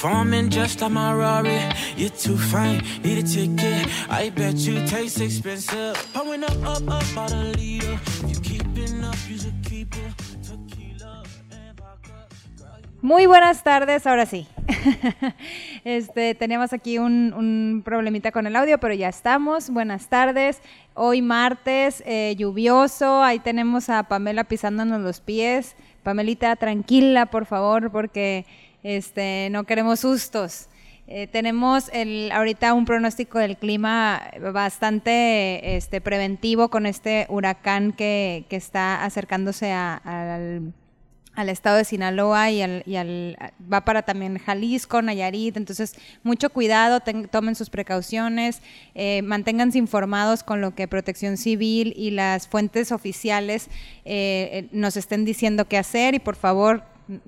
Performing 0.00 0.48
just 0.48 0.80
like 0.80 0.92
my 0.92 1.12
Rari. 1.12 1.58
You're 1.96 2.10
too 2.10 2.36
fine, 2.38 2.84
need 3.02 3.18
a 3.18 3.22
ticket. 3.24 3.88
I 4.08 4.30
bet 4.30 4.54
you 4.54 4.86
taste 4.86 5.20
expensive. 5.20 5.96
Pouring 6.14 6.44
up, 6.44 6.52
up, 6.62 6.88
up, 6.88 7.02
about 7.10 7.32
a. 7.32 7.50
If 7.58 8.22
you 8.22 8.40
keeping 8.40 9.02
up, 9.02 9.16
you 9.28 9.38
should 9.38 9.60
keep 9.64 9.92
it. 9.96 10.28
Muy 13.02 13.26
buenas 13.26 13.64
tardes, 13.64 14.06
ahora 14.06 14.26
sí. 14.26 14.46
este, 15.84 16.36
teníamos 16.36 16.72
aquí 16.72 16.98
un, 16.98 17.32
un, 17.32 17.82
problemita 17.84 18.30
con 18.30 18.46
el 18.46 18.54
audio, 18.54 18.78
pero 18.78 18.94
ya 18.94 19.08
estamos. 19.08 19.68
Buenas 19.70 20.08
tardes. 20.08 20.62
Hoy 20.94 21.22
martes, 21.22 22.04
eh, 22.06 22.36
lluvioso. 22.38 23.22
Ahí 23.22 23.40
tenemos 23.40 23.88
a 23.88 24.04
Pamela 24.04 24.44
pisándonos 24.44 25.00
los 25.00 25.20
pies. 25.20 25.74
Pamelita, 26.04 26.54
tranquila, 26.56 27.26
por 27.26 27.46
favor, 27.46 27.90
porque 27.90 28.46
este, 28.82 29.48
no 29.50 29.64
queremos 29.64 30.00
sustos. 30.00 30.68
Eh, 31.10 31.26
tenemos 31.26 31.88
el, 31.94 32.30
ahorita 32.32 32.74
un 32.74 32.84
pronóstico 32.84 33.38
del 33.38 33.56
clima 33.56 34.30
bastante 34.52 35.76
este, 35.76 36.02
preventivo 36.02 36.68
con 36.68 36.84
este 36.84 37.24
huracán 37.30 37.92
que, 37.92 38.44
que 38.50 38.56
está 38.56 39.02
acercándose 39.02 39.72
al 39.72 40.74
estado 41.48 41.78
de 41.78 41.86
Sinaloa 41.86 42.50
y, 42.50 42.60
al, 42.60 42.82
y 42.84 42.96
al, 42.96 43.38
va 43.72 43.86
para 43.86 44.02
también 44.02 44.36
Jalisco, 44.36 45.00
Nayarit, 45.00 45.56
entonces 45.56 45.94
mucho 46.24 46.50
cuidado, 46.50 47.00
tomen 47.30 47.54
sus 47.54 47.70
precauciones, 47.70 48.60
eh, 48.94 49.22
manténganse 49.22 49.78
informados 49.78 50.42
con 50.42 50.60
lo 50.60 50.74
que 50.74 50.88
Protección 50.88 51.38
Civil 51.38 51.94
y 51.96 52.10
las 52.10 52.48
fuentes 52.48 52.92
oficiales 52.92 53.70
eh, 54.04 54.68
nos 54.72 54.98
estén 54.98 55.24
diciendo 55.24 55.64
qué 55.64 55.78
hacer 55.78 56.14
y 56.14 56.18
por 56.18 56.36
favor 56.36 56.82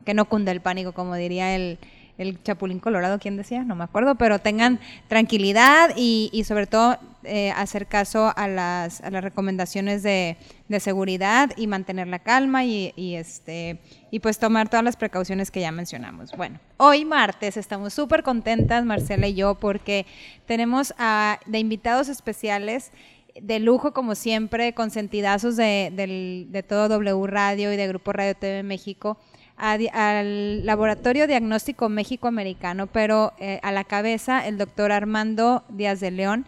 que 0.05 0.15
no 0.15 0.27
cunda 0.27 0.53
el 0.53 0.61
pánico, 0.61 0.93
como 0.93 1.15
diría 1.15 1.55
el, 1.55 1.79
el 2.21 2.43
Chapulín 2.43 2.81
Colorado, 2.81 3.19
¿quién 3.19 3.39
decía? 3.39 3.65
No 3.65 3.75
me 3.75 3.85
acuerdo, 3.85 4.15
pero 4.17 4.39
tengan 4.39 4.79
tranquilidad 5.09 5.93
y, 5.97 6.45
sobre 6.47 6.67
todo 6.67 6.99
eh, 7.25 7.51
hacer 7.53 7.87
caso 7.87 8.33
a 8.37 8.47
las, 8.47 9.01
a 9.01 9.11
las 9.11 9.25
recomendaciones 9.25 10.03
de, 10.03 10.37
seguridad 10.81 11.51
y 11.57 11.67
mantener 11.67 12.09
la 12.09 12.19
calma 12.19 12.65
y, 12.65 12.93
este, 13.17 13.79
y 14.11 14.21
pues 14.21 14.39
tomar 14.39 14.69
todas 14.69 14.85
las 14.85 14.97
precauciones 14.97 15.51
que 15.51 15.61
ya 15.61 15.73
mencionamos. 15.73 16.33
Bueno, 16.37 16.61
hoy 16.77 17.07
martes 17.07 17.57
estamos 17.57 17.95
súper 17.95 18.23
contentas, 18.23 18.85
Marcela 18.85 19.27
y 19.27 19.35
yo, 19.35 19.55
porque 19.55 20.05
tenemos 20.47 20.93
a, 20.99 21.41
de 21.47 21.59
invitados 21.59 22.11
especiales 22.11 22.93
de 23.41 23.61
lujo 23.61 23.95
como 23.95 24.15
siempre, 24.15 24.75
consentidazos 24.75 25.57
de, 25.57 26.47
de 26.51 26.63
todo 26.63 26.89
W 26.89 27.27
Radio 27.27 27.73
y 27.73 27.77
de 27.77 27.89
Grupo 27.89 28.13
Radio 28.13 28.35
TV 28.35 28.63
México 28.63 29.17
al 29.61 30.65
Laboratorio 30.65 31.27
Diagnóstico 31.27 31.89
México-Americano, 31.89 32.87
pero 32.87 33.33
eh, 33.39 33.61
a 33.63 33.73
la 33.73 33.85
cabeza 33.85 34.47
el 34.47 34.59
doctor 34.59 34.91
Armando 34.91 35.65
Díaz 35.69 36.01
de 36.01 36.11
León, 36.11 36.47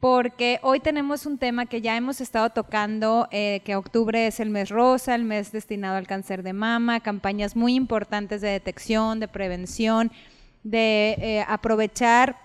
porque 0.00 0.58
hoy 0.62 0.80
tenemos 0.80 1.26
un 1.26 1.36
tema 1.36 1.66
que 1.66 1.82
ya 1.82 1.96
hemos 1.96 2.22
estado 2.22 2.48
tocando, 2.50 3.28
eh, 3.30 3.60
que 3.64 3.76
octubre 3.76 4.26
es 4.26 4.40
el 4.40 4.48
mes 4.48 4.70
rosa, 4.70 5.14
el 5.14 5.24
mes 5.24 5.52
destinado 5.52 5.96
al 5.96 6.06
cáncer 6.06 6.42
de 6.42 6.54
mama, 6.54 7.00
campañas 7.00 7.54
muy 7.54 7.74
importantes 7.74 8.40
de 8.40 8.48
detección, 8.48 9.20
de 9.20 9.28
prevención, 9.28 10.10
de 10.64 11.16
eh, 11.18 11.44
aprovechar 11.46 12.36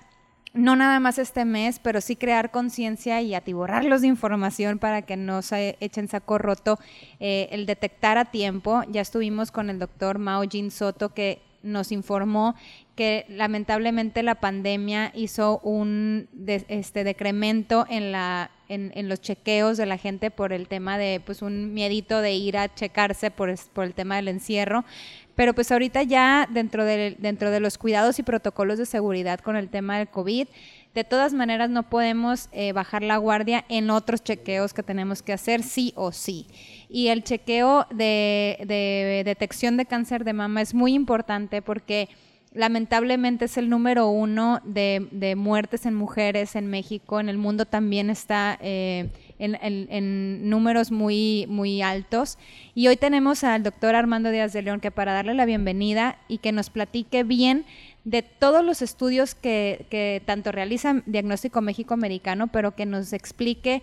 no 0.55 0.75
nada 0.75 0.99
más 0.99 1.19
este 1.19 1.45
mes, 1.45 1.79
pero 1.79 2.01
sí 2.01 2.15
crear 2.15 2.49
conciencia 2.49 3.21
y 3.21 3.35
atiborrarlos 3.35 4.01
de 4.01 4.07
información 4.07 4.79
para 4.79 5.03
que 5.03 5.17
no 5.17 5.41
se 5.41 5.77
echen 5.81 6.07
saco 6.07 6.37
roto, 6.37 6.79
eh, 7.19 7.49
el 7.51 7.65
detectar 7.65 8.17
a 8.17 8.25
tiempo. 8.25 8.83
Ya 8.89 9.01
estuvimos 9.01 9.51
con 9.51 9.69
el 9.69 9.79
doctor 9.79 10.17
Mao 10.17 10.43
Jin 10.49 10.71
Soto 10.71 11.13
que 11.13 11.41
nos 11.61 11.91
informó 11.91 12.55
que 12.95 13.25
lamentablemente 13.27 14.23
la 14.23 14.35
pandemia 14.35 15.11
hizo 15.15 15.59
un 15.59 16.29
este 16.67 17.03
decremento 17.03 17.85
en 17.89 18.11
la 18.11 18.51
en, 18.67 19.09
los 19.09 19.21
chequeos 19.21 19.77
de 19.77 19.85
la 19.85 19.97
gente 19.97 20.31
por 20.31 20.53
el 20.53 20.67
tema 20.67 20.97
de 20.97 21.21
pues 21.23 21.41
un 21.41 21.73
miedito 21.73 22.21
de 22.21 22.33
ir 22.33 22.57
a 22.57 22.73
checarse 22.73 23.29
por, 23.29 23.53
por 23.73 23.85
el 23.85 23.93
tema 23.93 24.15
del 24.15 24.27
encierro 24.27 24.85
pero 25.35 25.53
pues 25.53 25.71
ahorita 25.71 26.03
ya 26.03 26.47
dentro 26.51 26.85
de, 26.85 27.15
dentro 27.19 27.51
de 27.51 27.59
los 27.59 27.77
cuidados 27.77 28.19
y 28.19 28.23
protocolos 28.23 28.77
de 28.77 28.85
seguridad 28.85 29.39
con 29.39 29.55
el 29.55 29.69
tema 29.69 29.97
del 29.97 30.07
COVID, 30.07 30.47
de 30.93 31.03
todas 31.03 31.33
maneras 31.33 31.69
no 31.69 31.83
podemos 31.83 32.47
eh, 32.53 32.71
bajar 32.71 33.03
la 33.03 33.17
guardia 33.17 33.65
en 33.67 33.89
otros 33.89 34.23
chequeos 34.23 34.73
que 34.73 34.81
tenemos 34.81 35.21
que 35.21 35.33
hacer 35.33 35.61
sí 35.61 35.91
o 35.95 36.13
sí. 36.13 36.47
Y 36.89 37.09
el 37.09 37.23
chequeo 37.23 37.85
de, 37.89 38.57
de 38.65 39.23
detección 39.25 39.75
de 39.75 39.85
cáncer 39.85 40.23
de 40.23 40.31
mama 40.31 40.61
es 40.61 40.73
muy 40.73 40.93
importante 40.93 41.61
porque 41.61 42.07
lamentablemente 42.55 43.45
es 43.45 43.57
el 43.57 43.69
número 43.69 44.07
uno 44.07 44.61
de, 44.63 45.07
de, 45.11 45.35
muertes 45.35 45.85
en 45.85 45.93
mujeres 45.93 46.55
en 46.55 46.67
México. 46.67 47.19
En 47.19 47.29
el 47.29 47.37
mundo 47.37 47.65
también 47.65 48.09
está 48.09 48.57
eh, 48.61 49.09
en, 49.39 50.49
números 50.49 50.91
muy, 50.91 51.45
muy 51.47 51.81
altos. 51.81 52.37
Y 52.73 52.87
hoy 52.87 52.97
tenemos 52.97 53.43
al 53.43 53.63
doctor 53.63 53.95
Armando 53.95 54.31
Díaz 54.31 54.53
de 54.53 54.61
León 54.61 54.79
que 54.79 54.91
para 54.91 55.13
darle 55.13 55.33
la 55.33 55.45
bienvenida 55.45 56.17
y 56.27 56.39
que 56.39 56.51
nos 56.51 56.69
platique 56.69 57.23
bien 57.23 57.65
de 58.03 58.21
todos 58.21 58.63
los 58.63 58.81
estudios 58.81 59.35
que, 59.35 59.87
que 59.89 60.21
tanto 60.25 60.51
realiza 60.51 61.01
Diagnóstico 61.05 61.61
México 61.61 61.93
Americano, 61.93 62.47
pero 62.47 62.75
que 62.75 62.85
nos 62.85 63.13
explique 63.13 63.81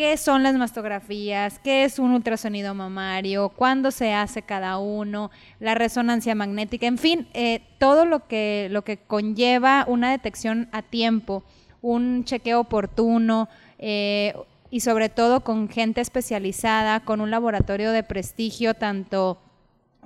qué 0.00 0.16
son 0.16 0.42
las 0.42 0.54
mastografías, 0.54 1.58
qué 1.58 1.84
es 1.84 1.98
un 1.98 2.12
ultrasonido 2.12 2.74
mamario, 2.74 3.50
cuándo 3.50 3.90
se 3.90 4.14
hace 4.14 4.40
cada 4.40 4.78
uno, 4.78 5.30
la 5.58 5.74
resonancia 5.74 6.34
magnética, 6.34 6.86
en 6.86 6.96
fin, 6.96 7.28
eh, 7.34 7.60
todo 7.78 8.06
lo 8.06 8.26
que, 8.26 8.68
lo 8.70 8.82
que 8.82 8.96
conlleva 8.96 9.84
una 9.86 10.10
detección 10.10 10.70
a 10.72 10.80
tiempo, 10.80 11.44
un 11.82 12.24
chequeo 12.24 12.60
oportuno, 12.60 13.50
eh, 13.78 14.34
y 14.70 14.80
sobre 14.80 15.08
todo 15.08 15.40
con 15.40 15.68
gente 15.68 16.00
especializada, 16.00 17.00
con 17.00 17.20
un 17.20 17.30
laboratorio 17.30 17.92
de 17.92 18.02
prestigio, 18.02 18.74
tanto 18.74 19.38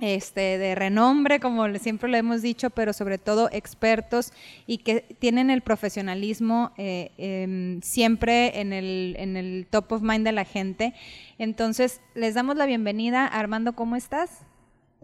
este, 0.01 0.57
de 0.57 0.75
renombre, 0.75 1.39
como 1.39 1.73
siempre 1.75 2.09
lo 2.09 2.17
hemos 2.17 2.41
dicho, 2.41 2.69
pero 2.69 2.91
sobre 2.93 3.17
todo 3.17 3.49
expertos 3.51 4.33
y 4.67 4.79
que 4.79 5.01
tienen 5.19 5.49
el 5.49 5.61
profesionalismo 5.61 6.71
eh, 6.77 7.11
em, 7.17 7.81
siempre 7.81 8.59
en 8.59 8.73
el, 8.73 9.15
en 9.17 9.37
el 9.37 9.67
top 9.69 9.93
of 9.93 10.01
mind 10.01 10.25
de 10.25 10.31
la 10.31 10.45
gente. 10.45 10.93
Entonces, 11.37 12.01
les 12.13 12.33
damos 12.33 12.57
la 12.57 12.65
bienvenida. 12.65 13.25
Armando, 13.25 13.73
¿cómo 13.73 13.95
estás? 13.95 14.45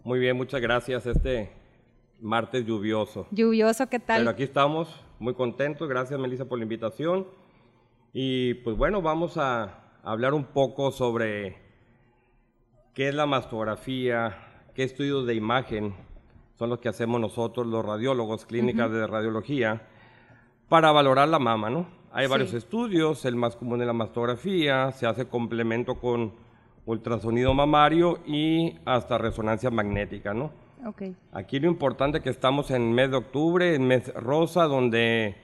Muy 0.04 0.18
bien, 0.18 0.36
muchas 0.36 0.60
gracias. 0.60 1.06
Este 1.06 1.50
martes 2.20 2.64
lluvioso. 2.66 3.26
Lluvioso, 3.30 3.88
¿qué 3.88 3.98
tal? 3.98 4.20
Pero 4.20 4.30
aquí 4.30 4.42
estamos, 4.42 4.88
muy 5.18 5.34
contentos. 5.34 5.88
Gracias, 5.88 6.18
Melissa, 6.18 6.44
por 6.44 6.58
la 6.58 6.64
invitación. 6.64 7.26
Y 8.12 8.54
pues 8.54 8.76
bueno, 8.76 9.00
vamos 9.00 9.38
a 9.38 9.78
hablar 10.02 10.34
un 10.34 10.44
poco 10.44 10.90
sobre 10.90 11.56
qué 12.92 13.08
es 13.08 13.14
la 13.14 13.24
mastografía, 13.24 14.36
qué 14.74 14.82
estudios 14.82 15.26
de 15.26 15.34
imagen 15.34 15.94
son 16.58 16.68
los 16.68 16.78
que 16.78 16.90
hacemos 16.90 17.20
nosotros, 17.20 17.66
los 17.66 17.84
radiólogos, 17.84 18.44
clínicas 18.44 18.90
de 18.92 19.06
radiología, 19.06 19.88
para 20.68 20.92
valorar 20.92 21.28
la 21.28 21.38
mama, 21.38 21.70
¿no? 21.70 21.86
Hay 22.12 22.26
varios 22.26 22.52
estudios, 22.52 23.24
el 23.24 23.36
más 23.36 23.56
común 23.56 23.80
es 23.80 23.86
la 23.86 23.94
mastografía, 23.94 24.92
se 24.92 25.06
hace 25.06 25.26
complemento 25.26 25.94
con 25.94 26.34
ultrasonido 26.84 27.54
mamario 27.54 28.18
y 28.26 28.76
hasta 28.84 29.16
resonancia 29.16 29.70
magnética, 29.70 30.34
¿no? 30.34 30.52
Okay. 30.86 31.16
Aquí 31.32 31.60
lo 31.60 31.68
importante 31.68 32.18
es 32.18 32.24
que 32.24 32.30
estamos 32.30 32.70
en 32.70 32.92
mes 32.92 33.10
de 33.10 33.16
octubre, 33.16 33.74
en 33.74 33.86
mes 33.86 34.12
rosa, 34.14 34.64
donde 34.64 35.36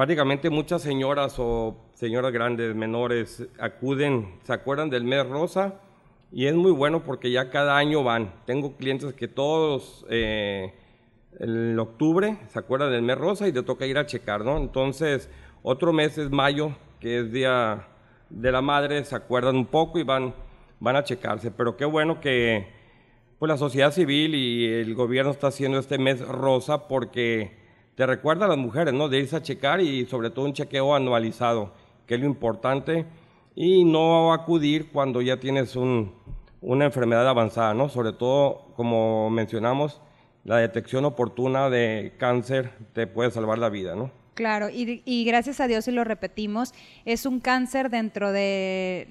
prácticamente 0.00 0.48
muchas 0.48 0.80
señoras 0.80 1.34
o 1.36 1.76
señoras 1.92 2.32
grandes, 2.32 2.74
menores, 2.74 3.46
acuden, 3.58 4.38
se 4.44 4.54
acuerdan 4.54 4.88
del 4.88 5.04
mes 5.04 5.28
rosa 5.28 5.74
y 6.32 6.46
es 6.46 6.54
muy 6.54 6.70
bueno 6.70 7.04
porque 7.04 7.30
ya 7.30 7.50
cada 7.50 7.76
año 7.76 8.02
van. 8.02 8.32
Tengo 8.46 8.78
clientes 8.78 9.12
que 9.12 9.28
todos 9.28 10.06
eh, 10.08 10.72
en 11.38 11.78
octubre 11.78 12.38
se 12.48 12.58
acuerdan 12.58 12.92
del 12.92 13.02
mes 13.02 13.18
rosa 13.18 13.46
y 13.46 13.52
te 13.52 13.62
toca 13.62 13.84
ir 13.84 13.98
a 13.98 14.06
checar, 14.06 14.42
¿no? 14.42 14.56
Entonces, 14.56 15.28
otro 15.62 15.92
mes 15.92 16.16
es 16.16 16.30
mayo, 16.30 16.74
que 16.98 17.18
es 17.18 17.30
Día 17.30 17.86
de 18.30 18.52
la 18.52 18.62
Madre, 18.62 19.04
se 19.04 19.14
acuerdan 19.14 19.54
un 19.54 19.66
poco 19.66 19.98
y 19.98 20.02
van, 20.02 20.32
van 20.78 20.96
a 20.96 21.04
checarse. 21.04 21.50
Pero 21.50 21.76
qué 21.76 21.84
bueno 21.84 22.22
que 22.22 22.68
pues, 23.38 23.50
la 23.50 23.58
sociedad 23.58 23.92
civil 23.92 24.34
y 24.34 24.64
el 24.66 24.94
gobierno 24.94 25.30
está 25.30 25.48
haciendo 25.48 25.78
este 25.78 25.98
mes 25.98 26.26
rosa 26.26 26.88
porque 26.88 27.59
te 28.00 28.06
recuerda 28.06 28.46
a 28.46 28.48
las 28.48 28.56
mujeres, 28.56 28.94
¿no? 28.94 29.10
De 29.10 29.18
irse 29.18 29.36
a 29.36 29.42
checar 29.42 29.82
y 29.82 30.06
sobre 30.06 30.30
todo 30.30 30.46
un 30.46 30.54
chequeo 30.54 30.94
anualizado, 30.94 31.74
que 32.06 32.14
es 32.14 32.20
lo 32.22 32.24
importante, 32.24 33.04
y 33.54 33.84
no 33.84 34.32
acudir 34.32 34.90
cuando 34.90 35.20
ya 35.20 35.38
tienes 35.38 35.76
una 35.76 36.84
enfermedad 36.86 37.28
avanzada, 37.28 37.74
¿no? 37.74 37.90
Sobre 37.90 38.14
todo, 38.14 38.72
como 38.74 39.28
mencionamos, 39.28 40.00
la 40.44 40.56
detección 40.56 41.04
oportuna 41.04 41.68
de 41.68 42.14
cáncer 42.16 42.70
te 42.94 43.06
puede 43.06 43.32
salvar 43.32 43.58
la 43.58 43.68
vida, 43.68 43.94
¿no? 43.94 44.10
Claro, 44.40 44.70
y, 44.72 45.24
gracias 45.26 45.60
a 45.60 45.66
Dios, 45.66 45.86
y 45.86 45.90
lo 45.90 46.02
repetimos, 46.02 46.72
es 47.04 47.26
un 47.26 47.40
cáncer 47.40 47.90
dentro 47.90 48.32
de, 48.32 49.06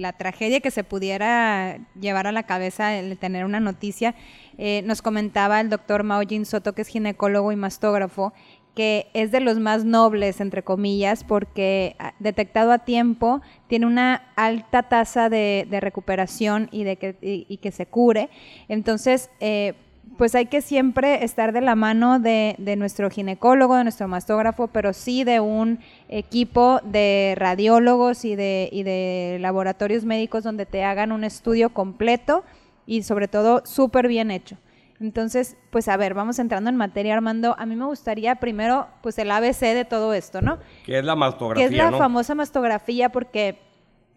la 0.00 0.14
tragedia 0.14 0.60
que 0.60 0.70
se 0.70 0.82
pudiera 0.82 1.78
llevar 2.00 2.26
a 2.26 2.32
la 2.32 2.44
cabeza 2.44 2.96
el 2.96 3.18
tener 3.18 3.44
una 3.44 3.60
noticia. 3.60 4.14
Eh, 4.58 4.82
nos 4.84 5.02
comentaba 5.02 5.60
el 5.60 5.70
doctor 5.70 6.02
Maojin 6.02 6.46
Soto, 6.46 6.72
que 6.72 6.82
es 6.82 6.88
ginecólogo 6.88 7.52
y 7.52 7.56
mastógrafo, 7.56 8.32
que 8.74 9.08
es 9.14 9.32
de 9.32 9.40
los 9.40 9.58
más 9.58 9.84
nobles, 9.84 10.40
entre 10.40 10.62
comillas, 10.62 11.24
porque 11.24 11.96
ah, 11.98 12.14
detectado 12.18 12.72
a 12.72 12.78
tiempo 12.78 13.40
tiene 13.68 13.86
una 13.86 14.30
alta 14.36 14.82
tasa 14.82 15.30
de, 15.30 15.66
recuperación 15.80 16.68
y 16.72 16.84
de 16.84 16.96
que, 16.96 17.16
y, 17.20 17.56
que 17.56 17.72
se 17.72 17.86
cure. 17.86 18.28
Entonces, 18.68 19.30
eh, 19.40 19.72
pues 20.18 20.34
hay 20.34 20.46
que 20.46 20.60
siempre 20.60 21.24
estar 21.24 21.52
de 21.52 21.60
la 21.60 21.74
mano 21.74 22.18
de, 22.20 22.56
nuestro 22.76 23.10
ginecólogo, 23.10 23.76
de 23.76 23.84
nuestro 23.84 24.08
mastógrafo, 24.08 24.68
pero 24.68 24.92
sí 24.92 25.24
de 25.24 25.40
un 25.40 25.80
equipo 26.08 26.80
de 26.84 27.34
radiólogos 27.36 28.24
y 28.24 28.36
de, 28.36 28.68
y 28.72 28.82
de 28.82 29.38
laboratorios 29.40 30.04
médicos 30.04 30.44
donde 30.44 30.66
te 30.66 30.84
hagan 30.84 31.12
un 31.12 31.24
estudio 31.24 31.70
completo 31.70 32.44
y 32.86 33.02
sobre 33.02 33.28
todo 33.28 33.62
súper 33.64 34.08
bien 34.08 34.30
hecho. 34.30 34.56
Entonces, 34.98 35.58
pues 35.70 35.88
a 35.88 35.96
ver, 35.98 36.14
vamos 36.14 36.38
entrando 36.38 36.70
en 36.70 36.76
materia, 36.76 37.14
Armando. 37.14 37.54
A 37.58 37.66
mí 37.66 37.76
me 37.76 37.84
gustaría 37.84 38.36
primero, 38.36 38.88
pues 39.02 39.18
el 39.18 39.30
ABC 39.30 39.60
de 39.60 39.84
todo 39.84 40.14
esto, 40.14 40.40
¿no? 40.40 40.58
Que 40.84 40.98
es 40.98 41.04
la 41.04 41.14
mastografía. 41.14 41.68
Que 41.68 41.74
es 41.74 41.78
la 41.78 41.92
famosa 41.92 42.34
mastografía 42.34 43.10
porque, 43.10 43.58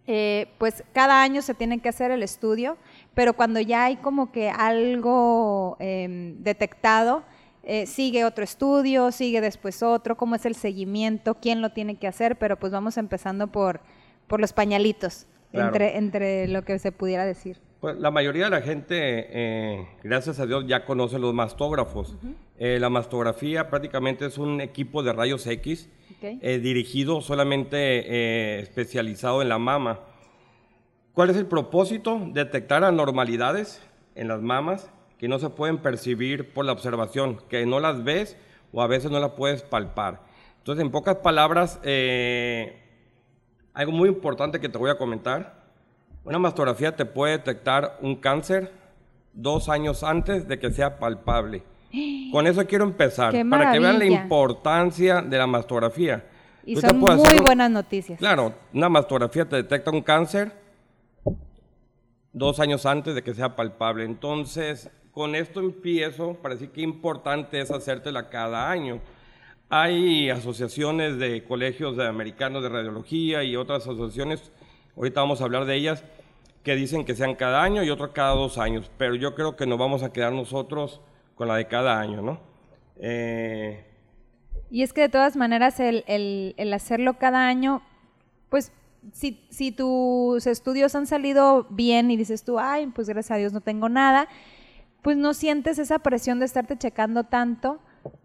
eh, 0.07 0.48
pues 0.57 0.86
cada 0.94 1.21
año 1.21 1.42
se 1.42 1.54
tiene 1.54 1.80
que 1.80 1.89
hacer 1.89 2.12
el 2.12 2.24
estudio 2.24 2.77
pero 3.19 3.33
cuando 3.33 3.60
ya 3.60 3.83
hay 3.83 3.98
como 3.98 4.31
que 4.31 4.50
algo 4.50 5.75
em, 5.81 6.42
detectado, 6.42 7.24
eh, 7.63 7.86
sigue 7.86 8.24
otro 8.24 8.45
estudio, 8.45 9.12
sigue 9.12 9.42
después 9.42 9.83
otro, 9.83 10.16
cómo 10.16 10.36
es 10.36 10.45
el 10.45 10.56
seguimiento, 10.56 11.36
quién 11.36 11.62
lo 11.62 11.71
tiene 11.71 11.98
que 11.98 12.07
hacer, 12.07 12.38
pero 12.38 12.57
pues 12.57 12.71
vamos 12.71 12.95
empezando 12.95 13.48
por, 13.48 13.81
por 14.27 14.39
los 14.39 14.54
pañalitos, 14.54 15.27
entre, 15.51 15.98
entre 15.98 16.48
lo 16.48 16.63
que 16.63 16.80
se 16.80 16.94
pudiera 16.94 17.25
decir. 17.25 17.60
Pues 17.79 17.97
la 17.97 18.11
mayoría 18.11 18.45
de 18.45 18.49
la 18.49 18.61
gente, 18.61 18.95
eh, 18.97 19.87
gracias 20.03 20.39
a 20.39 20.45
Dios, 20.45 20.65
ya 20.67 20.85
conoce 20.85 21.17
los 21.17 21.33
mastógrafos. 21.33 22.15
Eh, 22.57 22.77
la 22.79 22.89
mastografía 22.89 23.69
prácticamente 23.69 24.25
es 24.25 24.37
un 24.37 24.59
equipo 24.59 25.01
de 25.01 25.13
rayos 25.13 25.47
X 25.47 25.89
dirigido 26.41 27.21
solamente 27.21 28.59
especializado 28.59 29.41
en 29.41 29.49
la 29.49 29.57
mama. 29.57 30.01
¿Cuál 31.13 31.29
es 31.29 31.37
el 31.37 31.45
propósito? 31.45 32.19
Detectar 32.33 32.83
anormalidades 32.83 33.81
en 34.15 34.27
las 34.27 34.41
mamas 34.41 34.91
que 35.17 35.27
no 35.27 35.37
se 35.37 35.49
pueden 35.49 35.79
percibir 35.79 36.53
por 36.53 36.65
la 36.65 36.71
observación, 36.71 37.41
que 37.49 37.65
no 37.65 37.79
las 37.79 38.03
ves 38.03 38.37
o 38.71 38.81
a 38.81 38.87
veces 38.87 39.11
no 39.11 39.19
las 39.19 39.31
puedes 39.31 39.63
palpar. 39.63 40.21
Entonces, 40.59 40.83
en 40.83 40.91
pocas 40.91 41.17
palabras, 41.17 41.79
eh, 41.83 42.81
algo 43.73 43.91
muy 43.91 44.07
importante 44.07 44.59
que 44.59 44.69
te 44.69 44.77
voy 44.77 44.89
a 44.89 44.97
comentar, 44.97 45.58
una 46.29 46.37
mastografía 46.37 46.95
te 46.95 47.05
puede 47.05 47.39
detectar 47.39 47.97
un 48.01 48.15
cáncer 48.15 48.71
dos 49.33 49.67
años 49.67 50.03
antes 50.03 50.47
de 50.47 50.59
que 50.59 50.69
sea 50.71 50.99
palpable. 50.99 51.63
Con 52.31 52.45
eso 52.45 52.65
quiero 52.67 52.83
empezar, 52.83 53.33
para 53.49 53.71
que 53.71 53.79
vean 53.79 53.97
la 53.97 54.05
importancia 54.05 55.23
de 55.23 55.37
la 55.39 55.47
mastografía. 55.47 56.23
Y 56.63 56.75
son 56.75 56.99
muy 56.99 57.39
buenas 57.43 57.71
noticias. 57.71 58.19
Claro, 58.19 58.53
una 58.75 58.89
mastografía 58.89 59.49
te 59.49 59.55
detecta 59.55 59.89
un 59.89 60.03
cáncer 60.03 60.51
dos 62.31 62.59
años 62.59 62.85
antes 62.85 63.15
de 63.15 63.23
que 63.23 63.33
sea 63.33 63.55
palpable. 63.55 64.03
Entonces, 64.03 64.91
con 65.11 65.33
esto 65.33 65.59
empiezo, 65.61 66.35
parece 66.35 66.69
que 66.69 66.81
importante 66.81 67.59
es 67.59 67.71
hacértela 67.71 68.29
cada 68.29 68.69
año. 68.69 68.99
Hay 69.67 70.29
asociaciones 70.29 71.17
de 71.17 71.43
colegios 71.43 71.97
de 71.97 72.07
americanos 72.07 72.61
de 72.61 72.69
radiología 72.69 73.43
y 73.43 73.55
otras 73.55 73.81
asociaciones, 73.81 74.51
ahorita 74.95 75.21
vamos 75.21 75.41
a 75.41 75.45
hablar 75.45 75.65
de 75.65 75.75
ellas, 75.75 76.03
que 76.69 76.75
dicen 76.75 77.04
que 77.04 77.16
sean 77.16 77.33
cada 77.33 77.63
año 77.63 77.81
y 77.81 77.89
otras 77.89 78.12
cada 78.12 78.36
dos 78.36 78.60
años, 78.60 78.92
pero 78.95 79.16
yo 79.16 79.33
creo 79.33 79.56
que 79.56 79.66
nos 79.66 79.80
vamos 79.80 80.04
a 80.04 80.13
quedar 80.13 80.31
nosotros 80.33 81.01
con 81.33 81.48
la 81.48 81.56
de 81.56 81.68
cada 81.68 82.00
año, 82.00 82.21
¿no? 82.21 82.39
Eh, 82.98 83.83
y 84.69 84.83
es 84.83 84.94
que 84.94 85.01
de 85.01 85.10
todas 85.10 85.36
maneras 85.36 85.80
el, 85.80 86.04
el 86.06 86.71
hacerlo 86.71 87.18
cada 87.18 87.48
año, 87.48 87.81
pues 88.50 88.71
si, 89.13 89.44
si 89.50 89.71
tus 89.71 90.45
estudios 90.45 90.94
han 90.94 91.07
salido 91.07 91.66
bien 91.71 92.12
y 92.12 92.18
dices 92.18 92.44
tú, 92.44 92.60
ay, 92.60 92.86
pues 92.94 93.10
gracias 93.10 93.31
a 93.31 93.39
Dios 93.39 93.51
no 93.51 93.62
tengo 93.62 93.89
nada, 93.89 94.27
pues 95.01 95.18
no 95.18 95.33
sientes 95.33 95.80
esa 95.80 95.98
presión 95.98 96.38
de 96.38 96.45
estarte 96.45 96.77
checando 96.77 97.24
tanto 97.24 97.80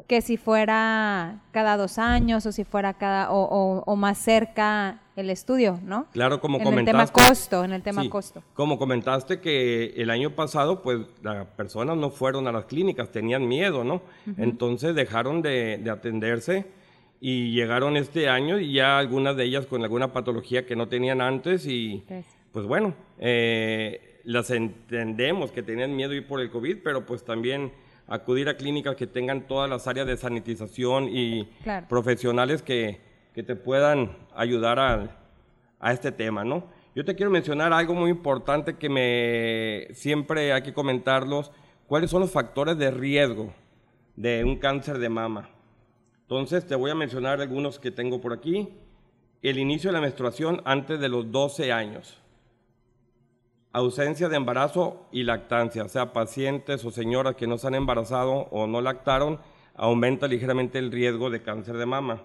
que 0.07 0.21
si 0.21 0.37
fuera 0.37 1.43
cada 1.51 1.77
dos 1.77 1.99
años 1.99 2.45
o 2.47 2.53
si 2.53 2.65
fuera 2.65 2.95
cada 2.95 3.29
o, 3.31 3.97
más 3.97 4.19
cerca 4.19 5.01
el 5.17 5.31
estudio, 5.31 5.81
¿no? 5.85 6.07
Claro, 6.13 6.41
como 6.41 6.59
en 6.59 6.65
comentaste. 6.65 6.91
En 6.91 7.01
el 7.01 7.13
tema 7.13 7.29
costo, 7.29 7.65
en 7.65 7.73
el 7.73 7.83
tema 7.83 8.09
costo. 8.11 8.43
Como 8.55 8.79
comentaste 8.79 9.41
que 9.41 9.95
el 9.97 10.11
año 10.11 10.31
pasado, 10.31 10.83
pues 10.83 10.99
las 11.23 11.47
personas 11.47 11.97
no 11.97 12.11
fueron 12.11 12.49
a 12.49 12.53
las 12.53 12.65
clínicas, 12.65 13.11
tenían 13.11 13.47
miedo, 13.47 13.85
¿no? 13.85 14.03
Entonces 14.37 14.95
dejaron 14.95 15.41
de, 15.41 15.79
de 15.83 15.91
atenderse 15.91 16.67
y 17.21 17.53
llegaron 17.53 17.97
este 17.97 18.29
año 18.29 18.59
y 18.59 18.75
ya 18.75 18.99
algunas 18.99 19.37
de 19.37 19.45
ellas 19.45 19.67
con 19.67 19.83
alguna 19.83 20.13
patología 20.13 20.67
que 20.67 20.77
no 20.77 20.89
tenían 20.89 21.23
antes 21.23 21.67
y 21.67 22.05
pues 22.53 22.67
bueno, 22.67 22.95
eh, 23.19 24.21
las 24.25 24.51
entendemos 24.51 25.51
que 25.51 25.63
tenían 25.63 25.97
miedo 25.97 26.13
ir 26.13 26.27
por 26.27 26.41
el 26.41 26.51
COVID, 26.51 26.79
pero 26.85 27.07
pues 27.07 27.25
también 27.25 27.73
acudir 28.07 28.49
a 28.49 28.57
clínicas 28.57 28.97
que 28.97 29.07
tengan 29.07 29.47
todas 29.47 29.69
las 29.69 29.87
áreas 29.87 30.07
de 30.07 30.17
sanitización 30.17 31.09
y 31.11 31.49
profesionales 31.89 32.63
que, 32.63 33.01
que, 33.35 33.43
te 33.43 33.57
puedan 33.57 34.17
ayudar 34.35 34.79
a, 34.79 35.17
a 35.81 35.93
este 35.93 36.13
tema, 36.13 36.45
¿no? 36.45 36.65
Yo 36.95 37.05
te 37.05 37.15
quiero 37.17 37.31
mencionar 37.31 37.73
algo 37.73 37.95
muy 37.95 38.11
importante 38.11 38.77
que 38.77 38.89
me 38.89 39.93
siempre 39.95 40.53
hay 40.53 40.63
que 40.63 40.73
comentarlos, 40.73 41.51
cuáles 41.87 42.11
son 42.11 42.21
los 42.21 42.31
factores 42.31 42.79
de 42.79 42.91
riesgo 42.91 43.53
de 44.17 44.45
un 44.45 44.57
cáncer 44.57 44.99
de 44.99 45.09
mama. 45.09 45.51
Entonces 46.23 46.67
te 46.67 46.75
voy 46.75 46.91
a 46.91 46.95
mencionar 46.95 47.41
algunos 47.41 47.79
que 47.79 47.91
tengo 47.91 48.21
por 48.21 48.33
aquí. 48.33 48.69
El 49.43 49.59
inicio 49.59 49.91
de 49.91 49.95
la 49.95 50.01
menstruación 50.01 50.63
antes 50.65 51.01
de 51.01 51.09
los 51.09 51.31
12 51.31 51.73
años. 51.73 52.24
Ausencia 53.75 54.29
de 54.29 54.37
embarazo 54.37 55.05
y 55.11 55.25
lactancia, 55.25 55.83
o 55.83 55.89
sea, 55.89 56.13
pacientes 56.13 56.85
o 56.85 56.93
señoras 56.93 57.35
que 57.35 57.49
no 57.49 57.59
se 57.59 57.67
han 57.67 57.75
embarazado 57.75 58.47
o 58.53 58.69
no 58.69 58.81
lactaron, 58.81 59.41
aumenta 59.75 60.29
ligeramente 60.29 60.79
el 60.79 60.93
riesgo 60.93 61.29
de 61.29 61.43
cáncer 61.43 61.77
de 61.77 61.85
mama. 61.85 62.23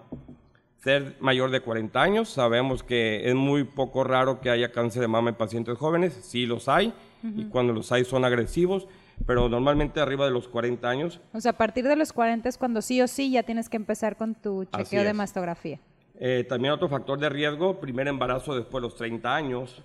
Ser 0.76 1.16
mayor 1.18 1.50
de 1.50 1.60
40 1.60 2.00
años, 2.00 2.28
sabemos 2.28 2.84
que 2.84 3.28
es 3.28 3.34
muy 3.34 3.64
poco 3.64 4.04
raro 4.04 4.40
que 4.40 4.48
haya 4.48 4.70
cáncer 4.70 5.02
de 5.02 5.08
mama 5.08 5.30
en 5.30 5.34
pacientes 5.34 5.76
jóvenes, 5.76 6.16
sí 6.22 6.46
los 6.46 6.68
hay, 6.68 6.94
y 7.24 7.46
cuando 7.46 7.72
los 7.72 7.90
hay 7.90 8.04
son 8.04 8.24
agresivos, 8.24 8.86
pero 9.26 9.48
normalmente 9.48 9.98
arriba 9.98 10.26
de 10.26 10.30
los 10.30 10.46
40 10.46 10.88
años. 10.88 11.20
O 11.32 11.40
sea, 11.40 11.50
a 11.50 11.56
partir 11.56 11.84
de 11.88 11.96
los 11.96 12.12
40 12.12 12.48
es 12.48 12.58
cuando 12.58 12.80
sí 12.80 13.02
o 13.02 13.08
sí 13.08 13.32
ya 13.32 13.42
tienes 13.42 13.68
que 13.68 13.76
empezar 13.76 14.16
con 14.16 14.36
tu 14.36 14.66
chequeo 14.66 15.02
de 15.02 15.14
mastografía. 15.14 15.80
Eh, 16.14 16.46
también 16.48 16.74
otro 16.74 16.88
factor 16.88 17.18
de 17.18 17.28
riesgo, 17.28 17.80
primer 17.80 18.06
embarazo 18.06 18.54
después 18.54 18.80
de 18.80 18.88
los 18.88 18.94
30 18.94 19.34
años. 19.34 19.82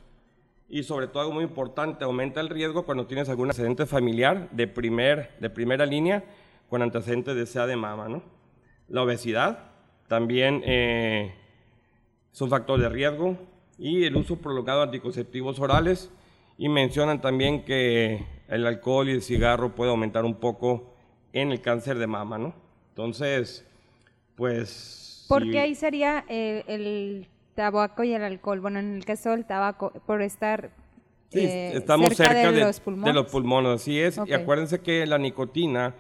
Y 0.68 0.84
sobre 0.84 1.08
todo 1.08 1.22
algo 1.22 1.34
muy 1.34 1.44
importante, 1.44 2.04
aumenta 2.04 2.42
el 2.42 2.50
riesgo 2.50 2.86
cuando 2.86 3.06
tienes 3.06 3.30
algún 3.30 3.50
antecedente 3.50 3.86
familiar 3.86 4.50
de, 4.52 4.68
primer, 4.68 5.38
de 5.40 5.50
primera 5.50 5.86
línea 5.86 6.24
con 6.70 6.82
antecedentes 6.82 7.36
de 7.36 7.46
SEA 7.46 7.68
de 7.68 7.76
mama. 7.76 8.10
¿no? 8.10 8.24
La 8.88 9.04
obesidad 9.04 9.72
también 10.08 10.62
eh, 10.66 11.34
es 12.34 12.42
un 12.42 12.50
factor 12.50 12.80
de 12.80 12.90
riesgo 12.90 13.38
y 13.78 14.06
el 14.06 14.16
uso 14.16 14.38
prolongado 14.38 14.80
de 14.80 14.86
anticonceptivos 14.86 15.60
orales. 15.60 16.12
Y 16.58 16.70
mencionan 16.70 17.20
también 17.20 17.66
que 17.66 18.26
el 18.48 18.66
alcohol 18.66 19.10
y 19.10 19.12
el 19.12 19.22
cigarro 19.22 19.76
puede 19.76 19.92
aumentar 19.92 20.24
un 20.24 20.36
poco 20.36 20.94
en 21.34 21.52
el 21.52 21.62
cáncer 21.62 21.98
de 21.98 22.08
mama, 22.08 22.38
¿no? 22.38 22.56
Entonces, 22.90 23.68
pues... 24.36 25.26
¿Por 25.28 25.50
qué 25.52 25.60
ahí 25.60 25.76
sería 25.76 26.24
el, 26.30 27.28
tabaco 27.56 28.04
y 28.04 28.14
el 28.14 28.24
alcohol? 28.24 28.60
Bueno, 28.60 28.80
en 28.80 28.96
el 28.96 29.06
caso 29.06 29.32
del 29.32 29.46
tabaco, 29.46 29.92
por 30.06 30.22
estar... 30.22 30.70
Sí, 31.30 31.40
eh, 31.40 31.76
estamos 31.76 32.16
cerca, 32.16 32.52
de, 32.52 32.60
los 32.60 32.80
pulmones. 32.80 33.14
de, 33.14 33.14
los 33.14 33.32
pulmones. 33.32 33.72
así 33.82 34.00
es. 34.00 34.20
Y 34.26 34.34
acuérdense 34.34 34.82
que 34.82 35.06
la 35.06 35.18
nicotina 35.18 35.96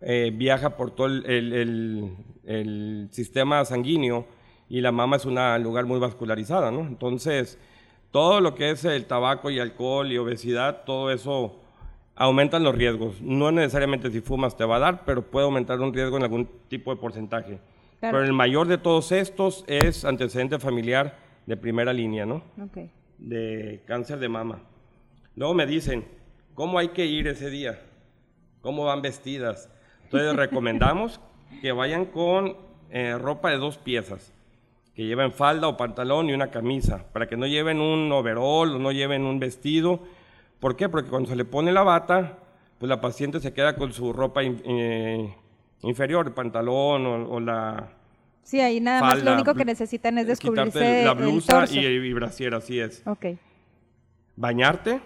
eh, 0.00 0.32
viaja 0.34 0.76
por 0.76 0.90
todo 0.90 1.06
el, 1.06 2.16
el, 2.44 3.08
sistema 3.10 3.64
sanguíneo 3.64 4.26
y 4.68 4.80
la 4.80 4.90
mama 4.90 5.16
es 5.16 5.24
un 5.26 5.34
lugar 5.62 5.84
muy 5.84 5.98
vascularizada, 5.98 6.70
¿no? 6.70 6.80
Entonces, 6.80 7.58
todo 8.10 8.40
lo 8.40 8.54
que 8.54 8.70
es 8.70 8.84
el 8.84 9.06
tabaco 9.06 9.50
y 9.50 9.60
alcohol 9.60 10.10
y 10.10 10.18
obesidad, 10.18 10.84
todo 10.84 11.10
eso 11.10 11.60
aumentan 12.16 12.62
los 12.62 12.74
riesgos. 12.74 13.20
No 13.20 13.50
necesariamente 13.52 14.10
si 14.10 14.20
fumas 14.20 14.56
te 14.56 14.64
va 14.64 14.76
a 14.76 14.80
dar, 14.80 15.04
pero 15.04 15.22
puede 15.22 15.46
aumentar 15.46 15.80
un 15.80 15.92
riesgo 15.92 16.16
en 16.16 16.24
algún 16.24 16.48
tipo 16.68 16.94
de 16.94 17.00
porcentaje. 17.00 17.58
Claro. 18.04 18.18
Pero 18.18 18.26
el 18.26 18.34
mayor 18.34 18.68
de 18.68 18.76
todos 18.76 19.12
estos 19.12 19.64
es 19.66 20.04
antecedente 20.04 20.58
familiar 20.58 21.16
de 21.46 21.56
primera 21.56 21.90
línea, 21.90 22.26
¿no? 22.26 22.42
Ok. 22.62 22.90
De 23.16 23.82
cáncer 23.86 24.18
de 24.18 24.28
mama. 24.28 24.60
Luego 25.36 25.54
me 25.54 25.64
dicen, 25.64 26.04
¿cómo 26.52 26.78
hay 26.78 26.88
que 26.88 27.06
ir 27.06 27.26
ese 27.28 27.48
día? 27.48 27.80
¿Cómo 28.60 28.84
van 28.84 29.00
vestidas? 29.00 29.70
Entonces 30.02 30.36
recomendamos 30.36 31.18
que 31.62 31.72
vayan 31.72 32.04
con 32.04 32.58
eh, 32.90 33.16
ropa 33.16 33.48
de 33.48 33.56
dos 33.56 33.78
piezas, 33.78 34.34
que 34.94 35.06
lleven 35.06 35.32
falda 35.32 35.66
o 35.68 35.78
pantalón 35.78 36.28
y 36.28 36.34
una 36.34 36.50
camisa, 36.50 37.06
para 37.10 37.26
que 37.26 37.38
no 37.38 37.46
lleven 37.46 37.80
un 37.80 38.12
overall 38.12 38.76
o 38.76 38.78
no 38.78 38.92
lleven 38.92 39.24
un 39.24 39.40
vestido. 39.40 40.00
¿Por 40.60 40.76
qué? 40.76 40.90
Porque 40.90 41.08
cuando 41.08 41.30
se 41.30 41.36
le 41.36 41.46
pone 41.46 41.72
la 41.72 41.84
bata, 41.84 42.38
pues 42.78 42.90
la 42.90 43.00
paciente 43.00 43.40
se 43.40 43.54
queda 43.54 43.76
con 43.76 43.94
su 43.94 44.12
ropa 44.12 44.42
eh, 44.44 45.34
inferior, 45.88 46.26
el 46.26 46.32
pantalón 46.32 47.06
o, 47.06 47.28
o 47.30 47.40
la 47.40 47.88
Sí, 48.42 48.60
ahí 48.60 48.78
nada 48.80 49.00
más 49.00 49.14
falda, 49.14 49.30
lo 49.30 49.34
único 49.36 49.54
que 49.54 49.64
necesitan 49.64 50.18
es 50.18 50.26
descubrirse 50.26 51.04
la 51.04 51.12
el 51.12 51.16
blusa 51.18 51.60
torso. 51.60 51.74
y, 51.76 51.86
y 51.86 52.12
brasier, 52.12 52.54
así 52.54 52.78
es. 52.78 53.02
Ok. 53.06 53.26
Bañarte 54.36 55.00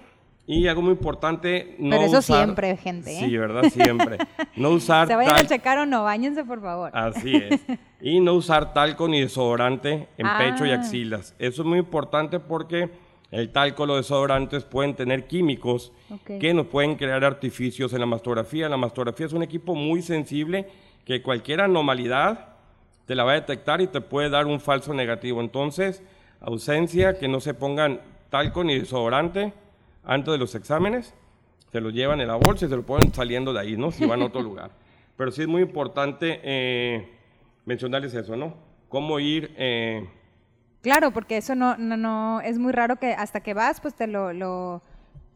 y 0.46 0.66
algo 0.66 0.80
muy 0.82 0.92
importante, 0.92 1.76
no 1.78 1.90
Pero 1.90 2.02
eso 2.04 2.18
usar- 2.18 2.44
siempre, 2.44 2.76
gente, 2.78 3.12
¿eh? 3.14 3.20
Sí, 3.20 3.36
¿verdad? 3.36 3.64
Siempre. 3.70 4.16
No 4.56 4.70
usar 4.78 5.06
Se 5.06 5.14
vayan 5.14 5.36
a 5.36 5.44
checar 5.46 5.78
o 5.78 5.86
no, 5.86 6.04
bañense 6.04 6.42
por 6.44 6.60
favor. 6.62 6.90
Así 6.94 7.34
es. 7.36 7.60
Y 8.00 8.20
no 8.20 8.34
usar 8.34 8.72
talco 8.72 9.08
ni 9.08 9.20
desodorante 9.20 10.08
en 10.16 10.26
pecho 10.38 10.64
y 10.64 10.70
Ah. 10.70 10.74
axilas. 10.76 11.34
Eso 11.40 11.62
es 11.62 11.68
muy 11.68 11.80
importante 11.80 12.38
porque 12.38 12.88
el 13.30 13.50
talco, 13.50 13.84
los 13.84 13.98
desodorantes 13.98 14.64
pueden 14.64 14.94
tener 14.94 15.26
químicos 15.26 15.92
que 16.40 16.54
nos 16.54 16.66
pueden 16.66 16.96
crear 16.96 17.24
artificios 17.24 17.92
en 17.92 18.00
la 18.00 18.06
mastografía. 18.06 18.68
La 18.68 18.78
mastografía 18.78 19.26
es 19.26 19.34
un 19.34 19.42
equipo 19.42 19.74
muy 19.74 20.00
sensible 20.00 20.66
que 21.04 21.22
cualquier 21.22 21.60
anormalidad 21.60 22.56
te 23.04 23.14
la 23.14 23.24
va 23.24 23.32
a 23.32 23.34
detectar 23.34 23.80
y 23.82 23.86
te 23.86 24.00
puede 24.00 24.30
dar 24.30 24.46
un 24.46 24.60
falso 24.60 24.94
negativo. 24.94 25.42
Entonces, 25.42 26.02
ausencia, 26.40 27.18
que 27.18 27.28
no 27.28 27.40
se 27.40 27.52
pongan 27.52 28.00
talco 28.30 28.64
ni 28.64 28.78
desodorante 28.78 29.52
antes 30.04 30.32
de 30.32 30.38
los 30.38 30.54
exámenes, 30.54 31.14
se 31.70 31.82
los 31.82 31.92
llevan 31.92 32.22
en 32.22 32.28
la 32.28 32.36
bolsa 32.36 32.64
y 32.64 32.68
se 32.70 32.76
lo 32.76 32.82
ponen 32.86 33.12
saliendo 33.12 33.52
de 33.52 33.60
ahí, 33.60 33.76
¿no? 33.76 33.90
Si 33.90 34.06
van 34.06 34.22
a 34.22 34.26
otro 34.26 34.40
lugar. 34.48 34.70
Pero 35.18 35.30
sí 35.32 35.42
es 35.42 35.48
muy 35.48 35.60
importante 35.60 36.40
eh, 36.42 37.08
mencionarles 37.66 38.14
eso, 38.14 38.36
¿no? 38.36 38.54
Cómo 38.88 39.20
ir... 39.20 39.52
eh, 39.58 40.08
Claro, 40.82 41.10
porque 41.12 41.36
eso 41.38 41.54
no, 41.54 41.76
no, 41.76 41.96
no, 41.96 42.40
es 42.40 42.58
muy 42.58 42.72
raro 42.72 42.96
que 42.96 43.12
hasta 43.12 43.40
que 43.40 43.54
vas, 43.54 43.80
pues 43.80 43.94
te 43.94 44.06
lo, 44.06 44.32
lo- 44.32 44.82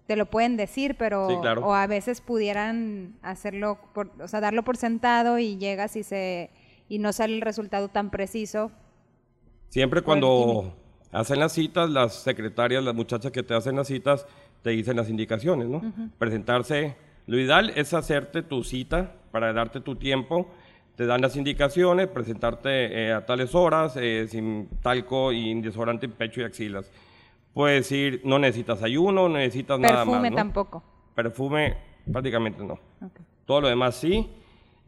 te 0.07 0.17
lo 0.17 0.27
pueden 0.27 0.57
decir, 0.57 0.97
pero 0.99 1.29
Sí, 1.29 1.37
claro. 1.41 1.65
o 1.65 1.75
a 1.75 1.87
veces 1.87 2.21
pudieran 2.21 3.15
hacerlo, 3.23 3.79
por, 3.95 4.11
o 4.21 4.29
sea, 4.29 4.41
darlo 4.41 4.63
por 4.65 4.77
sentado 4.77 5.39
y 5.39 5.57
llegas 5.59 5.97
y 5.97 6.03
se 6.03 6.51
y 6.89 6.99
no 6.99 7.13
sale 7.13 7.35
el 7.35 7.41
resultado 7.41 7.89
tan 7.89 8.11
preciso. 8.11 8.71
Siempre 9.71 10.03
cuando 10.03 10.75
hacen 11.13 11.39
las 11.41 11.53
citas, 11.53 11.89
las 11.89 12.15
secretarias, 12.15 12.85
las 12.85 12.95
muchachas 12.95 13.33
que 13.33 13.43
te 13.43 13.55
hacen 13.55 13.77
las 13.77 13.87
citas, 13.87 14.27
te 14.63 14.71
dicen 14.71 14.97
las 14.97 15.09
indicaciones, 15.09 15.69
¿no? 15.69 15.81
Presentarse. 16.19 16.95
Lo 17.27 17.39
ideal 17.39 17.71
es 17.77 17.95
hacerte 17.95 18.43
tu 18.43 18.63
cita 18.65 19.13
para 19.31 19.53
darte 19.55 19.81
tu 19.81 19.97
tiempo. 19.97 20.49
Te 20.97 21.07
dan 21.07 21.21
las 21.23 21.37
indicaciones, 21.37 22.09
presentarte 22.09 23.07
eh, 23.07 23.13
a 23.13 23.25
tales 23.25 23.55
horas, 23.55 23.97
eh, 23.97 24.27
sin 24.29 24.69
talco 24.83 25.33
y 25.33 25.61
desodorante 25.61 26.07
en 26.07 26.13
pecho 26.13 26.41
y 26.41 26.45
axilas. 26.45 26.91
Puedes 27.55 27.91
ir, 27.93 28.21
no 28.25 28.39
necesitas 28.39 28.83
ayuno, 28.83 29.29
no 29.29 29.39
necesitas 29.39 29.79
nada 29.79 30.05
más. 30.05 30.07
Perfume 30.07 30.31
¿no? 30.31 30.37
tampoco. 30.37 30.83
Perfume 31.15 31.77
prácticamente 32.11 32.63
no. 32.63 32.75
Ok. 32.75 33.21
Todo 33.47 33.63
lo 33.63 33.69
demás 33.69 33.97
sí. 33.97 34.31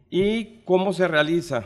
¿Y 0.09 0.61
cómo 0.63 0.93
se 0.93 1.07
realiza? 1.07 1.65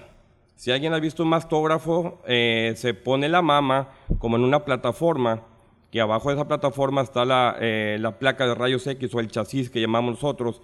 Si 0.55 0.71
alguien 0.71 0.93
ha 0.93 0.99
visto 0.99 1.23
un 1.23 1.29
mastógrafo, 1.29 2.21
eh, 2.27 2.73
se 2.75 2.93
pone 2.93 3.29
la 3.29 3.41
mama 3.41 3.89
como 4.17 4.35
en 4.35 4.43
una 4.43 4.65
plataforma, 4.65 5.43
que 5.91 6.01
abajo 6.01 6.29
de 6.29 6.35
esa 6.35 6.47
plataforma 6.47 7.01
está 7.01 7.23
la, 7.23 7.55
eh, 7.61 7.97
la 7.99 8.19
placa 8.19 8.45
de 8.45 8.55
rayos 8.55 8.85
X 8.85 9.15
o 9.15 9.19
el 9.19 9.29
chasis 9.29 9.69
que 9.69 9.79
llamamos 9.79 10.15
nosotros, 10.15 10.61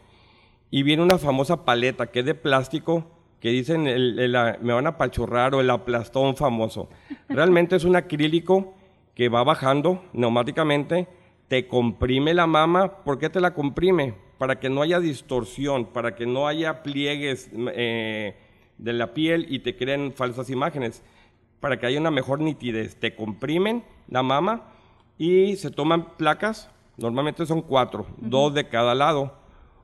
y 0.69 0.83
viene 0.83 1.01
una 1.01 1.17
famosa 1.17 1.63
paleta 1.63 2.07
que 2.07 2.19
es 2.19 2.25
de 2.25 2.35
plástico, 2.35 3.05
que 3.45 3.51
dicen 3.51 3.85
el- 3.85 4.17
el- 4.17 4.31
la- 4.31 4.57
me 4.59 4.73
van 4.73 4.87
a 4.87 4.89
apachurrar 4.97 5.53
o 5.53 5.61
el 5.61 5.69
aplastón 5.69 6.35
famoso. 6.35 6.89
Realmente 7.29 7.75
es 7.75 7.83
un 7.83 7.95
acrílico 7.95 8.73
que 9.13 9.29
va 9.29 9.43
bajando 9.43 10.03
neumáticamente, 10.13 11.07
te 11.47 11.67
comprime 11.67 12.33
la 12.33 12.47
mama. 12.47 13.03
¿Por 13.03 13.19
qué 13.19 13.29
te 13.29 13.39
la 13.39 13.53
comprime? 13.53 14.15
Para 14.39 14.59
que 14.59 14.67
no 14.67 14.81
haya 14.81 14.99
distorsión, 14.99 15.85
para 15.85 16.15
que 16.15 16.25
no 16.25 16.47
haya 16.47 16.81
pliegues 16.81 17.51
eh, 17.53 18.35
de 18.79 18.93
la 18.93 19.13
piel 19.13 19.45
y 19.47 19.59
te 19.59 19.75
creen 19.75 20.11
falsas 20.11 20.49
imágenes, 20.49 21.03
para 21.59 21.79
que 21.79 21.85
haya 21.85 21.99
una 21.99 22.09
mejor 22.09 22.39
nitidez. 22.39 22.95
Te 22.95 23.13
comprimen 23.13 23.83
la 24.09 24.23
mama 24.23 24.63
y 25.19 25.55
se 25.57 25.69
toman 25.69 26.17
placas, 26.17 26.71
normalmente 26.97 27.45
son 27.45 27.61
cuatro, 27.61 28.07
dos 28.17 28.55
de 28.55 28.67
cada 28.69 28.95
lado. 28.95 29.37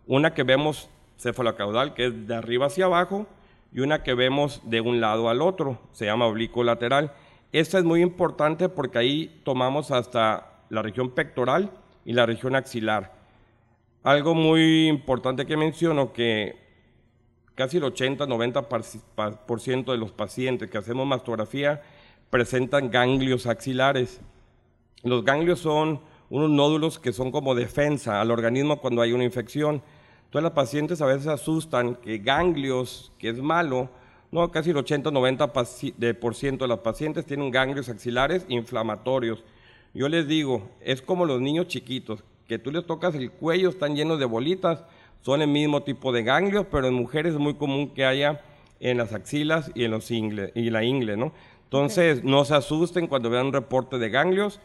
Una 0.08 0.34
que 0.34 0.42
vemos 0.42 0.90
cefalocaudal, 1.20 1.94
que 1.94 2.08
es 2.08 2.28
de 2.28 2.34
arriba 2.34 2.66
hacia 2.66 2.86
abajo, 2.86 3.28
y 3.72 3.80
una 3.80 4.04
que 4.04 4.14
vemos 4.14 4.62
de 4.66 4.82
un 4.82 5.00
lado 5.00 5.30
al 5.30 5.42
otro, 5.42 5.80
se 5.92 6.06
llama 6.06 6.26
oblicuo 6.26 6.64
lateral. 6.64 7.14
Esta 7.52 7.80
es 7.80 7.84
muy 7.84 8.02
importante 8.02 8.70
porque 8.70 8.98
ahí 8.98 9.42
tomamos 9.44 9.92
hasta 9.92 10.64
la 10.70 10.82
región 10.82 11.12
pectoral 11.12 11.72
y 12.06 12.14
la 12.14 12.26
región 12.26 12.56
axilar. 12.56 13.14
Algo 14.04 14.34
muy 14.34 14.88
importante 14.88 15.46
que 15.46 15.58
menciono 15.58 16.12
que 16.12 16.58
casi 17.56 17.78
el 17.78 17.84
80-90% 17.84 19.92
de 19.92 19.98
los 19.98 20.12
pacientes 20.12 20.70
que 20.70 20.78
hacemos 20.78 21.06
mastografía 21.06 21.82
presentan 22.30 22.90
ganglios 22.90 23.46
axilares. 23.46 24.22
Los 25.04 25.24
ganglios 25.24 25.60
son 25.60 26.02
unos 26.30 26.50
nódulos 26.50 26.98
que 26.98 27.12
son 27.12 27.32
como 27.32 27.54
defensa 27.54 28.22
al 28.22 28.32
organismo 28.32 28.82
cuando 28.82 29.02
hay 29.02 29.12
una 29.12 29.26
infección. 29.26 29.84
Entonces 30.32 30.44
las 30.44 30.54
pacientes 30.54 31.02
a 31.02 31.06
veces 31.08 31.28
asustan 31.28 31.96
que 31.96 32.18
ganglios, 32.20 33.12
que 33.20 33.28
es 33.28 33.38
malo, 33.42 33.90
no, 34.32 34.50
casi 34.50 34.70
el 34.70 34.78
80-90% 34.78 35.52
paci- 35.52 35.94
de 36.58 36.68
las 36.70 36.80
pacientes 36.80 37.26
tienen 37.26 37.52
ganglios 37.52 37.90
axilares 37.90 38.46
inflamatorios. 38.48 39.44
Yo 39.94 40.08
les 40.08 40.30
digo, 40.30 40.70
es 40.80 41.02
como 41.02 41.26
los 41.26 41.42
niños 41.42 41.68
chiquitos, 41.68 42.24
que 42.48 42.58
tú 42.58 42.72
les 42.72 42.86
tocas 42.88 43.14
el 43.16 43.30
cuello, 43.30 43.68
están 43.68 43.94
llenos 43.94 44.20
de 44.20 44.26
bolitas, 44.26 44.86
son 45.20 45.42
el 45.42 45.50
mismo 45.50 45.84
tipo 45.84 46.14
de 46.14 46.24
ganglios, 46.24 46.66
pero 46.72 46.88
en 46.88 46.94
mujeres 46.94 47.34
es 47.34 47.40
muy 47.40 47.56
común 47.56 47.90
que 47.94 48.06
haya 48.06 48.40
en 48.80 49.00
las 49.00 49.12
axilas 49.12 49.70
y 49.76 49.84
en 49.84 49.92
los 49.92 50.10
y 50.12 50.70
la 50.70 50.84
ingle, 50.86 51.18
¿no? 51.18 51.34
Entonces, 51.66 52.24
no 52.24 52.46
se 52.46 52.56
asusten 52.56 53.08
cuando 53.08 53.30
vean 53.30 53.48
un 53.48 53.54
reporte 53.54 53.98
de 53.98 54.10
ganglios. 54.10 54.62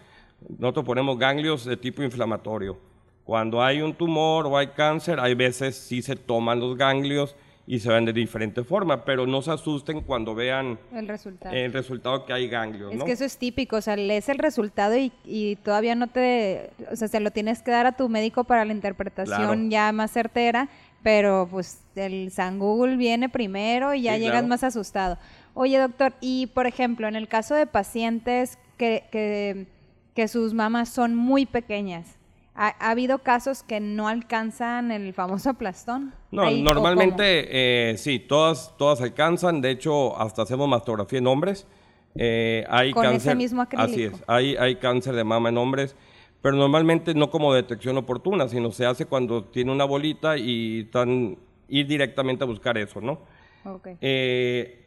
Nosotros 0.61 0.85
ponemos 0.85 1.19
ganglios 1.19 1.65
de 1.65 1.77
tipo 1.77 2.05
inflamatorio. 2.05 2.79
Cuando 3.27 3.61
hay 3.63 3.83
un 3.83 3.93
tumor 3.93 4.47
o 4.47 4.57
hay 4.57 4.69
cáncer, 4.69 5.21
hay 5.21 5.35
veces 5.35 5.77
sí 5.77 6.01
se 6.01 6.17
toman 6.17 6.59
los 6.61 6.77
ganglios 6.79 7.37
y 7.67 7.81
se 7.81 7.89
ven 7.89 8.05
de 8.05 8.13
diferente 8.13 8.63
forma, 8.63 9.05
pero 9.05 9.27
no 9.27 9.43
se 9.43 9.51
asusten 9.51 10.01
cuando 10.01 10.37
vean 10.37 10.79
El 10.95 11.09
resultado. 11.09 11.53
el 11.53 11.73
resultado 11.73 12.25
que 12.25 12.33
hay 12.33 12.47
ganglios, 12.49 12.93
Es 12.93 12.99
¿no? 13.01 13.05
que 13.05 13.11
eso 13.11 13.25
es 13.25 13.37
típico, 13.37 13.75
o 13.75 13.81
sea, 13.81 13.97
lees 13.97 14.29
el 14.29 14.39
resultado 14.39 14.97
y, 14.97 15.11
y 15.25 15.57
todavía 15.57 15.97
no 15.97 16.07
te, 16.07 16.71
o 16.93 16.95
sea, 16.95 17.09
se 17.09 17.19
lo 17.19 17.33
tienes 17.33 17.63
que 17.63 17.73
dar 17.73 17.87
a 17.87 17.97
tu 17.97 18.09
médico 18.09 18.45
para 18.45 18.65
la 18.65 18.73
interpretación 18.73 19.37
Claro. 19.37 19.69
ya 19.69 19.91
más 19.91 20.13
certera, 20.13 20.69
pero 21.03 21.49
pues 21.51 21.81
el 21.97 22.31
San 22.31 22.61
Google 22.61 22.95
viene 22.97 23.29
primero 23.29 23.93
y 23.95 24.03
ya 24.03 24.15
Sí, 24.15 24.21
llegas 24.21 24.35
claro. 24.35 24.47
más 24.47 24.63
asustado. 24.63 25.19
Oye, 25.55 25.79
doctor, 25.81 26.13
y 26.21 26.47
por 26.47 26.69
ejemplo, 26.69 27.09
en 27.09 27.17
el 27.17 27.27
caso 27.27 27.57
de 27.57 27.67
pacientes 27.67 28.59
que, 28.77 29.03
que, 29.11 29.67
que 30.15 30.29
sus 30.29 30.55
mamas 30.55 30.89
son 30.91 31.17
muy 31.17 31.47
pequeñas, 31.47 32.15
¿ha, 32.57 32.75
ha 32.79 32.91
habido 32.91 33.19
casos 33.19 33.63
que 33.63 33.81
no 33.81 34.09
alcanzan 34.09 34.91
el 34.91 35.13
famoso 35.15 35.51
aplastón? 35.51 36.13
No, 36.31 36.43
Ahí, 36.43 36.63
normalmente 36.63 37.91
eh, 37.93 37.97
sí, 37.99 38.19
todas, 38.19 38.75
todas 38.77 39.01
alcanzan. 39.01 39.61
De 39.61 39.71
hecho, 39.71 40.19
hasta 40.19 40.43
hacemos 40.43 40.69
mastografía 40.69 41.19
en 41.19 41.27
hombres. 41.27 41.67
Eh, 42.15 42.65
hay 42.69 42.93
Con 42.93 43.05
ese 43.05 43.13
cáncer, 43.13 43.37
mismo 43.37 43.63
Así 43.63 43.73
acrílico. 43.77 44.17
es, 44.17 44.25
hay, 44.27 44.57
hay 44.57 44.77
cáncer 44.77 45.15
de 45.15 45.25
mama 45.25 45.51
en 45.51 45.59
hombres, 45.59 45.95
pero 46.41 46.57
normalmente 46.57 47.15
no 47.15 47.31
como 47.31 47.53
detección 47.53 47.97
oportuna, 47.99 48.49
sino 48.49 48.71
se 48.71 48.87
hace 48.87 49.05
cuando 49.07 49.45
tiene 49.45 49.71
una 49.71 49.85
bolita 49.85 50.39
y 50.39 50.81
están 50.81 51.37
ir 51.69 51.87
directamente 51.87 52.45
a 52.45 52.47
buscar 52.47 52.79
eso, 52.79 53.01
¿no? 53.01 53.21
Ok. 53.65 53.89
Eh, 54.01 54.83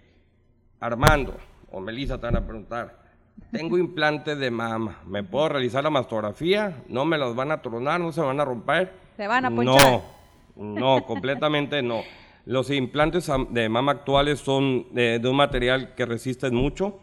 Armando 0.80 1.36
o 1.72 1.80
Melissa 1.82 2.18
te 2.18 2.26
van 2.26 2.38
a 2.38 2.46
preguntar, 2.46 2.98
tengo 3.52 3.78
implantes 3.78 4.38
de 4.38 4.52
mama, 4.52 5.00
¿me 5.06 5.24
puedo 5.24 5.50
realizar 5.50 5.84
la 5.84 5.90
mastografía? 5.90 6.84
¿No 6.88 7.06
me 7.06 7.18
los 7.18 7.36
van 7.36 7.52
a 7.52 7.62
tronar? 7.62 8.00
¿No 8.00 8.12
se 8.12 8.22
van 8.22 8.40
a 8.40 8.46
romper? 8.46 8.94
Se 9.18 9.28
van 9.28 9.46
a 9.46 9.52
ponchar. 9.52 10.02
No, 10.56 10.80
no, 10.80 11.06
completamente 11.06 11.82
no. 11.82 12.02
Los 12.46 12.70
implantes 12.70 13.30
de 13.52 13.70
mama 13.70 13.92
actuales 13.92 14.40
son 14.40 14.88
de, 14.94 15.20
de 15.20 15.30
un 15.30 15.36
material 15.36 15.94
que 15.96 16.06
resisten 16.06 16.56
mucho. 16.56 17.00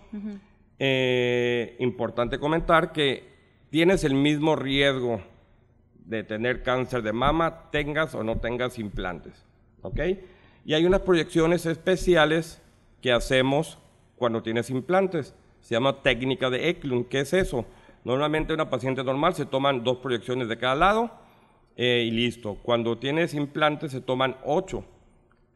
Eh, 0.78 1.76
importante 1.78 2.38
comentar 2.38 2.92
que 2.92 3.36
tienes 3.70 4.04
el 4.04 4.14
mismo 4.14 4.56
riesgo 4.56 5.20
de 6.04 6.22
tener 6.22 6.62
cáncer 6.62 7.02
de 7.02 7.12
mama, 7.12 7.70
tengas 7.70 8.14
o 8.14 8.22
no 8.22 8.38
tengas 8.38 8.78
implantes. 8.78 9.44
¿Ok? 9.82 10.00
Y 10.64 10.74
hay 10.74 10.84
unas 10.84 11.02
proyecciones 11.02 11.64
especiales 11.66 12.60
que 13.00 13.12
hacemos 13.12 13.78
cuando 14.16 14.42
tienes 14.42 14.70
implantes. 14.70 15.34
Se 15.66 15.74
llama 15.74 16.00
técnica 16.00 16.48
de 16.48 16.68
Eklund. 16.68 17.08
¿Qué 17.08 17.18
es 17.18 17.32
eso? 17.32 17.66
Normalmente 18.04 18.54
una 18.54 18.70
paciente 18.70 19.02
normal 19.02 19.34
se 19.34 19.46
toman 19.46 19.82
dos 19.82 19.96
proyecciones 19.96 20.46
de 20.46 20.58
cada 20.58 20.76
lado 20.76 21.10
eh, 21.74 22.04
y 22.06 22.12
listo. 22.12 22.56
Cuando 22.62 22.98
tienes 22.98 23.34
implantes 23.34 23.90
se 23.90 24.00
toman 24.00 24.36
ocho. 24.44 24.84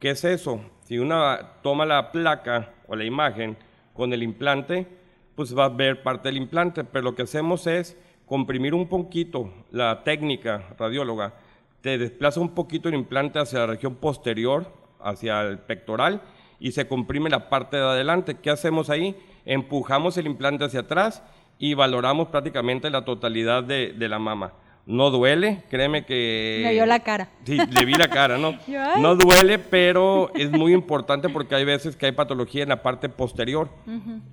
¿Qué 0.00 0.11
es 0.11 0.25
eso? 0.25 0.62
Si 0.83 0.99
una 0.99 1.52
toma 1.62 1.87
la 1.87 2.11
placa 2.11 2.75
o 2.88 2.97
la 2.97 3.05
imagen 3.05 3.57
con 3.95 4.12
el 4.12 4.25
implante, 4.25 4.88
pues 5.37 5.57
va 5.57 5.67
a 5.67 5.69
ver 5.69 6.02
parte 6.02 6.26
del 6.26 6.38
implante, 6.38 6.83
pero 6.83 7.05
lo 7.05 7.14
que 7.14 7.23
hacemos 7.23 7.69
es 7.69 7.97
comprimir 8.26 8.75
un 8.75 8.88
poquito 8.88 9.52
la 9.71 10.02
técnica 10.02 10.75
radióloga, 10.76 11.35
te 11.83 11.99
desplaza 11.99 12.40
un 12.40 12.57
poquito 12.57 12.88
el 12.88 12.97
implante 12.97 13.38
hacia 13.38 13.61
la 13.61 13.67
región 13.67 13.95
posterior, 13.95 14.73
hacia 14.99 15.43
el 15.43 15.61
pectoral, 15.61 16.21
y 16.59 16.73
se 16.73 16.88
comprime 16.88 17.31
la 17.31 17.49
parte 17.49 17.76
de 17.76 17.85
adelante. 17.85 18.38
¿Qué 18.43 18.50
hacemos 18.50 18.90
ahí? 18.90 19.17
Empujamos 19.44 20.16
el 20.16 20.26
implante 20.26 20.64
hacia 20.64 20.80
atrás 20.80 21.23
y 21.59 21.75
valoramos 21.75 22.28
prácticamente 22.28 22.90
la 22.90 23.04
totalidad 23.04 23.62
de, 23.62 23.92
de 23.92 24.09
la 24.09 24.18
mama. 24.18 24.52
No 24.87 25.11
duele, 25.11 25.62
créeme 25.70 26.04
que... 26.04 26.62
Me 26.64 26.73
vio 26.73 26.87
la 26.87 27.00
cara. 27.00 27.28
Sí, 27.44 27.56
le 27.56 27.85
vi 27.85 27.94
la 27.94 28.09
cara, 28.09 28.38
¿no? 28.38 28.59
no 28.99 29.14
duele, 29.14 29.59
pero 29.59 30.32
es 30.35 30.50
muy 30.50 30.73
importante 30.73 31.28
porque 31.28 31.54
hay 31.54 31.64
veces 31.64 31.97
que 31.97 32.06
hay 32.06 32.12
patología 32.12 32.62
en 32.62 32.70
la 32.70 32.82
parte 32.82 33.09
posterior 33.09 33.68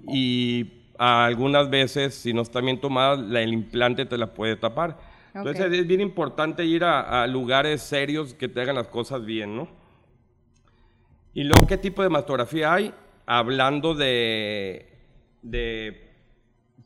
y 0.08 0.78
algunas 0.98 1.70
veces, 1.70 2.16
si 2.16 2.34
no 2.34 2.42
está 2.42 2.62
bien 2.62 2.80
tomada, 2.80 3.16
el 3.42 3.54
implante 3.54 4.06
te 4.06 4.18
la 4.18 4.34
puede 4.34 4.56
tapar. 4.56 4.98
Entonces 5.34 5.72
es 5.72 5.86
bien 5.86 6.02
importante 6.02 6.66
ir 6.66 6.84
a, 6.84 7.28
lugares 7.28 7.84
serios 7.84 8.34
que 8.34 8.48
te 8.48 8.62
hagan 8.62 8.76
las 8.76 8.88
cosas 8.88 9.24
bien, 9.24 9.56
¿no? 9.56 9.68
Y 11.34 11.44
luego, 11.44 11.68
¿qué 11.68 11.78
tipo 11.78 12.02
de 12.02 12.10
mastografía 12.10 12.74
hay? 12.74 12.94
Hablando 13.28 13.94
de, 13.94 14.97
de 15.42 16.10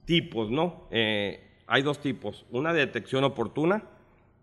tipos, 0.06 0.50
¿no? 0.50 0.88
Eh, 0.92 1.40
hay 1.68 1.82
dos 1.84 2.00
tipos. 2.00 2.46
Una 2.52 2.74
de 2.74 2.80
detección 2.80 3.24
oportuna, 3.24 3.84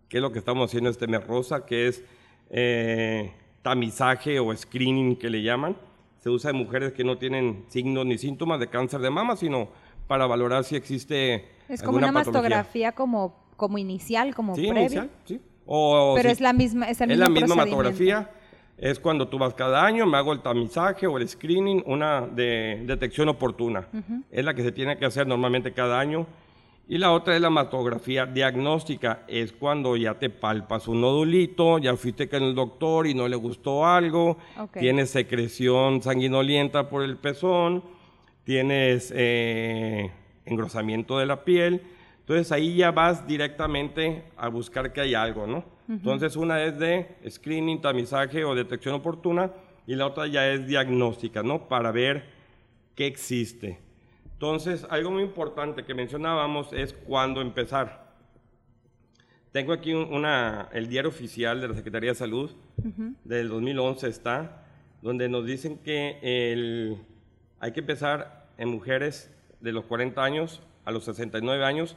que 0.09 0.19
es 0.19 0.23
lo 0.23 0.33
que 0.33 0.39
estamos 0.39 0.71
haciendo 0.71 0.91
este 0.91 1.07
mes 1.07 1.27
rosa, 1.27 1.67
que 1.67 1.89
es 1.89 2.03
eh, 2.51 3.33
tamizaje 3.63 4.41
o 4.41 4.55
screening 4.57 5.17
que 5.17 5.31
le 5.31 5.43
llaman. 5.43 5.77
Se 6.19 6.31
usa 6.31 6.51
en 6.51 6.57
mujeres 6.57 6.93
que 6.93 7.05
no 7.05 7.19
tienen 7.19 7.65
signos 7.69 8.07
ni 8.07 8.19
síntomas 8.19 8.59
de 8.61 8.69
cáncer 8.69 9.01
de 9.01 9.11
mama, 9.11 9.37
sino 9.37 9.69
para 10.07 10.27
valorar 10.27 10.65
si 10.65 10.75
existe 10.75 11.45
Es 11.69 11.83
como 11.83 11.99
una 11.99 12.11
mastografía 12.11 12.93
como, 12.93 13.35
como 13.57 13.79
inicial, 13.79 14.35
como 14.35 14.57
sí, 14.57 14.67
Inicial, 14.67 15.11
sí. 15.27 15.41
Pero 15.67 16.31
es 16.31 16.41
la 16.41 16.55
misma, 16.55 16.89
es 16.89 17.01
el 17.03 17.11
es 17.11 17.19
la 17.19 17.29
misma 17.29 17.57
mastografía. 17.57 18.31
Es 18.79 19.01
cuando 19.01 19.27
tú 19.27 19.39
vas 19.39 19.55
cada 19.55 19.85
año, 19.85 20.07
me 20.07 20.17
hago 20.17 20.33
el 20.33 20.41
tamizaje 20.41 21.09
o 21.09 21.19
el 21.19 21.29
screening, 21.29 21.83
una 21.87 22.21
de 22.21 22.83
detección 22.87 23.29
oportuna. 23.29 23.89
Es 24.31 24.45
la 24.45 24.55
que 24.55 24.63
se 24.63 24.71
tiene 24.71 24.97
que 24.97 25.05
hacer 25.05 25.27
normalmente 25.27 25.73
cada 25.73 25.99
año. 25.99 26.27
Y 26.91 26.97
la 26.97 27.13
otra 27.13 27.35
es 27.35 27.43
la 27.43 27.51
mastografía 27.51 28.25
diagnóstica, 28.25 29.25
es 29.29 29.53
cuando 29.53 29.95
ya 29.97 30.15
te 30.15 30.31
palpas 30.31 30.89
un 30.89 31.03
nodulito, 31.03 31.79
ya 31.79 31.95
fuiste 31.97 32.31
con 32.31 32.43
el 32.43 32.55
doctor 32.55 33.07
y 33.07 33.13
no 33.13 33.29
le 33.29 33.37
gustó 33.37 33.85
algo, 33.85 34.39
tienes 34.73 35.11
secreción 35.11 36.01
sanguinolienta 36.01 36.89
por 36.89 37.03
el 37.03 37.19
pezón, 37.19 37.85
tienes 38.45 39.13
eh, 39.15 40.11
engrosamiento 40.47 41.19
de 41.19 41.27
la 41.27 41.45
piel, 41.45 41.83
entonces 42.21 42.51
ahí 42.53 42.77
ya 42.77 42.91
vas 42.91 43.27
directamente 43.27 44.23
a 44.39 44.49
buscar 44.49 44.91
que 44.91 45.03
hay 45.03 45.15
algo, 45.15 45.47
¿no? 45.47 45.65
Entonces 45.89 46.37
una 46.37 46.63
es 46.63 46.79
de 46.79 47.17
screening, 47.29 47.81
tamizaje 47.81 48.45
o 48.45 48.55
detección 48.55 48.95
oportuna 48.95 49.53
y 49.87 49.95
la 49.95 50.07
otra 50.07 50.27
ya 50.27 50.47
es 50.53 50.67
diagnóstica, 50.67 51.43
¿no? 51.43 51.67
Para 51.67 51.93
ver 51.93 52.25
qué 52.95 53.07
existe. 53.07 53.79
Entonces, 54.35 54.87
algo 54.91 55.11
muy 55.11 55.23
importante 55.23 55.85
que 55.85 55.95
mencionábamos 55.95 56.73
es 56.73 56.93
cuándo 56.93 57.41
empezar. 57.41 58.13
Tengo 59.51 59.73
aquí 59.73 59.95
una, 59.95 60.69
el 60.73 60.89
diario 60.89 61.09
oficial 61.09 61.61
de 61.61 61.69
la 61.69 61.75
Secretaría 61.75 62.11
de 62.11 62.15
Salud, 62.15 62.51
del 63.25 63.49
2011 63.49 64.07
está, 64.09 64.65
donde 65.01 65.29
nos 65.29 65.47
dicen 65.47 65.79
que 65.79 66.19
el, 66.23 66.99
hay 67.59 67.73
que 67.73 67.81
empezar 67.81 68.49
en 68.59 68.69
mujeres 68.69 69.35
de 69.61 69.73
los 69.73 69.87
40 69.87 70.23
años 70.23 70.63
a 70.85 70.91
los 70.91 71.05
69 71.05 71.65
años, 71.65 71.97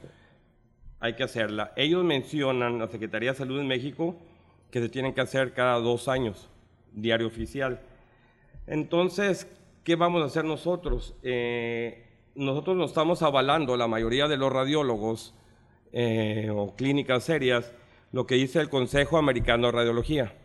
hay 1.01 1.15
que 1.15 1.23
hacerla. 1.23 1.73
Ellos 1.75 2.03
mencionan, 2.05 2.79
la 2.79 2.87
Secretaría 2.87 3.31
de 3.31 3.37
Salud 3.37 3.59
en 3.59 3.67
México, 3.67 4.15
que 4.69 4.79
se 4.79 4.87
tienen 4.87 5.13
que 5.13 5.21
hacer 5.21 5.53
cada 5.53 5.79
dos 5.79 6.07
años, 6.07 6.47
diario 6.93 7.27
oficial. 7.27 7.81
Entonces, 8.67 9.47
¿qué 9.83 9.95
vamos 9.95 10.21
a 10.21 10.25
hacer 10.25 10.45
nosotros? 10.45 11.15
Eh, 11.23 12.05
nosotros 12.35 12.77
nos 12.77 12.91
estamos 12.91 13.23
avalando, 13.23 13.75
la 13.75 13.87
mayoría 13.87 14.27
de 14.27 14.37
los 14.37 14.53
radiólogos 14.53 15.33
eh, 15.91 16.49
o 16.53 16.75
clínicas 16.75 17.23
serias, 17.23 17.73
lo 18.11 18.27
que 18.27 18.35
dice 18.35 18.59
el 18.59 18.69
Consejo 18.69 19.17
Americano 19.17 19.67
de 19.67 19.73
Radiología 19.73 20.35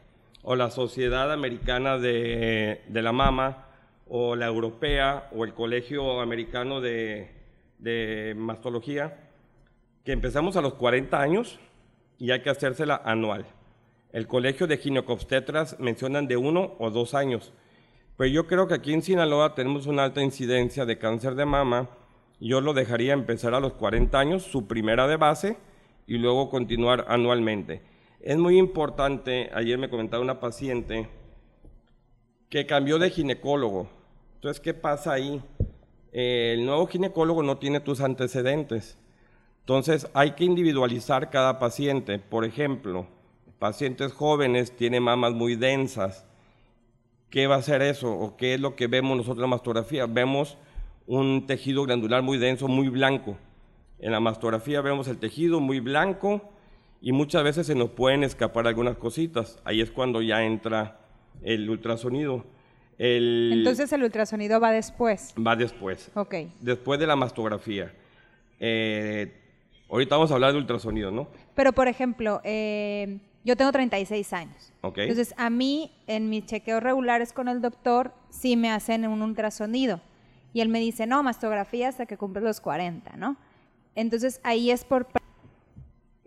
o 0.42 0.56
la 0.56 0.70
Sociedad 0.70 1.32
Americana 1.32 1.98
de, 1.98 2.80
la 2.90 3.12
Mama 3.12 3.66
o 4.08 4.36
la 4.36 4.46
Europea 4.46 5.28
o 5.32 5.44
el 5.44 5.52
Colegio 5.52 6.20
Americano 6.20 6.80
de, 6.80 7.30
de 7.78 8.34
Mastología, 8.36 9.25
que 10.06 10.12
empezamos 10.12 10.56
a 10.56 10.62
los 10.62 10.74
40 10.74 11.20
años 11.20 11.58
y 12.16 12.30
hay 12.30 12.40
que 12.40 12.48
hacérsela 12.48 13.02
anual. 13.04 13.44
El 14.12 14.28
Colegio 14.28 14.68
de 14.68 14.78
Ginecobstetras 14.78 15.80
mencionan 15.80 16.28
de 16.28 16.36
uno 16.36 16.76
o 16.78 16.90
dos 16.90 17.12
años. 17.12 17.52
Pues 18.16 18.30
yo 18.30 18.46
creo 18.46 18.68
que 18.68 18.74
aquí 18.74 18.92
en 18.92 19.02
Sinaloa 19.02 19.56
tenemos 19.56 19.86
una 19.86 20.04
alta 20.04 20.22
incidencia 20.22 20.86
de 20.86 20.96
cáncer 20.96 21.34
de 21.34 21.44
mama. 21.44 21.90
Yo 22.38 22.60
lo 22.60 22.72
dejaría 22.72 23.14
empezar 23.14 23.52
a 23.52 23.58
los 23.58 23.72
40 23.72 24.16
años, 24.16 24.44
su 24.44 24.68
primera 24.68 25.08
de 25.08 25.16
base, 25.16 25.56
y 26.06 26.18
luego 26.18 26.50
continuar 26.50 27.06
anualmente. 27.08 27.82
Es 28.20 28.36
muy 28.36 28.58
importante, 28.58 29.50
ayer 29.54 29.76
me 29.76 29.90
comentaba 29.90 30.22
una 30.22 30.38
paciente 30.38 31.08
que 32.48 32.64
cambió 32.64 33.00
de 33.00 33.10
ginecólogo. 33.10 33.88
Entonces, 34.36 34.60
¿qué 34.60 34.72
pasa 34.72 35.12
ahí? 35.14 35.42
el 36.12 36.64
nuevo 36.64 36.86
ginecólogo 36.86 37.42
no 37.42 37.58
tiene 37.58 37.80
tus 37.80 38.00
antecedentes. 38.00 38.96
Entonces, 39.66 40.08
hay 40.14 40.32
que 40.32 40.44
individualizar 40.44 41.28
cada 41.28 41.58
paciente. 41.58 42.18
Por 42.18 42.44
ejemplo, 42.44 43.06
pacientes 43.58 44.12
jóvenes 44.12 44.76
tienen 44.76 45.02
mamas 45.02 45.32
muy 45.32 45.56
densas 45.56 46.24
¿Qué 47.30 47.46
va 47.46 47.56
a 47.56 47.62
ser 47.62 47.82
eso? 47.82 48.12
¿O 48.12 48.36
qué 48.36 48.54
es 48.54 48.60
lo 48.60 48.76
que 48.76 48.86
vemos 48.86 49.16
nosotros 49.16 49.38
en 49.38 49.42
la 49.42 49.56
mastografía? 49.56 50.06
Vemos 50.06 50.56
un 51.06 51.46
tejido 51.46 51.84
glandular 51.84 52.22
muy 52.22 52.38
denso, 52.38 52.68
muy 52.68 52.88
blanco. 52.88 53.36
En 53.98 54.12
la 54.12 54.20
mastografía 54.20 54.80
vemos 54.80 55.08
el 55.08 55.18
tejido 55.18 55.60
muy 55.60 55.80
blanco 55.80 56.40
y 57.00 57.12
muchas 57.12 57.42
veces 57.42 57.66
se 57.66 57.74
nos 57.74 57.90
pueden 57.90 58.22
escapar 58.22 58.66
algunas 58.66 58.96
cositas. 58.96 59.60
Ahí 59.64 59.80
es 59.80 59.90
cuando 59.90 60.22
ya 60.22 60.44
entra 60.44 61.00
el 61.42 61.68
ultrasonido. 61.68 62.44
Entonces 62.98 63.92
el 63.92 64.04
ultrasonido 64.04 64.60
va 64.60 64.70
después. 64.70 65.34
Va 65.34 65.56
después. 65.56 66.10
Ok. 66.14 66.34
Después 66.60 67.00
de 67.00 67.06
la 67.06 67.16
mastografía. 67.16 67.92
Eh, 68.60 69.45
ahorita 69.90 70.16
vamos 70.16 70.30
a 70.30 70.34
hablar 70.34 70.52
de 70.52 70.58
ultrasonido, 70.58 71.10
¿no? 71.10 71.28
Pero 71.54 71.72
por 71.72 71.88
ejemplo, 71.88 72.40
eh, 72.44 73.18
yo 73.46 73.56
tengo 73.56 73.70
36 73.70 74.32
años. 74.32 74.72
Entonces, 74.82 75.32
a 75.36 75.50
mí, 75.50 75.92
en 76.08 76.28
mis 76.28 76.46
chequeos 76.46 76.82
regulares 76.82 77.32
con 77.32 77.46
el 77.48 77.60
doctor, 77.60 78.12
sí 78.28 78.56
me 78.56 78.70
hacen 78.70 79.06
un 79.06 79.22
ultrasonido. 79.22 80.00
Y 80.52 80.60
él 80.60 80.68
me 80.68 80.80
dice, 80.80 81.06
no, 81.06 81.22
mastografía 81.22 81.88
hasta 81.88 82.06
que 82.06 82.16
cumples 82.16 82.42
los 82.42 82.60
40, 82.60 83.16
¿no? 83.16 83.36
Entonces, 83.94 84.40
ahí 84.42 84.70
es 84.70 84.84
por... 84.84 85.06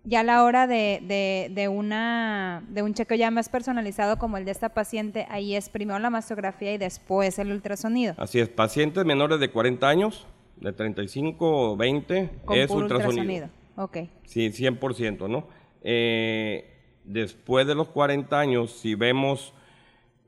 Ya 0.05 0.21
a 0.21 0.23
la 0.23 0.43
hora 0.43 0.65
de, 0.65 1.49
de, 1.53 1.67
una, 1.67 2.63
de 2.69 2.81
un 2.83 2.93
chequeo 2.93 3.17
ya 3.17 3.31
más 3.31 3.49
personalizado 3.49 4.17
como 4.17 4.37
el 4.37 4.45
de 4.45 4.51
esta 4.51 4.69
paciente, 4.69 5.27
ahí 5.29 5.55
es 5.55 5.69
primero 5.69 5.99
la 5.99 6.09
mastografía 6.09 6.73
y 6.73 6.77
después 6.77 7.37
el 7.37 7.51
ultrasonido. 7.51 8.15
Así 8.17 8.39
es, 8.39 8.47
pacientes 8.47 9.03
menores 9.05 9.41
de 9.41 9.51
40 9.51 9.87
años, 9.87 10.25
de 10.59 10.73
35 10.73 11.71
o 11.71 11.77
20, 11.77 12.17
es 12.19 12.69
ultrasonido. 12.69 12.77
ultrasonido. 12.77 13.49
Ok. 13.75 13.97
Sí, 14.25 14.51
100%, 14.51 15.29
¿no? 15.29 15.47
Eh, 15.81 16.79
después 17.05 17.65
de 17.65 17.75
los 17.75 17.87
40 17.89 18.39
años, 18.39 18.71
si 18.71 18.95
vemos 18.95 19.53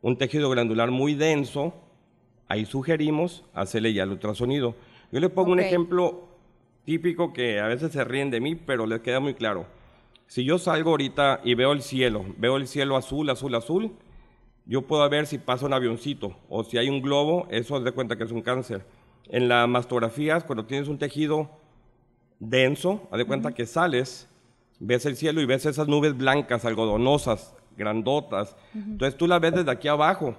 un 0.01 0.17
tejido 0.17 0.49
glandular 0.49 0.89
muy 0.89 1.13
denso, 1.15 1.73
ahí 2.47 2.65
sugerimos 2.65 3.43
hacerle 3.53 3.93
ya 3.93 4.03
el 4.03 4.09
ultrasonido. 4.09 4.75
Yo 5.11 5.19
le 5.19 5.29
pongo 5.29 5.51
un 5.51 5.59
ejemplo 5.59 6.29
típico 6.85 7.33
que 7.33 7.59
a 7.59 7.67
veces 7.67 7.91
se 7.91 8.03
ríen 8.03 8.31
de 8.31 8.39
mí, 8.39 8.55
pero 8.55 8.85
les 8.85 9.01
queda 9.01 9.19
muy 9.19 9.33
claro. 9.33 9.65
Si 10.27 10.45
yo 10.45 10.57
salgo 10.57 10.91
ahorita 10.91 11.41
y 11.43 11.55
veo 11.55 11.73
el 11.73 11.81
cielo, 11.81 12.25
veo 12.37 12.55
el 12.55 12.67
cielo 12.67 12.95
azul, 12.95 13.29
azul, 13.29 13.53
azul, 13.53 13.91
yo 14.65 14.83
puedo 14.83 15.07
ver 15.09 15.27
si 15.27 15.37
pasa 15.37 15.65
un 15.65 15.73
avioncito 15.73 16.37
o 16.47 16.63
si 16.63 16.77
hay 16.77 16.87
un 16.87 17.01
globo, 17.01 17.47
eso 17.51 17.77
es 17.77 17.83
de 17.83 17.91
cuenta 17.91 18.15
que 18.15 18.23
es 18.23 18.31
un 18.31 18.41
cáncer. 18.41 18.85
En 19.31 19.47
las 19.47 19.65
mastografías, 19.67 20.43
cuando 20.43 20.65
tienes 20.65 20.89
un 20.89 20.99
tejido 20.99 21.49
denso, 22.37 23.07
haz 23.11 23.17
de 23.17 23.25
cuenta 23.25 23.53
que 23.53 23.65
sales 23.65 24.27
ves 24.77 25.05
el 25.05 25.15
cielo 25.15 25.39
y 25.39 25.45
ves 25.45 25.65
esas 25.65 25.87
nubes 25.87 26.17
blancas, 26.17 26.65
algodonosas, 26.65 27.55
grandotas. 27.77 28.57
Entonces 28.75 29.17
tú 29.17 29.27
las 29.27 29.39
ves 29.39 29.53
desde 29.53 29.71
aquí 29.71 29.87
abajo, 29.87 30.35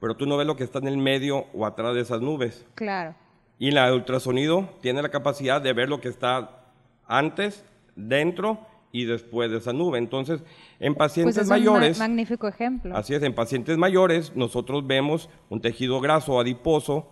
pero 0.00 0.16
tú 0.16 0.26
no 0.26 0.36
ves 0.36 0.46
lo 0.48 0.56
que 0.56 0.64
está 0.64 0.80
en 0.80 0.88
el 0.88 0.96
medio 0.98 1.46
o 1.54 1.64
atrás 1.64 1.94
de 1.94 2.00
esas 2.00 2.20
nubes. 2.20 2.66
Claro. 2.74 3.14
Y 3.60 3.70
la 3.70 3.94
ultrasonido 3.94 4.68
tiene 4.80 5.02
la 5.02 5.10
capacidad 5.10 5.62
de 5.62 5.72
ver 5.72 5.88
lo 5.88 6.00
que 6.00 6.08
está 6.08 6.64
antes, 7.06 7.64
dentro 7.94 8.66
y 8.94 9.06
después 9.06 9.50
de 9.50 9.56
esa 9.56 9.72
nube. 9.72 9.98
Entonces, 9.98 10.44
en 10.78 10.94
pacientes 10.94 11.34
Pues 11.36 11.44
es 11.46 11.48
mayores, 11.50 11.96
un 11.96 12.02
ma- 12.02 12.08
magnífico 12.08 12.46
ejemplo. 12.46 12.94
así 12.94 13.14
es, 13.14 13.22
en 13.22 13.34
pacientes 13.34 13.78
mayores 13.78 14.36
nosotros 14.36 14.86
vemos 14.86 15.30
un 15.48 15.60
tejido 15.62 15.98
graso 16.00 16.38
adiposo, 16.38 17.08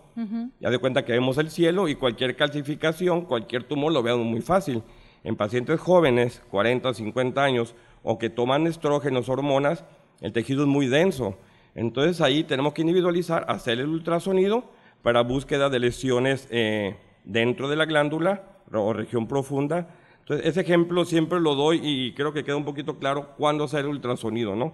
ya 0.59 0.69
de 0.69 0.77
cuenta 0.77 1.03
que 1.03 1.13
vemos 1.13 1.37
el 1.39 1.49
cielo 1.49 1.87
y 1.87 1.95
cualquier 1.95 2.35
calcificación, 2.35 3.21
cualquier 3.25 3.63
tumor 3.63 3.91
lo 3.91 4.03
vemos 4.03 4.25
muy 4.25 4.41
fácil. 4.41 4.83
En 5.23 5.35
pacientes 5.35 5.79
jóvenes, 5.79 6.43
40, 6.51 6.93
50 6.93 7.43
años, 7.43 7.75
o 8.03 8.19
que 8.19 8.29
toman 8.29 8.67
estrógenos, 8.67 9.29
hormonas, 9.29 9.83
el 10.21 10.31
tejido 10.33 10.61
es 10.61 10.67
muy 10.67 10.85
denso. 10.87 11.37
Entonces 11.73 12.21
ahí 12.21 12.43
tenemos 12.43 12.73
que 12.73 12.81
individualizar, 12.81 13.45
hacer 13.47 13.79
el 13.79 13.87
ultrasonido 13.87 14.65
para 15.01 15.21
búsqueda 15.21 15.69
de 15.69 15.79
lesiones 15.79 16.47
eh, 16.51 16.95
dentro 17.23 17.67
de 17.69 17.75
la 17.75 17.85
glándula 17.85 18.43
o 18.71 18.93
región 18.93 19.27
profunda. 19.27 19.95
Entonces 20.31 20.47
ese 20.49 20.61
ejemplo 20.61 21.03
siempre 21.03 21.41
lo 21.41 21.55
doy 21.55 21.81
y 21.83 22.13
creo 22.13 22.31
que 22.31 22.45
queda 22.45 22.55
un 22.55 22.63
poquito 22.63 22.97
claro 22.97 23.35
cuándo 23.37 23.65
hacer 23.65 23.81
el 23.81 23.87
ultrasonido, 23.87 24.55
¿no? 24.55 24.73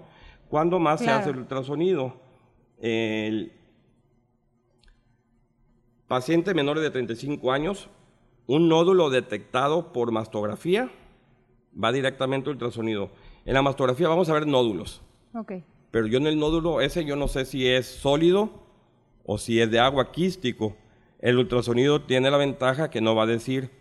¿Cuándo 0.50 0.78
más 0.78 1.02
Claro. 1.02 1.18
se 1.18 1.22
hace 1.22 1.30
el 1.32 1.38
ultrasonido? 1.38 2.14
El 2.80 3.52
paciente 6.08 6.54
menor 6.54 6.80
de 6.80 6.92
35 6.92 7.52
años, 7.52 7.90
un 8.46 8.70
nódulo 8.70 9.10
detectado 9.10 9.92
por 9.92 10.12
mastografía 10.12 10.92
va 11.84 11.92
directamente 11.92 12.52
a 12.52 12.54
ultrasonido. 12.54 13.10
En 13.44 13.56
la 13.56 13.64
mastografía 13.64 14.08
vamos 14.10 14.30
a 14.30 14.34
ver 14.34 14.46
nódulos, 14.46 15.02
Ok. 15.34 15.54
pero 15.90 16.06
yo 16.06 16.20
en 16.20 16.28
el 16.28 16.38
nódulo 16.38 16.82
ese 16.82 17.04
yo 17.04 17.16
no 17.16 17.28
sé 17.28 17.46
si 17.46 17.68
es 17.68 17.88
sólido 17.88 18.52
o 19.26 19.40
si 19.40 19.60
es 19.60 19.72
de 19.72 19.80
agua 19.80 20.12
quístico. 20.12 20.78
El 21.20 21.40
ultrasonido 21.40 22.04
tiene 22.04 22.30
la 22.30 22.38
ventaja 22.38 22.92
que 22.92 23.02
no 23.02 23.16
va 23.16 23.24
a 23.24 23.26
decir 23.26 23.72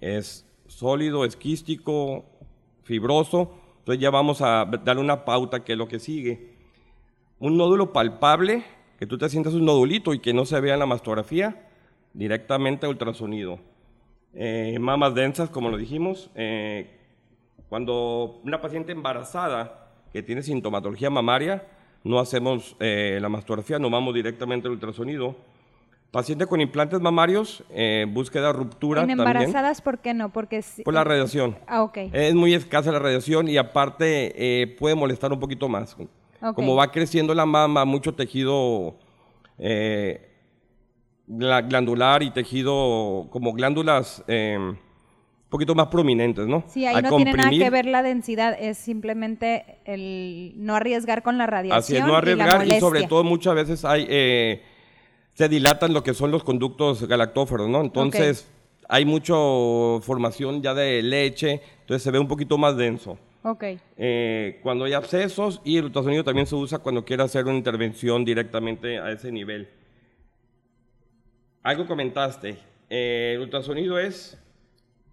es 0.00 0.46
sólido, 0.68 1.24
es 1.24 1.34
quístico, 1.36 2.24
fibroso. 2.84 3.54
Entonces 3.80 4.00
ya 4.00 4.10
vamos 4.10 4.40
a 4.42 4.64
darle 4.84 5.02
una 5.02 5.24
pauta 5.24 5.64
que 5.64 5.72
es 5.72 5.78
lo 5.78 5.88
que 5.88 5.98
sigue. 5.98 6.52
Un 7.40 7.56
nódulo 7.56 7.92
palpable, 7.92 8.64
que 8.98 9.06
tú 9.06 9.18
te 9.18 9.28
sientas 9.28 9.54
un 9.54 9.64
nodulito 9.64 10.14
y 10.14 10.20
que 10.20 10.32
no 10.32 10.44
se 10.44 10.60
vea 10.60 10.74
en 10.74 10.80
la 10.80 10.86
mastografía, 10.86 11.68
directamente 12.14 12.86
a 12.86 12.88
ultrasonido. 12.88 13.58
Eh, 14.34 14.78
mamas 14.78 15.14
densas, 15.14 15.50
como 15.50 15.70
lo 15.70 15.76
dijimos, 15.76 16.30
eh, 16.34 16.98
cuando 17.68 18.40
una 18.44 18.60
paciente 18.60 18.92
embarazada 18.92 19.88
que 20.12 20.22
tiene 20.22 20.42
sintomatología 20.42 21.10
mamaria, 21.10 21.66
no 22.04 22.18
hacemos 22.18 22.76
eh, 22.80 23.18
la 23.20 23.28
mastografía, 23.28 23.78
no 23.78 23.90
vamos 23.90 24.14
directamente 24.14 24.68
al 24.68 24.72
ultrasonido. 24.74 25.36
Paciente 26.10 26.46
con 26.46 26.60
implantes 26.62 27.00
mamarios, 27.00 27.62
eh, 27.70 28.06
búsqueda 28.08 28.50
ruptura 28.52 29.02
En 29.02 29.08
también 29.08 29.28
embarazadas, 29.28 29.82
¿por 29.82 29.98
qué 29.98 30.14
no? 30.14 30.30
Porque 30.30 30.64
por 30.82 30.94
la 30.94 31.04
radiación. 31.04 31.58
Ah, 31.66 31.82
ok. 31.82 31.98
Es 32.12 32.34
muy 32.34 32.54
escasa 32.54 32.90
la 32.90 32.98
radiación 32.98 33.46
y 33.48 33.58
aparte 33.58 34.32
eh, 34.62 34.66
puede 34.78 34.94
molestar 34.94 35.32
un 35.32 35.40
poquito 35.40 35.68
más. 35.68 35.96
Como 36.54 36.76
va 36.76 36.90
creciendo 36.92 37.34
la 37.34 37.44
mama, 37.44 37.84
mucho 37.84 38.14
tejido 38.14 38.96
eh, 39.58 40.30
gla- 41.28 41.68
glandular 41.68 42.22
y 42.22 42.30
tejido 42.30 43.26
como 43.30 43.52
glándulas 43.52 44.24
eh, 44.28 44.56
un 44.58 44.78
poquito 45.50 45.74
más 45.74 45.88
prominentes, 45.88 46.46
¿no? 46.46 46.64
Sí, 46.68 46.86
ahí 46.86 46.96
Al 46.96 47.02
no 47.02 47.16
tiene 47.16 47.32
nada 47.34 47.50
que 47.50 47.68
ver 47.70 47.84
la 47.84 48.02
densidad, 48.02 48.56
es 48.58 48.78
simplemente 48.78 49.78
el 49.84 50.54
no 50.56 50.74
arriesgar 50.74 51.22
con 51.22 51.36
la 51.36 51.46
radiación 51.46 51.78
Así 51.78 51.96
es, 51.96 52.00
no 52.02 52.08
y 52.08 52.12
la 52.12 52.18
arriesgar 52.18 52.66
y, 52.66 52.80
sobre 52.80 53.02
todo 53.02 53.24
muchas 53.24 53.54
veces 53.54 53.84
hay 53.84 54.06
se 55.38 55.48
dilatan 55.48 55.94
lo 55.94 56.02
que 56.02 56.14
son 56.14 56.32
los 56.32 56.42
conductos 56.42 57.06
galactóferos, 57.06 57.68
¿no? 57.68 57.80
Entonces 57.80 58.50
hay 58.88 59.04
mucha 59.04 59.34
formación 60.00 60.62
ya 60.62 60.74
de 60.74 61.00
leche, 61.00 61.62
entonces 61.82 62.02
se 62.02 62.10
ve 62.10 62.18
un 62.18 62.26
poquito 62.26 62.58
más 62.58 62.76
denso. 62.76 63.16
Ok, 63.44 63.64
Eh, 63.96 64.58
cuando 64.64 64.84
hay 64.84 64.94
abscesos 64.94 65.60
y 65.64 65.76
el 65.76 65.84
ultrasonido 65.84 66.24
también 66.24 66.48
se 66.48 66.56
usa 66.56 66.80
cuando 66.80 67.04
quiere 67.04 67.22
hacer 67.22 67.44
una 67.44 67.54
intervención 67.54 68.24
directamente 68.24 68.98
a 68.98 69.12
ese 69.12 69.30
nivel. 69.30 69.68
Algo 71.62 71.86
comentaste, 71.86 72.58
eh, 72.90 73.34
el 73.36 73.42
ultrasonido 73.42 73.96
es 73.96 74.36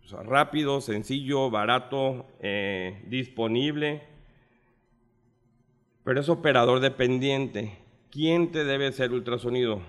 o 0.05 0.07
sea, 0.07 0.23
rápido, 0.23 0.81
sencillo, 0.81 1.51
barato, 1.51 2.25
eh, 2.39 3.03
disponible, 3.05 4.01
pero 6.03 6.19
es 6.19 6.29
operador 6.29 6.79
dependiente. 6.79 7.77
¿Quién 8.09 8.51
te 8.51 8.63
debe 8.63 8.87
hacer 8.87 9.11
ultrasonido? 9.11 9.81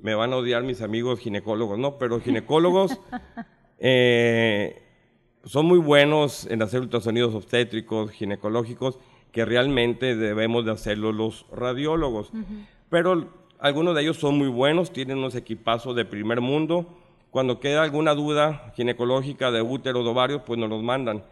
Me 0.00 0.14
van 0.14 0.32
a 0.32 0.36
odiar 0.36 0.62
mis 0.62 0.82
amigos 0.82 1.18
ginecólogos, 1.20 1.78
¿no? 1.78 1.98
Pero 1.98 2.20
ginecólogos 2.20 3.00
eh, 3.78 4.82
son 5.44 5.66
muy 5.66 5.78
buenos 5.78 6.46
en 6.46 6.62
hacer 6.62 6.80
ultrasonidos 6.80 7.34
obstétricos, 7.34 8.10
ginecológicos, 8.10 8.98
que 9.32 9.44
realmente 9.44 10.16
debemos 10.16 10.64
de 10.64 10.72
hacerlo 10.72 11.12
los 11.12 11.46
radiólogos. 11.52 12.30
Pero 12.88 13.28
algunos 13.58 13.94
de 13.94 14.02
ellos 14.02 14.16
son 14.16 14.38
muy 14.38 14.48
buenos, 14.48 14.92
tienen 14.92 15.18
unos 15.18 15.34
equipazos 15.34 15.96
de 15.96 16.04
primer 16.04 16.40
mundo. 16.40 16.86
Cuando 17.30 17.60
queda 17.60 17.82
alguna 17.82 18.14
duda 18.14 18.72
ginecológica 18.76 19.50
de 19.50 19.62
útero, 19.62 20.02
de 20.02 20.10
ovarios, 20.10 20.42
pues 20.46 20.58
nos 20.58 20.70
los 20.70 20.82
mandan. 20.82 21.24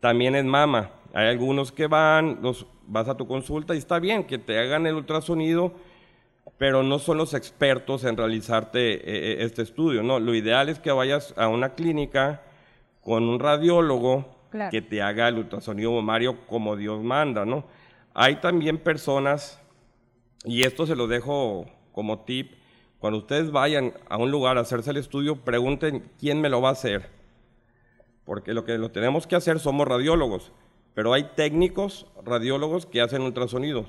También 0.00 0.34
en 0.34 0.48
mama. 0.48 0.90
Hay 1.12 1.28
algunos 1.28 1.72
que 1.72 1.86
van, 1.86 2.40
los, 2.42 2.66
vas 2.86 3.08
a 3.08 3.16
tu 3.16 3.26
consulta 3.26 3.74
y 3.74 3.78
está 3.78 3.98
bien 3.98 4.24
que 4.24 4.38
te 4.38 4.58
hagan 4.58 4.86
el 4.86 4.94
ultrasonido, 4.94 5.72
pero 6.58 6.82
no 6.82 6.98
son 6.98 7.18
los 7.18 7.34
expertos 7.34 8.04
en 8.04 8.16
realizarte 8.16 8.94
eh, 8.94 9.00
eh, 9.04 9.36
este 9.40 9.62
estudio, 9.62 10.02
¿no? 10.02 10.18
Lo 10.20 10.34
ideal 10.34 10.68
es 10.68 10.78
que 10.78 10.90
vayas 10.90 11.34
a 11.36 11.48
una 11.48 11.74
clínica 11.74 12.42
con 13.02 13.24
un 13.28 13.38
radiólogo 13.38 14.34
Claro. 14.50 14.70
que 14.70 14.80
te 14.80 15.02
haga 15.02 15.28
el 15.28 15.38
ultrasonido 15.38 15.90
mamario 15.92 16.46
como 16.46 16.76
Dios 16.76 17.02
manda, 17.02 17.44
¿no? 17.44 17.64
Hay 18.14 18.36
también 18.36 18.78
personas, 18.78 19.60
y 20.44 20.62
esto 20.62 20.86
se 20.86 20.96
lo 20.96 21.08
dejo 21.08 21.66
como 21.92 22.20
tip, 22.20 22.52
cuando 22.98 23.18
ustedes 23.18 23.50
vayan 23.50 23.92
a 24.08 24.16
un 24.16 24.30
lugar 24.30 24.56
a 24.56 24.62
hacerse 24.62 24.90
el 24.90 24.96
estudio, 24.96 25.36
pregunten 25.44 26.10
quién 26.18 26.40
me 26.40 26.48
lo 26.48 26.62
va 26.62 26.70
a 26.70 26.72
hacer. 26.72 27.10
Porque 28.24 28.54
lo 28.54 28.64
que 28.64 28.78
lo 28.78 28.90
tenemos 28.90 29.26
que 29.26 29.36
hacer 29.36 29.58
somos 29.60 29.86
radiólogos, 29.86 30.52
pero 30.94 31.12
hay 31.12 31.24
técnicos 31.36 32.06
radiólogos 32.24 32.86
que 32.86 33.00
hacen 33.02 33.22
ultrasonidos. 33.22 33.86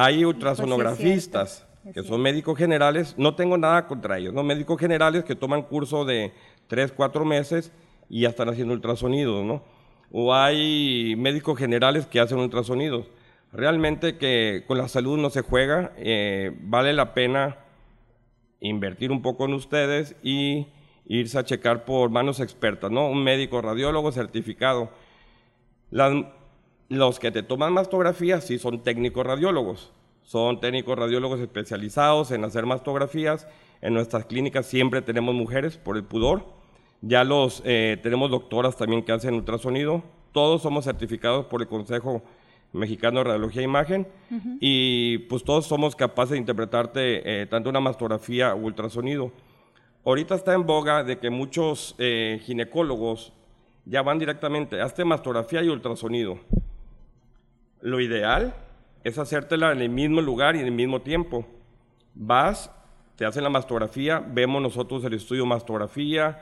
Hay 0.00 0.24
ultrasonografistas, 0.24 1.66
Pues 1.82 1.96
es 1.96 2.02
que 2.02 2.08
son 2.08 2.20
médicos 2.20 2.56
generales, 2.58 3.14
no 3.18 3.34
tengo 3.34 3.56
nada 3.58 3.86
contra 3.86 4.18
ellos, 4.18 4.34
¿no? 4.34 4.42
Médicos 4.42 4.78
generales 4.78 5.24
que 5.24 5.34
toman 5.34 5.62
curso 5.62 6.04
de 6.04 6.32
3, 6.68 6.92
4 6.92 7.24
meses 7.24 7.72
y 8.08 8.20
ya 8.22 8.28
están 8.28 8.48
haciendo 8.48 8.74
ultrasonidos, 8.74 9.44
¿no? 9.44 9.62
O 10.12 10.34
hay 10.34 11.14
médicos 11.16 11.58
generales 11.58 12.06
que 12.06 12.20
hacen 12.20 12.38
ultrasonidos. 12.38 13.06
Realmente 13.52 14.18
que 14.18 14.64
con 14.66 14.78
la 14.78 14.88
salud 14.88 15.18
no 15.18 15.30
se 15.30 15.42
juega, 15.42 15.92
eh, 15.96 16.56
vale 16.62 16.92
la 16.92 17.14
pena 17.14 17.56
invertir 18.60 19.10
un 19.10 19.22
poco 19.22 19.46
en 19.46 19.54
ustedes 19.54 20.14
y 20.22 20.66
irse 21.06 21.38
a 21.38 21.44
checar 21.44 21.84
por 21.84 22.10
manos 22.10 22.40
expertas, 22.40 22.90
¿no? 22.90 23.08
Un 23.08 23.22
médico 23.24 23.62
radiólogo 23.62 24.12
certificado. 24.12 24.90
Las- 25.90 26.24
los 26.88 27.18
que 27.18 27.30
te 27.30 27.42
toman 27.42 27.72
mastografías 27.72 28.44
sí 28.44 28.58
son 28.58 28.82
técnicos 28.82 29.26
radiólogos. 29.26 29.92
Son 30.22 30.60
técnicos 30.60 30.98
radiólogos 30.98 31.40
especializados 31.40 32.30
en 32.30 32.44
hacer 32.44 32.66
mastografías. 32.66 33.46
En 33.80 33.94
nuestras 33.94 34.26
clínicas 34.26 34.66
siempre 34.66 35.02
tenemos 35.02 35.34
mujeres 35.34 35.78
por 35.78 35.96
el 35.96 36.04
pudor. 36.04 36.44
Ya 37.00 37.24
los 37.24 37.62
eh, 37.64 37.98
tenemos 38.02 38.30
doctoras 38.30 38.76
también 38.76 39.02
que 39.04 39.12
hacen 39.12 39.34
ultrasonido. 39.34 40.02
Todos 40.32 40.62
somos 40.62 40.84
certificados 40.84 41.46
por 41.46 41.62
el 41.62 41.68
Consejo 41.68 42.22
Mexicano 42.72 43.20
de 43.20 43.24
Radiología 43.24 43.62
e 43.62 43.64
Imagen 43.64 44.06
y 44.60 45.18
pues 45.18 45.42
todos 45.42 45.66
somos 45.66 45.96
capaces 45.96 46.32
de 46.32 46.38
interpretarte 46.38 47.42
eh, 47.42 47.46
tanto 47.46 47.70
una 47.70 47.80
mastografía 47.80 48.54
o 48.54 48.58
ultrasonido. 48.58 49.32
Ahorita 50.04 50.34
está 50.34 50.54
en 50.54 50.66
boga 50.66 51.02
de 51.04 51.18
que 51.18 51.30
muchos 51.30 51.94
eh, 51.98 52.40
ginecólogos 52.44 53.32
ya 53.86 54.02
van 54.02 54.18
directamente 54.18 54.80
a 54.80 54.86
este 54.86 55.04
mastografía 55.04 55.62
y 55.62 55.68
ultrasonido. 55.68 56.38
Lo 57.80 58.00
ideal 58.00 58.54
es 59.04 59.18
hacértela 59.18 59.72
en 59.72 59.80
el 59.80 59.88
mismo 59.88 60.20
lugar 60.20 60.56
y 60.56 60.60
en 60.60 60.66
el 60.66 60.72
mismo 60.72 61.00
tiempo. 61.00 61.46
Vas, 62.14 62.70
te 63.16 63.24
hacen 63.24 63.44
la 63.44 63.50
mastografía, 63.50 64.24
vemos 64.26 64.60
nosotros 64.60 65.04
el 65.04 65.14
estudio 65.14 65.46
mastografía, 65.46 66.40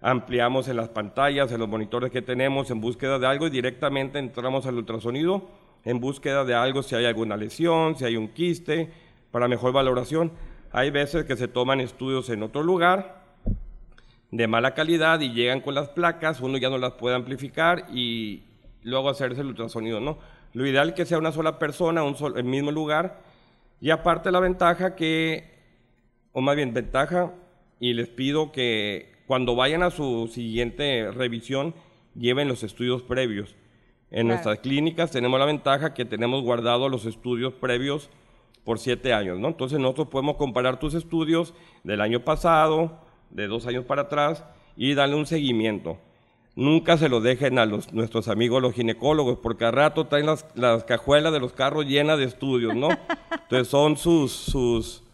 ampliamos 0.00 0.68
en 0.68 0.76
las 0.76 0.88
pantallas, 0.88 1.50
en 1.50 1.58
los 1.58 1.68
monitores 1.68 2.10
que 2.10 2.22
tenemos 2.22 2.70
en 2.70 2.80
búsqueda 2.80 3.18
de 3.18 3.26
algo 3.26 3.48
y 3.48 3.50
directamente 3.50 4.18
entramos 4.18 4.66
al 4.66 4.76
ultrasonido 4.76 5.48
en 5.84 6.00
búsqueda 6.00 6.44
de 6.44 6.54
algo, 6.54 6.82
si 6.82 6.94
hay 6.94 7.06
alguna 7.06 7.36
lesión, 7.36 7.96
si 7.96 8.04
hay 8.04 8.16
un 8.16 8.28
quiste, 8.28 8.90
para 9.30 9.48
mejor 9.48 9.72
valoración. 9.72 10.32
Hay 10.72 10.90
veces 10.90 11.24
que 11.24 11.36
se 11.36 11.48
toman 11.48 11.80
estudios 11.80 12.28
en 12.30 12.42
otro 12.42 12.62
lugar 12.62 13.24
de 14.30 14.46
mala 14.46 14.74
calidad 14.74 15.20
y 15.20 15.32
llegan 15.32 15.60
con 15.60 15.74
las 15.74 15.88
placas, 15.88 16.40
uno 16.40 16.58
ya 16.58 16.70
no 16.70 16.78
las 16.78 16.92
puede 16.92 17.16
amplificar 17.16 17.86
y 17.92 18.44
luego 18.82 19.08
hacerse 19.08 19.40
el 19.40 19.48
ultrasonido, 19.48 19.98
¿no? 20.00 20.18
Lo 20.52 20.66
ideal 20.66 20.90
es 20.90 20.94
que 20.94 21.06
sea 21.06 21.18
una 21.18 21.32
sola 21.32 21.58
persona, 21.58 22.02
un 22.02 22.16
el 22.36 22.44
mismo 22.44 22.72
lugar 22.72 23.20
y 23.80 23.90
aparte 23.90 24.30
la 24.30 24.40
ventaja 24.40 24.94
que, 24.94 25.44
o 26.32 26.40
más 26.40 26.56
bien 26.56 26.74
ventaja, 26.74 27.32
y 27.78 27.94
les 27.94 28.08
pido 28.08 28.52
que 28.52 29.12
cuando 29.26 29.54
vayan 29.54 29.82
a 29.82 29.90
su 29.90 30.28
siguiente 30.28 31.10
revisión 31.12 31.74
lleven 32.14 32.48
los 32.48 32.62
estudios 32.62 33.02
previos. 33.02 33.56
En 34.10 34.26
nuestras 34.26 34.58
clínicas 34.58 35.12
tenemos 35.12 35.38
la 35.38 35.46
ventaja 35.46 35.94
que 35.94 36.04
tenemos 36.04 36.42
guardados 36.42 36.90
los 36.90 37.06
estudios 37.06 37.54
previos 37.54 38.10
por 38.64 38.78
siete 38.78 39.14
años, 39.14 39.38
¿no? 39.38 39.48
Entonces 39.48 39.78
nosotros 39.78 40.08
podemos 40.08 40.36
comparar 40.36 40.78
tus 40.78 40.94
estudios 40.94 41.54
del 41.84 42.00
año 42.00 42.20
pasado, 42.20 42.98
de 43.30 43.46
dos 43.46 43.66
años 43.66 43.84
para 43.84 44.02
atrás, 44.02 44.44
y 44.76 44.94
darle 44.94 45.14
un 45.14 45.26
seguimiento. 45.26 45.98
Nunca 46.56 46.98
se 46.98 47.08
lo 47.08 47.20
dejen 47.20 47.58
a 47.58 47.66
los, 47.66 47.92
nuestros 47.92 48.28
amigos 48.28 48.60
los 48.60 48.74
ginecólogos, 48.74 49.38
porque 49.38 49.64
a 49.64 49.70
rato 49.70 50.06
traen 50.06 50.26
las, 50.26 50.44
las 50.54 50.84
cajuelas 50.84 51.32
de 51.32 51.40
los 51.40 51.52
carros 51.52 51.86
llenas 51.86 52.18
de 52.18 52.24
estudios, 52.24 52.74
¿no? 52.74 52.88
Entonces 53.30 53.68
son 53.68 53.96
sus, 53.96 54.32
sus, 54.32 55.04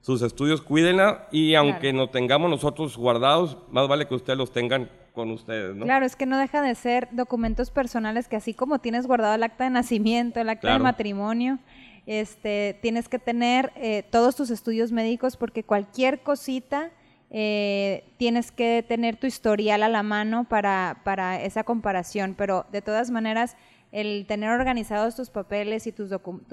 sus 0.00 0.22
estudios, 0.22 0.62
cuídenla 0.62 1.28
y 1.30 1.54
aunque 1.54 1.92
no 1.92 2.08
tengamos 2.08 2.50
nosotros 2.50 2.96
guardados, 2.96 3.58
más 3.70 3.88
vale 3.88 4.06
que 4.06 4.14
ustedes 4.14 4.38
los 4.38 4.52
tengan 4.52 4.88
con 5.12 5.30
ustedes, 5.30 5.74
¿no? 5.74 5.84
Claro, 5.84 6.06
es 6.06 6.14
que 6.14 6.26
no 6.26 6.38
deja 6.38 6.62
de 6.62 6.74
ser 6.74 7.08
documentos 7.12 7.70
personales 7.70 8.28
que 8.28 8.36
así 8.36 8.54
como 8.54 8.78
tienes 8.78 9.06
guardado 9.06 9.34
el 9.34 9.42
acta 9.42 9.64
de 9.64 9.70
nacimiento, 9.70 10.40
el 10.40 10.48
acta 10.48 10.74
de 10.74 10.78
matrimonio, 10.78 11.58
este, 12.06 12.78
tienes 12.82 13.08
que 13.08 13.18
tener 13.18 13.72
eh, 13.76 14.04
todos 14.10 14.36
tus 14.36 14.50
estudios 14.50 14.92
médicos 14.92 15.36
porque 15.36 15.64
cualquier 15.64 16.20
cosita 16.20 16.90
eh, 17.38 18.02
tienes 18.16 18.50
que 18.50 18.82
tener 18.88 19.16
tu 19.16 19.26
historial 19.26 19.82
a 19.82 19.90
la 19.90 20.02
mano 20.02 20.44
para, 20.44 21.02
para, 21.04 21.42
esa 21.42 21.64
comparación, 21.64 22.34
pero 22.34 22.64
de 22.72 22.80
todas 22.80 23.10
maneras 23.10 23.58
el 23.92 24.24
tener 24.26 24.48
organizados 24.48 25.16
tus 25.16 25.28
papeles 25.28 25.86
y 25.86 25.92
tus, 25.92 26.10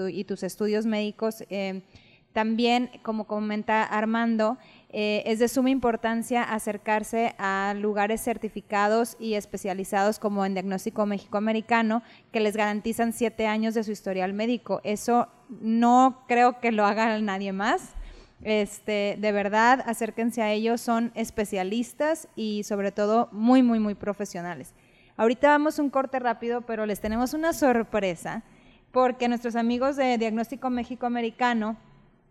y 0.10 0.26
tus 0.26 0.44
estudios 0.44 0.86
médicos, 0.86 1.46
eh, 1.50 1.84
también, 2.34 2.90
como 3.02 3.28
comenta 3.28 3.84
Armando, 3.84 4.58
eh, 4.90 5.24
es 5.26 5.40
de 5.40 5.48
suma 5.48 5.70
importancia 5.70 6.44
acercarse 6.44 7.34
a 7.38 7.76
lugares 7.80 8.22
certificados 8.22 9.16
y 9.22 9.36
especializados 9.36 10.20
como 10.20 10.46
en 10.46 10.54
Diagnóstico 10.54 11.06
México 11.06 11.38
Americano, 11.38 12.04
que 12.34 12.42
les 12.42 12.58
garantizan 12.58 13.14
siete 13.14 13.48
años 13.48 13.74
de 13.74 13.86
su 13.86 13.92
historial 13.92 14.34
médico. 14.34 14.82
Eso 14.84 15.30
no 15.62 16.26
creo 16.28 16.60
que 16.60 16.74
lo 16.74 16.86
haga 16.86 17.18
nadie 17.20 17.54
más. 17.54 17.96
Este, 18.44 19.18
de 19.20 19.32
verdad, 19.32 19.84
acérquense 19.86 20.42
a 20.42 20.52
ellos, 20.52 20.82
son 20.82 21.12
especialistas 21.16 22.28
y 22.36 22.64
sobre 22.64 22.92
todo 22.92 23.30
muy, 23.32 23.64
muy, 23.64 23.80
muy 23.80 23.96
profesionales. 23.96 24.74
Ahorita 25.16 25.50
vamos 25.50 25.80
un 25.80 25.90
corte 25.90 26.20
rápido, 26.20 26.62
pero 26.62 26.86
les 26.86 27.00
tenemos 27.00 27.34
una 27.34 27.54
sorpresa, 27.54 28.44
porque 28.92 29.28
nuestros 29.28 29.56
amigos 29.56 29.96
de 29.96 30.18
Diagnóstico 30.18 30.70
México 30.70 31.06
Americano 31.06 31.78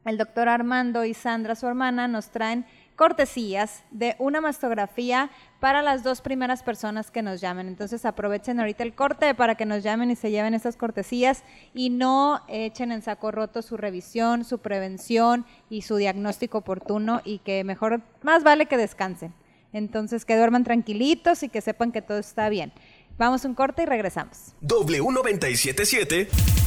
el 0.05 0.19
doctor 0.19 0.49
Armando 0.49 1.05
y 1.05 1.15
Sandra, 1.15 1.55
su 1.55 1.67
hermana, 1.67 2.09
nos 2.09 2.31
traen 2.31 2.67
cortesías 2.97 3.85
de 3.91 4.17
una 4.19 4.41
mastografía 4.41 5.31
para 5.61 5.83
las 5.83 6.03
dos 6.03 6.21
primeras 6.21 6.63
personas 6.63 7.11
que 7.11 7.23
nos 7.23 7.41
llamen. 7.41 7.69
Entonces 7.69 8.05
aprovechen 8.05 8.61
ahorita 8.61 8.83
el 8.83 8.95
corte 8.95 9.35
para 9.35 9.55
que 9.55 9.67
nos 9.67 9.83
llamen 9.83 10.11
y 10.11 10.17
se 10.17 10.31
lleven 10.31 10.55
esas 10.55 10.77
cortesías 10.77 11.45
y 11.75 11.91
no 11.91 12.43
echen 12.49 12.93
en 12.93 13.03
saco 13.03 13.31
roto 13.31 13.63
su 13.63 13.77
revisión, 13.77 14.45
su 14.45 14.59
prevención 14.59 15.47
y 15.71 15.83
su 15.83 15.97
diagnóstico 15.97 16.59
oportuno 16.59 17.21
y 17.25 17.39
que 17.39 17.65
mejor, 17.65 18.03
más 18.23 18.45
vale 18.45 18.67
que 18.67 18.77
descansen. 18.77 19.35
Entonces 19.73 20.25
que 20.25 20.37
duerman 20.37 20.65
tranquilitos 20.65 21.43
y 21.43 21.49
que 21.49 21.61
sepan 21.61 21.93
que 21.93 22.03
todo 22.03 22.19
está 22.19 22.49
bien. 22.49 22.73
Vamos 23.19 23.45
un 23.45 23.55
corte 23.55 23.83
y 23.83 23.87
regresamos. 23.87 24.55
W977 24.63 26.62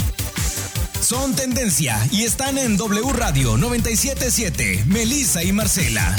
son 1.05 1.35
tendencia 1.35 1.99
y 2.11 2.23
están 2.23 2.57
en 2.57 2.77
W 2.77 3.13
Radio 3.13 3.57
977. 3.57 4.85
Melissa 4.87 5.43
y 5.43 5.53
Marcela. 5.53 6.15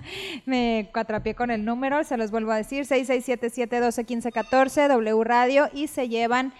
me 0.45 0.89
cuatrapié 0.93 1.33
con 1.33 1.49
el 1.49 1.65
número, 1.65 2.03
se 2.03 2.17
los 2.17 2.29
vuelvo 2.31 2.51
a 2.51 2.57
decir, 2.57 2.85
667-712-1514 2.85 4.87
W 4.87 5.23
Radio 5.23 5.67
y 5.73 5.87
se 5.87 6.09
llevan 6.09 6.53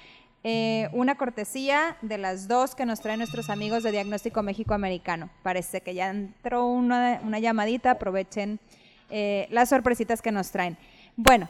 eh, 0.43 0.89
una 0.93 1.15
cortesía 1.15 1.97
de 2.01 2.17
las 2.17 2.47
dos 2.47 2.73
que 2.73 2.87
nos 2.87 3.01
traen 3.01 3.19
nuestros 3.19 3.51
amigos 3.51 3.83
de 3.83 3.91
Diagnóstico 3.91 4.41
México 4.41 4.73
Americano. 4.73 5.29
Parece 5.43 5.81
que 5.81 5.93
ya 5.93 6.09
entró 6.09 6.65
una, 6.65 7.21
una 7.23 7.37
llamadita, 7.37 7.91
aprovechen 7.91 8.59
eh, 9.11 9.47
las 9.51 9.69
sorpresitas 9.69 10.21
que 10.21 10.31
nos 10.31 10.51
traen. 10.51 10.77
Bueno, 11.17 11.49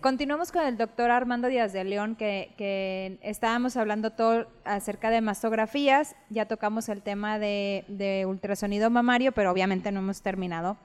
continuamos 0.00 0.52
con 0.52 0.64
el 0.64 0.76
doctor 0.76 1.10
Armando 1.10 1.48
Díaz 1.48 1.72
de 1.72 1.84
León, 1.84 2.14
que, 2.14 3.18
estábamos 3.22 3.76
hablando 3.76 4.10
todo 4.10 4.46
acerca 4.64 5.10
de 5.10 5.20
mastografías, 5.20 6.14
ya 6.30 6.46
tocamos 6.46 6.88
el 6.88 7.02
tema 7.02 7.38
de, 7.38 8.24
ultrasonido 8.28 8.90
mamario, 8.90 9.32
pero 9.32 9.50
obviamente 9.50 9.90
no 9.90 10.00
hemos 10.00 10.22
terminado. 10.22 10.76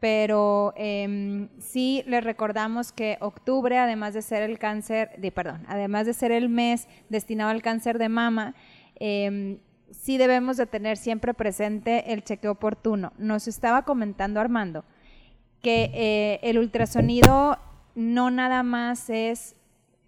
Pero 0.00 0.74
em, 0.76 1.48
sí 1.58 2.04
les 2.06 2.22
recordamos 2.22 2.92
que 2.92 3.16
octubre, 3.20 3.78
además 3.78 4.12
de 4.12 4.22
ser 4.22 4.42
el 4.42 4.58
cáncer, 4.58 5.10
de, 5.16 5.32
perdón, 5.32 5.64
además 5.66 6.04
de 6.06 6.12
ser 6.12 6.30
el 6.30 6.50
mes 6.50 6.88
destinado 7.08 7.50
al 7.50 7.62
cáncer 7.62 7.98
de 7.98 8.10
mama, 8.10 8.54
em, 8.96 9.58
sí 9.90 10.18
debemos 10.18 10.58
de 10.58 10.66
tener 10.66 10.98
siempre 10.98 11.32
presente 11.32 12.12
el 12.12 12.22
chequeo 12.22 12.52
oportuno. 12.52 13.12
Nos 13.16 13.48
estaba 13.48 13.82
comentando 13.84 14.40
Armando 14.40 14.84
que 15.64 15.90
eh, 15.94 16.40
el 16.42 16.58
ultrasonido 16.58 17.56
no 17.94 18.30
nada 18.30 18.62
más 18.62 19.08
es, 19.08 19.56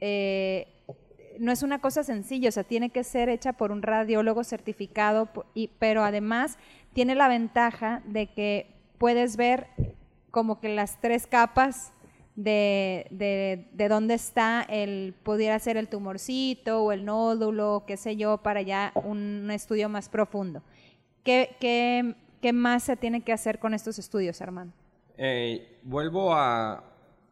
eh, 0.02 0.68
no 1.38 1.50
es 1.50 1.62
una 1.62 1.80
cosa 1.80 2.04
sencilla, 2.04 2.50
o 2.50 2.52
sea, 2.52 2.62
tiene 2.62 2.90
que 2.90 3.02
ser 3.02 3.30
hecha 3.30 3.54
por 3.54 3.72
un 3.72 3.80
radiólogo 3.80 4.44
certificado, 4.44 5.30
pero 5.78 6.04
además 6.04 6.58
tiene 6.92 7.14
la 7.14 7.28
ventaja 7.28 8.02
de 8.04 8.26
que 8.26 8.66
puedes 8.98 9.38
ver 9.38 9.68
como 10.30 10.60
que 10.60 10.68
las 10.68 11.00
tres 11.00 11.26
capas 11.26 11.94
de, 12.34 13.06
de, 13.72 13.88
dónde 13.88 14.12
está 14.12 14.60
el, 14.68 15.14
pudiera 15.22 15.58
ser 15.58 15.78
el 15.78 15.88
tumorcito 15.88 16.82
o 16.82 16.92
el 16.92 17.06
nódulo, 17.06 17.84
qué 17.86 17.96
sé 17.96 18.16
yo, 18.16 18.36
para 18.42 18.60
ya 18.60 18.92
un 18.94 19.50
estudio 19.50 19.88
más 19.88 20.10
profundo. 20.10 20.62
¿Qué, 21.24 21.56
qué, 21.60 22.14
qué 22.42 22.52
más 22.52 22.82
se 22.82 22.96
tiene 22.96 23.22
que 23.22 23.32
hacer 23.32 23.58
con 23.58 23.72
estos 23.72 23.98
estudios, 23.98 24.42
Armando? 24.42 24.74
Eh, 25.18 25.78
vuelvo 25.82 26.34
a 26.34 26.84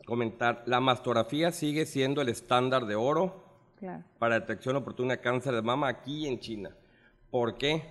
comentar, 0.06 0.62
la 0.66 0.80
mastografía 0.80 1.50
sigue 1.52 1.86
siendo 1.86 2.22
el 2.22 2.28
estándar 2.28 2.86
de 2.86 2.94
oro 2.94 3.42
para 4.18 4.40
detección 4.40 4.76
oportuna 4.76 5.16
de 5.16 5.20
cáncer 5.20 5.54
de 5.54 5.62
mama 5.62 5.88
aquí 5.88 6.26
en 6.26 6.40
China. 6.40 6.70
¿Por 7.30 7.58
qué? 7.58 7.82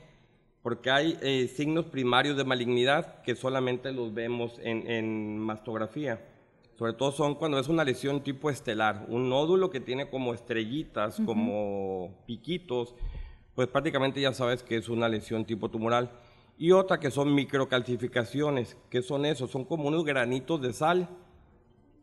Porque 0.64 0.90
hay 0.90 1.20
eh, 1.22 1.48
signos 1.48 1.86
primarios 1.86 2.38
de 2.38 2.44
malignidad 2.44 3.22
que 3.22 3.36
solamente 3.36 3.92
los 3.92 4.14
vemos 4.14 4.60
en, 4.64 5.38
mastografía. 5.38 6.20
Sobre 6.80 6.94
todo 6.94 7.12
son 7.12 7.36
cuando 7.36 7.60
es 7.60 7.68
una 7.68 7.84
lesión 7.84 8.24
tipo 8.24 8.50
estelar, 8.50 9.06
un 9.08 9.30
nódulo 9.30 9.70
que 9.70 9.80
tiene 9.80 10.10
como 10.10 10.34
estrellitas, 10.34 11.22
como 11.24 12.24
piquitos, 12.26 12.96
pues 13.54 13.68
prácticamente 13.68 14.20
ya 14.20 14.34
sabes 14.34 14.64
que 14.64 14.78
es 14.78 14.90
una 14.90 15.08
lesión 15.08 15.46
tipo 15.46 15.70
tumoral 15.70 16.10
y 16.58 16.72
otra 16.72 17.00
que 17.00 17.12
son 17.12 17.34
microcalcificaciones. 17.34 18.78
¿Qué 18.90 19.02
son 19.02 19.26
esos? 19.26 19.52
Son 19.52 19.66
como 19.66 19.88
unos 19.88 20.06
granitos 20.06 20.62
de 20.62 20.74
sal 20.74 21.10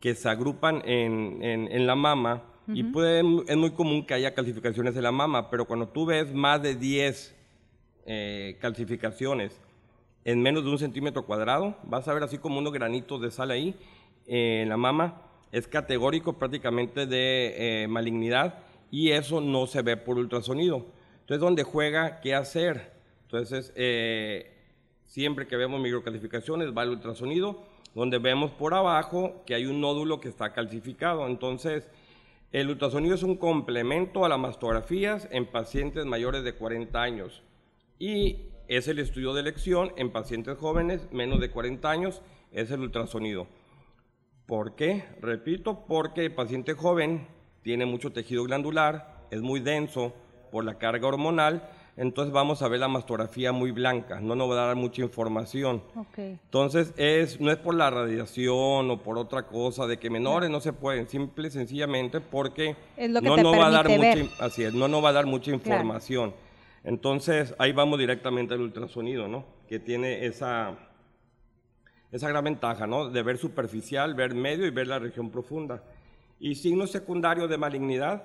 que 0.00 0.14
se 0.14 0.28
agrupan 0.28 0.82
en, 0.86 1.42
en, 1.42 1.86
la 1.86 1.94
mama 1.94 2.42
y 2.66 2.84
puede, 2.84 3.20
es 3.48 3.56
muy 3.56 3.72
común 3.72 4.06
que 4.06 4.14
haya 4.14 4.32
calcificaciones 4.32 4.96
en 4.96 5.02
la 5.02 5.12
mama, 5.12 5.50
pero 5.50 5.66
cuando 5.66 5.88
tú 5.88 6.06
ves 6.06 6.32
más 6.32 6.62
de 6.62 6.74
10 6.74 7.36
eh, 8.06 8.56
calcificaciones 8.60 9.60
en 10.24 10.40
menos 10.42 10.64
de 10.64 10.70
un 10.70 10.78
centímetro 10.78 11.26
cuadrado, 11.26 11.76
vas 11.82 12.08
a 12.08 12.14
ver 12.14 12.22
así 12.22 12.38
como 12.38 12.58
unos 12.58 12.72
granitos 12.72 13.20
de 13.20 13.30
sal 13.30 13.50
ahí 13.50 13.74
eh, 14.26 14.60
en 14.62 14.68
la 14.68 14.76
mama. 14.76 15.22
Es 15.52 15.66
categórico 15.66 16.38
prácticamente 16.38 17.06
de 17.06 17.82
eh, 17.82 17.88
malignidad 17.88 18.58
y 18.90 19.10
eso 19.10 19.40
no 19.40 19.66
se 19.66 19.82
ve 19.82 19.96
por 19.96 20.18
ultrasonido. 20.18 20.86
Entonces, 21.20 21.40
donde 21.40 21.62
juega 21.62 22.20
qué 22.20 22.34
hacer. 22.34 22.99
Entonces, 23.32 23.72
eh, 23.76 24.50
siempre 25.06 25.46
que 25.46 25.56
vemos 25.56 25.80
microcalcificaciones 25.80 26.76
va 26.76 26.82
el 26.82 26.88
ultrasonido, 26.90 27.62
donde 27.94 28.18
vemos 28.18 28.50
por 28.50 28.74
abajo 28.74 29.44
que 29.46 29.54
hay 29.54 29.66
un 29.66 29.80
nódulo 29.80 30.20
que 30.20 30.28
está 30.28 30.52
calcificado. 30.52 31.28
Entonces, 31.28 31.88
el 32.50 32.68
ultrasonido 32.68 33.14
es 33.14 33.22
un 33.22 33.36
complemento 33.36 34.24
a 34.24 34.28
las 34.28 34.40
mastografías 34.40 35.28
en 35.30 35.46
pacientes 35.46 36.06
mayores 36.06 36.42
de 36.42 36.54
40 36.54 37.00
años 37.00 37.44
y 38.00 38.46
es 38.66 38.88
el 38.88 38.98
estudio 38.98 39.32
de 39.32 39.42
elección 39.42 39.92
en 39.96 40.10
pacientes 40.10 40.58
jóvenes 40.58 41.06
menos 41.12 41.38
de 41.38 41.52
40 41.52 41.88
años, 41.88 42.22
es 42.50 42.72
el 42.72 42.80
ultrasonido. 42.80 43.46
¿Por 44.46 44.74
qué? 44.74 45.04
Repito, 45.20 45.84
porque 45.86 46.24
el 46.24 46.34
paciente 46.34 46.72
joven 46.74 47.28
tiene 47.62 47.86
mucho 47.86 48.10
tejido 48.10 48.42
glandular, 48.42 49.26
es 49.30 49.40
muy 49.40 49.60
denso 49.60 50.14
por 50.50 50.64
la 50.64 50.78
carga 50.78 51.06
hormonal, 51.06 51.68
entonces 51.96 52.33
vamos 52.33 52.62
a 52.62 52.68
ver 52.68 52.81
la 52.81 52.88
mastografía 52.88 53.53
muy 53.53 53.70
blanca, 53.70 54.20
no 54.20 54.35
nos 54.35 54.50
va 54.50 54.55
a 54.55 54.66
dar 54.68 54.76
mucha 54.76 55.03
información. 55.03 55.83
Entonces 56.16 56.92
es, 56.96 57.40
no 57.40 57.50
es 57.50 57.59
por 57.59 57.74
la 57.74 57.90
radiación 57.90 58.90
o 58.90 59.03
por 59.03 59.18
otra 59.18 59.46
cosa 59.46 59.87
de 59.87 59.98
que 59.98 60.11
menores 60.11 60.50
no, 60.50 60.61
se 60.61 60.72
pueden, 60.72 61.09
simple 61.09 61.50
sencillamente 61.50 62.20
porque 62.20 62.76
no 62.98 63.37
nos 63.37 63.59
va 63.59 63.66
a 63.66 63.70
dar 63.70 63.88
mucha, 63.88 64.44
así 64.44 64.62
es, 64.62 64.74
no 64.74 64.88
nos 64.88 65.05
va 65.05 65.11
a 65.11 65.12
dar 65.12 65.26
mucha 65.26 65.50
información. 65.50 66.35
Entonces 66.85 67.55
ahí 67.59 67.72
vamos 67.72 67.98
directamente 67.98 68.55
al 68.55 68.61
ultrasonido, 68.61 69.29
¿no? 69.29 69.44
Que 69.68 69.79
tiene 69.79 70.24
esa 70.24 70.79
esa 72.12 72.29
gran 72.29 72.44
ventaja, 72.44 72.87
¿no? 72.87 73.09
De 73.09 73.22
ver 73.22 73.38
superficial, 73.38 74.14
ver 74.14 74.35
medio 74.35 74.66
y 74.66 74.70
ver 74.70 74.87
la 74.87 74.98
región 74.98 75.31
profunda. 75.31 75.83
Y 76.38 76.57
signos 76.57 76.90
secundarios 76.90 77.48
de 77.48 77.59
malignidad, 77.59 78.24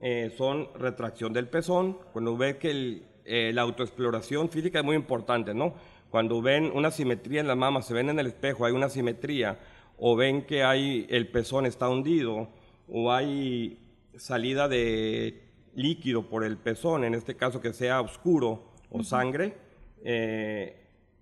eh, 0.00 0.32
son 0.36 0.68
retracción 0.74 1.32
del 1.32 1.48
pezón, 1.48 1.98
cuando 2.12 2.34
ve 2.36 2.56
que 2.56 3.02
eh, 3.26 3.52
la 3.52 3.62
autoexploración 3.62 4.48
física 4.48 4.78
es 4.78 4.84
muy 4.84 4.96
importante, 4.96 5.52
¿no? 5.52 5.74
Cuando 6.08 6.40
ven 6.40 6.72
una 6.74 6.90
simetría 6.90 7.40
en 7.40 7.46
la 7.46 7.54
mama, 7.54 7.82
se 7.82 7.92
ven 7.92 8.08
en 8.08 8.18
el 8.18 8.26
espejo, 8.26 8.64
hay 8.64 8.72
una 8.72 8.88
simetría, 8.88 9.58
o 9.98 10.16
ven 10.16 10.46
que 10.46 10.64
hay, 10.64 11.06
el 11.10 11.28
pezón 11.28 11.66
está 11.66 11.88
hundido, 11.90 12.48
o 12.88 13.12
hay 13.12 13.78
salida 14.16 14.68
de 14.68 15.42
líquido 15.74 16.28
por 16.28 16.44
el 16.44 16.56
pezón, 16.56 17.04
en 17.04 17.14
este 17.14 17.36
caso 17.36 17.60
que 17.60 17.74
sea 17.74 18.00
oscuro 18.00 18.72
o 18.90 19.04
sangre, 19.04 19.54
eh, 20.02 20.76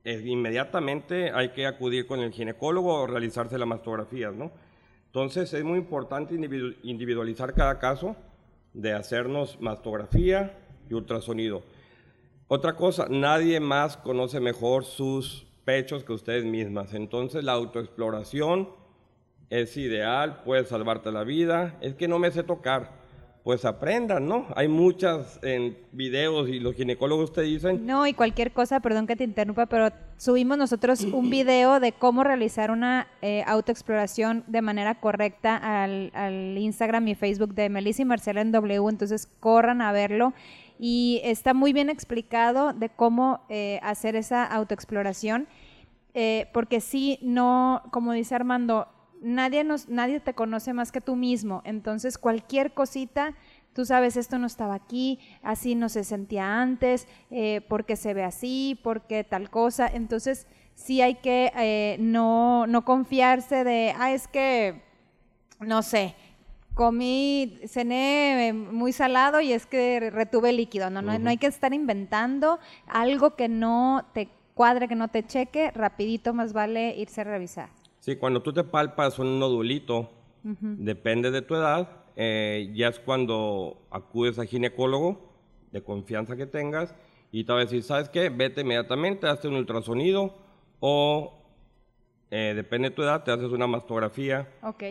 inmediatamente 0.04 1.32
hay 1.32 1.50
que 1.50 1.66
acudir 1.66 2.06
con 2.06 2.20
el 2.20 2.32
ginecólogo 2.32 2.94
o 2.94 3.06
realizarse 3.08 3.58
las 3.58 3.68
mastografías, 3.68 4.34
¿no? 4.34 4.52
Entonces 5.06 5.52
es 5.52 5.64
muy 5.64 5.78
importante 5.78 6.34
individualizar 6.34 7.54
cada 7.54 7.78
caso 7.78 8.14
de 8.74 8.92
hacernos 8.92 9.60
mastografía 9.60 10.58
y 10.88 10.94
ultrasonido. 10.94 11.62
Otra 12.48 12.74
cosa, 12.76 13.06
nadie 13.10 13.60
más 13.60 13.96
conoce 13.96 14.40
mejor 14.40 14.84
sus 14.84 15.46
pechos 15.64 16.02
que 16.02 16.14
ustedes 16.14 16.44
mismas. 16.44 16.94
Entonces 16.94 17.44
la 17.44 17.52
autoexploración 17.52 18.70
es 19.50 19.76
ideal, 19.76 20.42
puede 20.44 20.64
salvarte 20.64 21.12
la 21.12 21.24
vida. 21.24 21.76
Es 21.80 21.94
que 21.94 22.08
no 22.08 22.18
me 22.18 22.30
sé 22.30 22.42
tocar 22.42 22.97
pues 23.48 23.64
aprendan, 23.64 24.28
¿no? 24.28 24.44
Hay 24.56 24.68
muchas 24.68 25.40
en 25.42 25.78
videos 25.92 26.50
y 26.50 26.60
los 26.60 26.74
ginecólogos 26.74 27.32
te 27.32 27.40
dicen... 27.40 27.86
No, 27.86 28.06
y 28.06 28.12
cualquier 28.12 28.52
cosa, 28.52 28.80
perdón 28.80 29.06
que 29.06 29.16
te 29.16 29.24
interrumpa, 29.24 29.64
pero 29.64 29.88
subimos 30.18 30.58
nosotros 30.58 31.00
un 31.00 31.30
video 31.30 31.80
de 31.80 31.92
cómo 31.92 32.24
realizar 32.24 32.70
una 32.70 33.08
eh, 33.22 33.42
autoexploración 33.46 34.44
de 34.48 34.60
manera 34.60 35.00
correcta 35.00 35.56
al, 35.82 36.58
Instagram 36.58 37.08
y 37.08 37.14
Facebook 37.14 37.54
de 37.54 37.70
Melissa 37.70 38.02
y 38.02 38.04
Marcela 38.04 38.42
en 38.42 38.52
W, 38.52 38.86
entonces 38.90 39.26
corran 39.40 39.80
a 39.80 39.92
verlo. 39.92 40.34
Y 40.78 41.22
está 41.24 41.54
muy 41.54 41.72
bien 41.72 41.88
explicado 41.88 42.74
de 42.74 42.90
cómo 42.90 43.46
eh, 43.48 43.80
hacer 43.82 44.14
esa 44.14 44.44
autoexploración, 44.44 45.48
eh, 46.12 46.50
porque 46.52 46.82
sí, 46.82 47.18
no, 47.22 47.82
como 47.92 48.12
dice 48.12 48.34
Armando, 48.34 48.88
nadie, 49.22 49.64
nos, 49.64 49.88
nadie 49.88 50.20
te 50.20 50.34
conoce 50.34 50.72
más 50.72 50.92
que 50.92 51.00
tú 51.00 51.16
mismo. 51.16 51.62
Entonces, 51.64 52.18
cualquier 52.18 52.72
cosita, 52.72 53.34
tú 53.72 53.84
sabes, 53.84 54.16
esto 54.16 54.38
no 54.38 54.46
estaba 54.46 54.74
aquí, 54.74 55.18
así 55.42 55.74
no 55.74 55.88
se 55.88 56.04
sentía 56.04 56.60
antes, 56.60 57.06
eh, 57.30 57.60
porque 57.68 57.96
se 57.96 58.14
ve 58.14 58.24
así, 58.24 58.78
porque 58.82 59.24
tal 59.24 59.50
cosa. 59.50 59.86
Entonces, 59.86 60.46
sí 60.74 61.02
hay 61.02 61.16
que 61.16 61.52
eh, 61.56 61.96
no, 62.00 62.66
no 62.66 62.84
confiarse 62.84 63.64
de, 63.64 63.94
ah, 63.98 64.12
es 64.12 64.28
que, 64.28 64.82
no 65.60 65.82
sé, 65.82 66.14
comí, 66.74 67.58
cené 67.66 68.52
muy 68.52 68.92
salado 68.92 69.40
y 69.40 69.52
es 69.52 69.66
que 69.66 70.10
retuve 70.10 70.52
líquido. 70.52 70.90
No, 70.90 71.02
no, 71.02 71.18
no, 71.18 71.30
hay 71.30 71.36
que 71.36 71.48
estar 71.48 71.74
inventando 71.74 72.60
algo 72.86 73.34
que 73.34 73.48
no 73.48 74.06
te 74.14 74.28
cuadre, 74.54 74.86
que 74.86 74.94
no 74.94 75.08
te 75.08 75.26
cheque, 75.26 75.72
rapidito 75.72 76.34
más 76.34 76.52
vale 76.52 76.94
irse 76.96 77.22
a 77.22 77.24
revisar. 77.24 77.68
Sí, 78.08 78.16
cuando 78.16 78.40
tú 78.40 78.54
te 78.54 78.64
palpas 78.64 79.18
un 79.18 79.38
nodulito, 79.38 80.08
depende 80.42 81.30
de 81.30 81.42
tu 81.42 81.54
edad, 81.54 82.06
eh, 82.16 82.72
ya 82.74 82.88
es 82.88 82.98
cuando 82.98 83.82
acudes 83.90 84.38
al 84.38 84.46
ginecólogo 84.46 85.30
de 85.72 85.82
confianza 85.82 86.34
que 86.34 86.46
tengas 86.46 86.94
y 87.32 87.44
te 87.44 87.52
va 87.52 87.58
a 87.58 87.64
decir, 87.64 87.82
¿sabes 87.82 88.08
qué? 88.08 88.30
Vete 88.30 88.62
inmediatamente, 88.62 89.26
hazte 89.26 89.48
un 89.48 89.56
ultrasonido 89.56 90.34
o, 90.80 91.34
eh, 92.30 92.54
depende 92.56 92.88
de 92.88 92.96
tu 92.96 93.02
edad, 93.02 93.24
te 93.24 93.30
haces 93.30 93.50
una 93.50 93.66
mastografía. 93.66 94.48
Ok. 94.62 94.84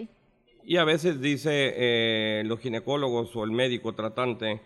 Y 0.64 0.78
a 0.78 0.84
veces 0.84 1.20
dice 1.20 1.74
eh, 1.76 2.44
los 2.46 2.60
ginecólogos 2.60 3.36
o 3.36 3.44
el 3.44 3.52
médico 3.52 3.96
tratante, 3.96 4.62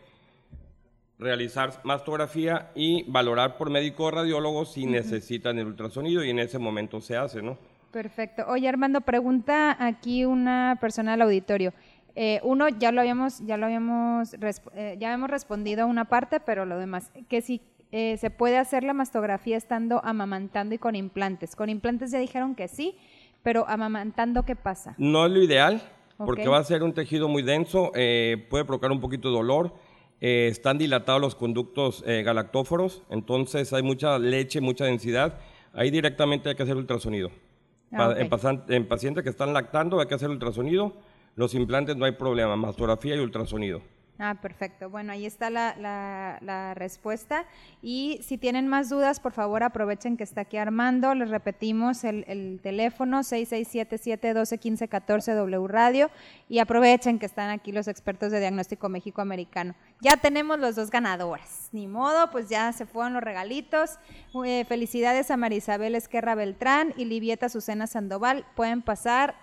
realizar 1.17 1.79
mastografía 1.85 2.73
y 2.75 3.09
valorar 3.09 3.55
por 3.57 3.69
médico 3.69 4.03
o 4.07 4.11
radiólogo 4.11 4.65
si 4.65 4.87
necesitan 4.87 5.57
el 5.57 5.67
ultrasonido 5.67 6.21
y 6.25 6.31
en 6.31 6.39
ese 6.39 6.59
momento 6.59 6.99
se 6.99 7.15
hace, 7.15 7.41
¿no? 7.41 7.70
Perfecto. 7.91 8.43
Oye, 8.47 8.69
Armando, 8.69 9.01
pregunta 9.01 9.75
aquí 9.79 10.23
una 10.25 10.77
persona 10.79 11.13
al 11.13 11.21
auditorio. 11.21 11.73
Eh, 12.15 12.39
uno, 12.43 12.67
ya 12.69 12.91
lo 12.91 13.01
habíamos, 13.01 13.39
ya 13.45 13.57
lo 13.57 13.65
habíamos, 13.65 14.35
eh, 14.75 14.97
ya 14.99 15.13
hemos 15.13 15.29
respondido 15.29 15.83
a 15.83 15.85
una 15.85 16.05
parte, 16.05 16.39
pero 16.39 16.65
lo 16.65 16.77
demás, 16.77 17.11
que 17.29 17.41
si 17.41 17.61
eh, 17.91 18.17
se 18.17 18.29
puede 18.29 18.57
hacer 18.57 18.83
la 18.83 18.93
mastografía 18.93 19.57
estando 19.57 20.01
amamantando 20.03 20.75
y 20.75 20.77
con 20.77 20.95
implantes. 20.95 21.55
Con 21.55 21.69
implantes 21.69 22.11
ya 22.11 22.19
dijeron 22.19 22.55
que 22.55 22.67
sí, 22.67 22.95
pero 23.43 23.67
amamantando, 23.67 24.43
¿qué 24.43 24.55
pasa? 24.55 24.95
No 24.97 25.25
es 25.25 25.31
lo 25.31 25.41
ideal, 25.41 25.81
porque 26.17 26.47
va 26.47 26.59
a 26.59 26.63
ser 26.63 26.83
un 26.83 26.93
tejido 26.93 27.27
muy 27.27 27.43
denso, 27.43 27.91
puede 27.91 28.65
provocar 28.65 28.91
un 28.91 29.01
poquito 29.01 29.29
de 29.29 29.35
dolor. 29.35 29.73
están 30.19 30.77
dilatados 30.77 31.19
los 31.19 31.35
conductos 31.35 32.03
galactóforos, 32.05 33.03
entonces 33.09 33.73
hay 33.73 33.81
mucha 33.81 34.19
leche, 34.19 34.61
mucha 34.61 34.85
densidad. 34.85 35.39
Ahí 35.73 35.89
directamente 35.89 36.49
hay 36.49 36.55
que 36.55 36.63
hacer 36.63 36.75
ultrasonido. 36.75 37.31
Ah, 37.93 38.13
en, 38.17 38.87
pacientes 38.87 39.23
que 39.23 39.29
están 39.29 39.53
lactando 39.53 39.99
hay 39.99 40.07
que 40.07 40.15
hacer 40.15 40.29
ultrasonido. 40.29 40.93
Los 41.35 41.53
implantes 41.53 41.95
no 41.97 42.05
hay 42.05 42.13
problema, 42.13 42.55
mastografía 42.55 43.15
y 43.15 43.19
ultrasonido. 43.19 43.81
Ah, 44.19 44.35
perfecto. 44.39 44.89
Bueno, 44.89 45.13
ahí 45.13 45.25
está 45.25 45.49
la, 45.49 46.73
respuesta. 46.75 47.45
Y 47.81 48.19
si 48.23 48.37
tienen 48.37 48.67
más 48.67 48.89
dudas, 48.89 49.19
por 49.19 49.31
favor 49.31 49.63
aprovechen 49.63 50.15
que 50.15 50.23
está 50.23 50.41
aquí 50.41 50.57
Armando. 50.57 51.15
Les 51.15 51.31
repetimos 51.31 52.03
el, 52.03 52.59
teléfono 52.61 53.21
6677-121514 53.21 55.33
W 55.33 55.67
Radio 55.67 56.11
y 56.49 56.59
aprovechen 56.59 57.17
que 57.17 57.25
están 57.25 57.49
aquí 57.49 57.71
los 57.71 57.87
expertos 57.87 58.31
de 58.31 58.39
Diagnóstico 58.39 58.89
México 58.89 59.21
Americano. 59.21 59.73
Ya 60.01 60.17
tenemos 60.17 60.59
los 60.59 60.75
dos 60.75 60.91
ganadores. 60.91 61.69
Ni 61.71 61.87
modo, 61.87 62.29
pues 62.29 62.47
ya 62.47 62.71
se 62.73 62.85
fueron 62.85 63.13
los 63.13 63.23
regalitos. 63.23 63.97
Eh, 64.45 64.65
felicidades 64.65 65.31
a 65.31 65.37
Marisabel 65.37 65.95
Esquerra 65.95 66.35
Beltrán 66.35 66.93
y 66.95 67.05
Livieta 67.05 67.49
Susana 67.49 67.87
Sandoval. 67.87 68.45
Pueden 68.55 68.83
pasar 68.83 69.33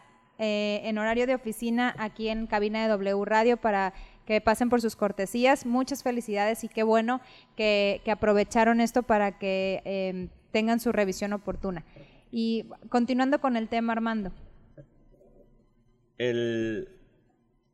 eh, 0.41 0.83
en 0.85 0.99
horario 0.99 1.27
de 1.27 1.35
oficina 1.35 1.97
aquí 1.99 2.29
en 2.29 2.47
cabina 2.47 2.83
de 2.83 2.89
W 2.89 3.25
Radio 3.25 3.57
para 3.57 3.93
que 4.29 4.43
pasen 4.43 4.69
por 4.69 4.83
sus 4.83 4.95
cortesías. 4.95 5.65
Muchas 5.65 6.03
felicidades 6.03 6.63
y 6.63 6.69
qué 6.69 6.83
bueno 6.83 7.23
que, 7.57 8.03
aprovecharon 8.13 8.83
esto 8.83 9.03
para 9.03 9.39
que 9.39 9.81
em, 9.87 10.29
tengan 10.53 10.81
su 10.81 10.93
revisión 10.93 11.33
oportuna. 11.33 11.83
Y 12.31 12.67
continuando 12.91 13.41
con 13.41 13.57
el 13.57 13.69
tema, 13.69 13.95
Armando. 13.95 14.31
El, 16.19 16.91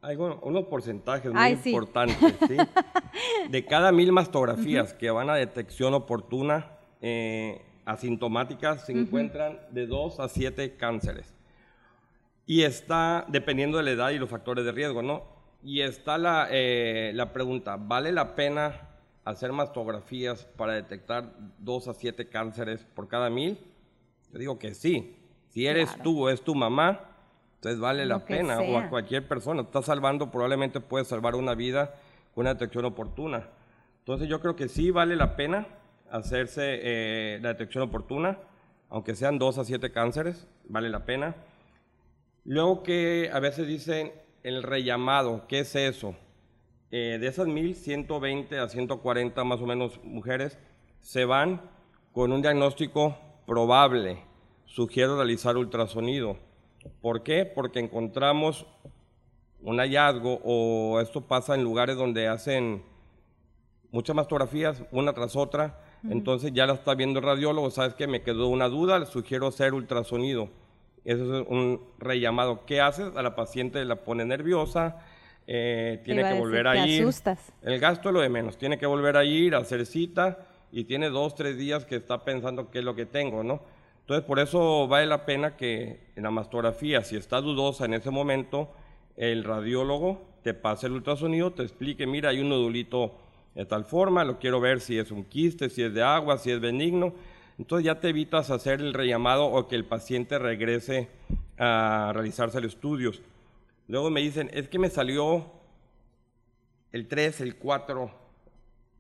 hay 0.00 0.14
unos 0.14 0.66
porcentajes 0.66 1.32
muy 1.32 1.50
importantes. 1.50 2.16
De 3.50 3.64
cada 3.66 3.90
mil 3.90 4.12
mastografías 4.12 4.94
que 4.94 5.10
van 5.10 5.30
a 5.30 5.34
detección 5.34 5.92
oportuna 5.92 6.70
eh, 7.00 7.62
asintomáticas, 7.84 8.86
se 8.86 8.92
encuentran 8.92 9.58
de 9.72 9.88
2 9.88 10.20
a 10.20 10.28
7 10.28 10.76
cánceres. 10.76 11.34
Y 12.46 12.62
está 12.62 13.24
dependiendo 13.26 13.78
de 13.78 13.84
la 13.84 13.90
edad 13.90 14.10
y 14.10 14.18
los 14.18 14.30
factores 14.30 14.64
de 14.64 14.70
riesgo, 14.70 15.02
¿no? 15.02 15.33
Y 15.64 15.80
está 15.80 16.18
la, 16.18 16.48
eh, 16.50 17.12
la 17.14 17.32
pregunta, 17.32 17.76
¿vale 17.78 18.12
la 18.12 18.34
pena 18.34 18.82
hacer 19.24 19.50
mastografías 19.50 20.44
para 20.44 20.74
detectar 20.74 21.32
dos 21.58 21.88
a 21.88 21.94
siete 21.94 22.28
cánceres 22.28 22.84
por 22.84 23.08
cada 23.08 23.30
mil? 23.30 23.58
Yo 24.30 24.38
digo 24.38 24.58
que 24.58 24.74
sí. 24.74 25.16
Si 25.48 25.66
eres 25.66 25.88
tú 26.02 26.26
o 26.26 26.28
es 26.28 26.42
tu 26.42 26.54
mamá, 26.54 27.00
entonces 27.54 27.80
vale 27.80 28.04
la 28.04 28.26
pena, 28.26 28.60
o 28.60 28.76
a 28.76 28.90
cualquier 28.90 29.26
persona. 29.26 29.62
Estás 29.62 29.86
salvando, 29.86 30.30
probablemente 30.30 30.80
puedes 30.80 31.08
salvar 31.08 31.34
una 31.34 31.54
vida 31.54 31.94
con 32.34 32.42
una 32.42 32.52
detección 32.52 32.84
oportuna. 32.84 33.48
Entonces 34.00 34.28
yo 34.28 34.40
creo 34.40 34.56
que 34.56 34.68
sí 34.68 34.90
vale 34.90 35.16
la 35.16 35.34
pena 35.34 35.66
hacerse 36.10 36.80
eh, 36.82 37.38
la 37.40 37.48
detección 37.50 37.84
oportuna, 37.84 38.38
aunque 38.90 39.14
sean 39.14 39.38
dos 39.38 39.56
a 39.56 39.64
siete 39.64 39.92
cánceres, 39.92 40.46
vale 40.68 40.90
la 40.90 41.06
pena. 41.06 41.36
Luego 42.44 42.82
que 42.82 43.30
a 43.32 43.40
veces 43.40 43.66
dicen 43.66 44.12
el 44.44 44.62
rellamado, 44.62 45.46
¿qué 45.48 45.60
es 45.60 45.74
eso? 45.74 46.14
Eh, 46.90 47.18
de 47.18 47.26
esas 47.26 47.48
1120 47.48 48.58
a 48.58 48.68
140 48.68 49.42
más 49.42 49.60
o 49.60 49.66
menos 49.66 49.98
mujeres 50.04 50.58
se 51.00 51.24
van 51.24 51.62
con 52.12 52.30
un 52.30 52.42
diagnóstico 52.42 53.16
probable. 53.46 54.22
Sugiero 54.66 55.16
realizar 55.16 55.56
ultrasonido. 55.56 56.36
¿Por 57.00 57.22
qué? 57.22 57.46
Porque 57.46 57.80
encontramos 57.80 58.66
un 59.62 59.78
hallazgo 59.78 60.40
o 60.44 61.00
esto 61.00 61.22
pasa 61.22 61.54
en 61.54 61.64
lugares 61.64 61.96
donde 61.96 62.28
hacen 62.28 62.84
muchas 63.90 64.14
mastografías 64.14 64.84
una 64.92 65.14
tras 65.14 65.36
otra. 65.36 65.80
Entonces 66.10 66.52
ya 66.52 66.66
la 66.66 66.74
está 66.74 66.94
viendo 66.94 67.18
el 67.18 67.24
radiólogo, 67.24 67.70
sabes 67.70 67.94
que 67.94 68.06
me 68.06 68.20
quedó 68.20 68.48
una 68.48 68.68
duda, 68.68 68.98
le 68.98 69.06
sugiero 69.06 69.46
hacer 69.46 69.72
ultrasonido. 69.72 70.50
Eso 71.04 71.40
es 71.40 71.46
un 71.48 71.80
rellamado. 71.98 72.64
¿Qué 72.66 72.80
haces? 72.80 73.14
A 73.16 73.22
la 73.22 73.34
paciente 73.34 73.84
la 73.84 73.96
pone 73.96 74.24
nerviosa, 74.24 74.96
eh, 75.46 76.00
tiene 76.04 76.22
que 76.22 76.38
volver 76.38 76.66
a 76.66 76.86
ir. 76.86 77.06
El 77.62 77.78
gasto 77.78 78.08
es 78.08 78.14
lo 78.14 78.20
de 78.20 78.28
menos, 78.28 78.56
tiene 78.56 78.78
que 78.78 78.86
volver 78.86 79.16
a 79.16 79.24
ir, 79.24 79.54
a 79.54 79.58
hacer 79.58 79.84
cita 79.86 80.38
y 80.72 80.84
tiene 80.84 81.10
dos, 81.10 81.34
tres 81.34 81.58
días 81.58 81.84
que 81.84 81.96
está 81.96 82.24
pensando 82.24 82.70
qué 82.70 82.78
es 82.78 82.84
lo 82.84 82.94
que 82.94 83.06
tengo, 83.06 83.44
¿no? 83.44 83.62
Entonces, 84.00 84.26
por 84.26 84.38
eso 84.38 84.86
vale 84.86 85.06
la 85.06 85.24
pena 85.24 85.56
que 85.56 86.00
en 86.16 86.24
la 86.24 86.30
mastografía, 86.30 87.02
si 87.02 87.16
está 87.16 87.40
dudosa 87.40 87.86
en 87.86 87.94
ese 87.94 88.10
momento, 88.10 88.70
el 89.16 89.44
radiólogo 89.44 90.20
te 90.42 90.52
pase 90.52 90.88
el 90.88 90.92
ultrasonido, 90.92 91.52
te 91.52 91.62
explique, 91.62 92.06
mira, 92.06 92.30
hay 92.30 92.40
un 92.40 92.50
nodulito 92.50 93.14
de 93.54 93.64
tal 93.64 93.84
forma, 93.84 94.24
lo 94.24 94.38
quiero 94.38 94.60
ver 94.60 94.80
si 94.80 94.98
es 94.98 95.10
un 95.10 95.24
quiste, 95.24 95.70
si 95.70 95.82
es 95.82 95.94
de 95.94 96.02
agua, 96.02 96.38
si 96.38 96.50
es 96.50 96.60
benigno. 96.60 97.14
Entonces 97.58 97.84
ya 97.84 98.00
te 98.00 98.08
evitas 98.08 98.50
hacer 98.50 98.80
el 98.80 98.94
rellamado 98.94 99.46
o 99.46 99.68
que 99.68 99.76
el 99.76 99.84
paciente 99.84 100.38
regrese 100.38 101.08
a 101.56 102.10
realizarse 102.12 102.60
los 102.60 102.74
estudios. 102.74 103.22
Luego 103.86 104.10
me 104.10 104.20
dicen, 104.20 104.50
es 104.52 104.68
que 104.68 104.78
me 104.78 104.90
salió 104.90 105.52
el 106.90 107.06
3, 107.06 107.40
el 107.42 107.56
4, 107.56 108.10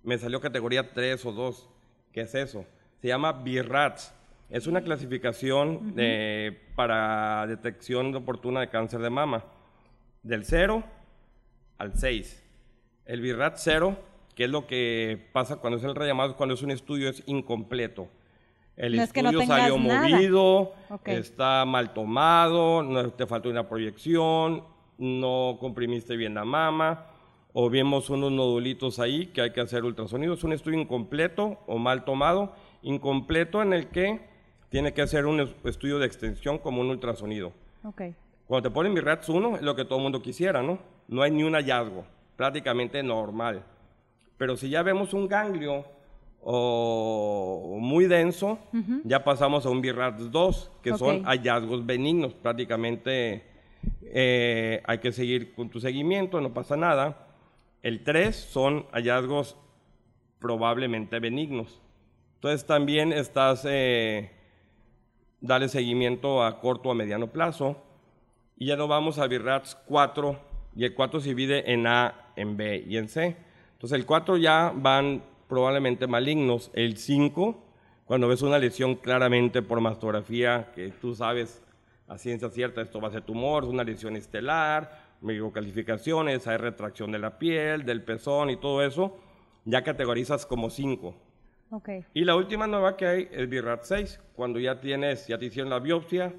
me 0.04 0.18
salió 0.18 0.40
categoría 0.40 0.92
3 0.92 1.24
o 1.26 1.32
2. 1.32 1.68
¿Qué 2.12 2.20
es 2.20 2.34
eso? 2.34 2.64
Se 3.00 3.08
llama 3.08 3.32
BIRATS. 3.32 4.12
Es 4.50 4.66
una 4.66 4.82
clasificación 4.82 5.94
para 6.76 7.46
detección 7.48 8.14
oportuna 8.14 8.60
de 8.60 8.68
cáncer 8.68 9.00
de 9.00 9.10
mama. 9.10 9.44
Del 10.22 10.44
0 10.44 10.84
al 11.78 11.96
6. 11.96 12.42
El 13.06 13.20
BIRAT 13.20 13.56
0, 13.56 13.98
que 14.36 14.44
es 14.44 14.50
lo 14.50 14.66
que 14.66 15.28
pasa 15.32 15.56
cuando 15.56 15.78
es 15.78 15.84
el 15.84 15.94
rellamado, 15.94 16.36
cuando 16.36 16.54
es 16.54 16.62
un 16.62 16.70
estudio, 16.70 17.08
es 17.08 17.22
incompleto. 17.26 18.08
El 18.76 18.98
estudio 18.98 19.46
salió 19.46 19.78
movido, 19.78 20.72
está 21.04 21.64
mal 21.64 21.92
tomado, 21.92 22.82
no 22.82 23.10
te 23.10 23.26
falta 23.26 23.48
una 23.48 23.68
proyección, 23.68 24.64
no 24.98 25.58
comprimiste 25.60 26.16
bien 26.16 26.34
la 26.34 26.44
mama, 26.44 27.06
o 27.52 27.70
vemos 27.70 28.10
unos 28.10 28.32
nodulitos 28.32 28.98
ahí 28.98 29.26
que 29.26 29.42
hay 29.42 29.52
que 29.52 29.60
hacer 29.60 29.84
ultrasonido. 29.84 30.34
Es 30.34 30.42
un 30.42 30.52
estudio 30.52 30.80
incompleto 30.80 31.58
o 31.66 31.78
mal 31.78 32.04
tomado, 32.04 32.52
incompleto 32.82 33.62
en 33.62 33.72
el 33.72 33.88
que 33.88 34.20
tiene 34.70 34.92
que 34.92 35.02
hacer 35.02 35.26
un 35.26 35.54
estudio 35.64 36.00
de 36.00 36.06
extensión 36.06 36.58
como 36.58 36.80
un 36.80 36.90
ultrasonido. 36.90 37.52
Cuando 38.46 38.68
te 38.68 38.74
ponen 38.74 38.92
BIRATS 38.92 39.28
1 39.28 39.56
es 39.56 39.62
lo 39.62 39.76
que 39.76 39.84
todo 39.84 39.98
el 39.98 40.02
mundo 40.02 40.20
quisiera, 40.20 40.62
¿no? 40.62 40.80
No 41.06 41.22
hay 41.22 41.30
ni 41.30 41.44
un 41.44 41.54
hallazgo, 41.54 42.04
prácticamente 42.36 43.02
normal. 43.04 43.62
Pero 44.36 44.56
si 44.56 44.68
ya 44.68 44.82
vemos 44.82 45.14
un 45.14 45.28
ganglio 45.28 45.84
o 46.44 47.78
muy 47.80 48.06
denso, 48.06 48.58
ya 49.04 49.24
pasamos 49.24 49.64
a 49.64 49.70
un 49.70 49.80
BIRATS 49.80 50.30
2, 50.30 50.70
que 50.82 50.96
son 50.96 51.24
hallazgos 51.24 51.86
benignos, 51.86 52.34
prácticamente 52.34 53.44
eh, 54.02 54.82
hay 54.84 54.98
que 54.98 55.12
seguir 55.12 55.54
con 55.54 55.70
tu 55.70 55.80
seguimiento, 55.80 56.40
no 56.40 56.52
pasa 56.52 56.76
nada. 56.76 57.26
El 57.82 58.04
3 58.04 58.34
son 58.36 58.86
hallazgos 58.92 59.56
probablemente 60.38 61.18
benignos. 61.18 61.80
Entonces 62.34 62.66
también 62.66 63.12
estás, 63.12 63.66
eh, 63.66 64.30
dale 65.40 65.68
seguimiento 65.68 66.44
a 66.44 66.60
corto 66.60 66.90
o 66.90 66.92
a 66.92 66.94
mediano 66.94 67.28
plazo. 67.28 67.82
Y 68.56 68.66
ya 68.66 68.76
nos 68.76 68.88
vamos 68.88 69.18
a 69.18 69.26
BIRATS 69.26 69.76
4, 69.86 70.38
y 70.76 70.84
el 70.84 70.94
4 70.94 71.20
se 71.20 71.30
divide 71.30 71.72
en 71.72 71.86
A, 71.86 72.30
en 72.36 72.56
B 72.56 72.84
y 72.86 72.98
en 72.98 73.08
C. 73.08 73.36
Entonces 73.72 73.98
el 73.98 74.06
4 74.06 74.36
ya 74.36 74.72
van 74.74 75.22
probablemente 75.48 76.06
malignos. 76.06 76.70
El 76.74 76.96
5, 76.96 77.62
cuando 78.06 78.28
ves 78.28 78.42
una 78.42 78.58
lesión 78.58 78.96
claramente 78.96 79.62
por 79.62 79.80
mastografía, 79.80 80.70
que 80.74 80.90
tú 80.90 81.14
sabes 81.14 81.62
a 82.08 82.18
ciencia 82.18 82.50
cierta 82.50 82.82
esto 82.82 83.00
va 83.00 83.08
a 83.08 83.12
ser 83.12 83.22
tumor, 83.22 83.64
es 83.64 83.70
una 83.70 83.84
lesión 83.84 84.16
estelar, 84.16 85.04
calificaciones, 85.52 86.46
hay 86.46 86.58
retracción 86.58 87.10
de 87.12 87.18
la 87.18 87.38
piel, 87.38 87.84
del 87.84 88.02
pezón 88.02 88.50
y 88.50 88.56
todo 88.56 88.84
eso, 88.84 89.16
ya 89.64 89.82
categorizas 89.82 90.44
como 90.44 90.68
5. 90.68 91.14
Okay. 91.70 92.04
Y 92.12 92.24
la 92.24 92.36
última 92.36 92.66
nueva 92.66 92.96
que 92.96 93.06
hay 93.06 93.28
es 93.32 93.48
BIRAT 93.48 93.82
6, 93.84 94.20
cuando 94.36 94.60
ya 94.60 94.80
tienes, 94.80 95.26
ya 95.26 95.38
te 95.38 95.46
hicieron 95.46 95.70
la 95.70 95.78
biopsia 95.78 96.34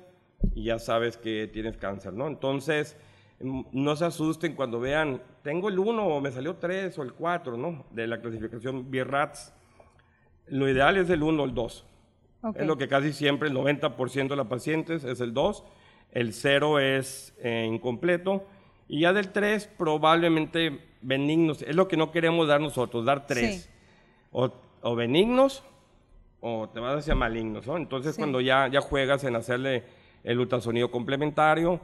y 0.53 0.65
ya 0.65 0.79
sabes 0.79 1.17
que 1.17 1.49
tienes 1.51 1.77
cáncer, 1.77 2.13
¿no? 2.13 2.27
Entonces, 2.27 2.95
no 3.39 3.95
se 3.95 4.05
asusten 4.05 4.55
cuando 4.55 4.79
vean, 4.79 5.21
tengo 5.43 5.69
el 5.69 5.77
1 5.77 6.05
o 6.05 6.21
me 6.21 6.31
salió 6.31 6.55
3 6.55 6.97
o 6.97 7.03
el 7.03 7.13
4, 7.13 7.57
¿no? 7.57 7.85
De 7.91 8.07
la 8.07 8.21
clasificación 8.21 8.89
BIRATS. 8.89 9.53
Lo 10.47 10.69
ideal 10.69 10.97
es 10.97 11.09
el 11.09 11.21
1 11.21 11.41
o 11.41 11.45
el 11.45 11.53
2. 11.53 11.85
Es 12.55 12.67
lo 12.67 12.77
que 12.77 12.87
casi 12.87 13.11
siempre 13.11 13.49
el 13.49 13.55
90% 13.55 14.27
de 14.27 14.35
las 14.35 14.47
pacientes 14.47 15.03
es 15.03 15.19
el 15.19 15.33
2, 15.33 15.63
el 16.11 16.31
0 16.31 16.79
es 16.79 17.33
eh, 17.39 17.67
incompleto 17.67 18.45
y 18.87 19.01
ya 19.01 19.13
del 19.13 19.31
3 19.31 19.67
probablemente 19.77 20.79
benignos, 21.01 21.63
es 21.63 21.75
lo 21.75 21.87
que 21.87 21.97
no 21.97 22.11
queremos 22.11 22.47
dar 22.47 22.61
nosotros, 22.61 23.03
dar 23.03 23.25
3. 23.25 23.69
O, 24.31 24.95
benignos 24.95 25.63
o 26.41 26.69
te 26.69 26.79
vas 26.79 26.99
hacia 26.99 27.15
malignos, 27.15 27.65
¿no? 27.65 27.77
Entonces 27.77 28.15
cuando 28.17 28.39
ya, 28.39 28.67
ya 28.67 28.81
juegas 28.81 29.23
en 29.23 29.35
hacerle 29.35 29.83
el 30.23 30.39
ultrasonido 30.39 30.91
complementario 30.91 31.79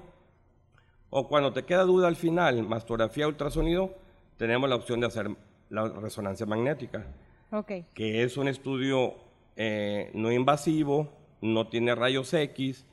o 1.11 1.27
cuando 1.27 1.53
te 1.53 1.63
queda 1.63 1.83
duda 1.83 2.07
al 2.07 2.15
final, 2.15 2.63
mastografía 2.63 3.27
ultrasonido, 3.27 3.93
tenemos 4.37 4.67
la 4.67 4.75
opción 4.75 4.99
de 5.01 5.07
hacer 5.07 5.29
la 5.69 5.87
resonancia 5.87 6.45
magnética, 6.45 7.05
okay. 7.51 7.85
que 7.93 8.23
es 8.23 8.37
un 8.37 8.47
estudio 8.47 9.15
eh, 9.55 10.09
no 10.13 10.31
invasivo, 10.31 11.09
no 11.41 11.67
tiene 11.67 11.93
rayos 11.95 12.33
X, 12.33 12.85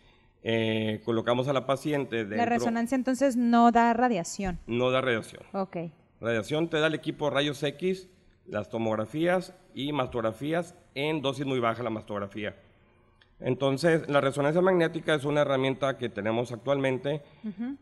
eh, 0.43 1.01
colocamos 1.05 1.49
a 1.49 1.53
la 1.53 1.65
paciente 1.65 2.25
La 2.25 2.45
resonancia 2.45 2.97
entonces 2.97 3.37
no 3.37 3.71
da 3.71 3.93
radiación. 3.93 4.59
No 4.67 4.91
da 4.91 5.01
radiación. 5.01 5.43
Ok. 5.53 5.77
Radiación 6.21 6.69
te 6.69 6.81
da 6.81 6.89
el 6.89 6.95
equipo 6.95 7.31
rayos 7.31 7.63
X, 7.63 8.09
las 8.47 8.69
tomografías 8.69 9.55
y 9.75 9.93
mastografías 9.93 10.75
en 10.95 11.23
dosis 11.23 11.47
muy 11.47 11.61
baja 11.61 11.85
la 11.85 11.91
mastografía. 11.91 12.57
Entonces, 13.41 14.09
la 14.09 14.21
resonancia 14.21 14.61
magnética 14.61 15.15
es 15.15 15.25
una 15.25 15.43
herramienta 15.43 15.97
que 15.97 16.09
tenemos 16.09 16.51
actualmente 16.51 17.23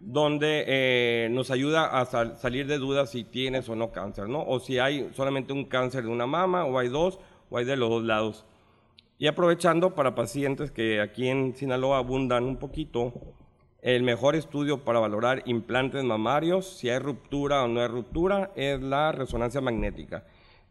donde 0.01 0.65
eh, 0.67 1.29
nos 1.31 1.51
ayuda 1.51 1.99
a 1.99 2.05
salir 2.37 2.67
de 2.67 2.79
dudas 2.79 3.11
si 3.11 3.25
tienes 3.25 3.69
o 3.69 3.75
no 3.75 3.91
cáncer, 3.91 4.29
¿no? 4.29 4.45
O 4.45 4.61
si 4.61 4.79
hay 4.79 5.11
solamente 5.15 5.55
un 5.55 5.65
cáncer 5.65 6.05
de 6.05 6.11
una 6.11 6.27
mama, 6.27 6.67
o 6.67 6.79
hay 6.79 6.89
dos, 6.89 7.19
o 7.49 7.57
hay 7.57 7.65
de 7.65 7.77
los 7.77 7.89
dos 7.89 8.05
lados. 8.05 8.45
Y 9.19 9.29
aprovechando 9.29 9.95
para 9.95 10.15
pacientes 10.15 10.71
que 10.71 11.01
aquí 11.01 11.29
en 11.29 11.57
Sinaloa 11.57 11.99
abundan 11.99 12.45
un 12.45 12.59
poquito, 12.59 13.15
el 13.81 14.03
mejor 14.03 14.37
estudio 14.37 14.85
para 14.85 15.01
valorar 15.01 15.43
implantes 15.47 16.05
mamarios, 16.05 16.77
si 16.77 16.91
hay 16.91 16.99
ruptura 16.99 17.63
o 17.63 17.69
no 17.69 17.81
hay 17.81 17.87
ruptura, 17.87 18.51
es 18.57 18.83
la 18.83 19.13
resonancia 19.13 19.63
magnética. 19.63 20.25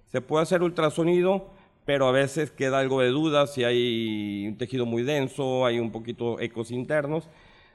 Se 0.06 0.22
puede 0.22 0.44
hacer 0.44 0.62
ultrasonido, 0.62 1.50
pero 1.86 2.08
a 2.08 2.12
veces 2.12 2.52
queda 2.52 2.80
algo 2.80 3.02
de 3.02 3.10
duda 3.10 3.48
si 3.48 3.64
hay 3.64 4.48
un 4.48 4.58
tejido 4.58 4.86
muy 4.86 5.04
denso, 5.04 5.66
hay 5.66 5.80
un 5.80 5.92
poquito 5.92 6.40
ecos 6.40 6.72
internos. 6.72 7.30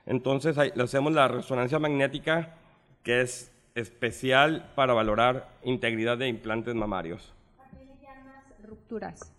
Entonces 0.04 0.56
le 0.56 0.82
hacemos 0.82 1.12
la 1.12 1.28
resonancia 1.28 1.78
magnética, 1.78 2.56
que 3.04 3.20
es 3.20 3.52
especial 3.74 4.72
para 4.74 4.92
valorar 4.94 5.48
integridad 5.62 6.18
de 6.18 6.28
implantes 6.28 6.74
mamarios. 6.74 7.32
¿A 7.58 7.70
qué 7.70 7.84
le 7.84 7.92
llamas 8.02 8.44
rupturas? 8.68 9.32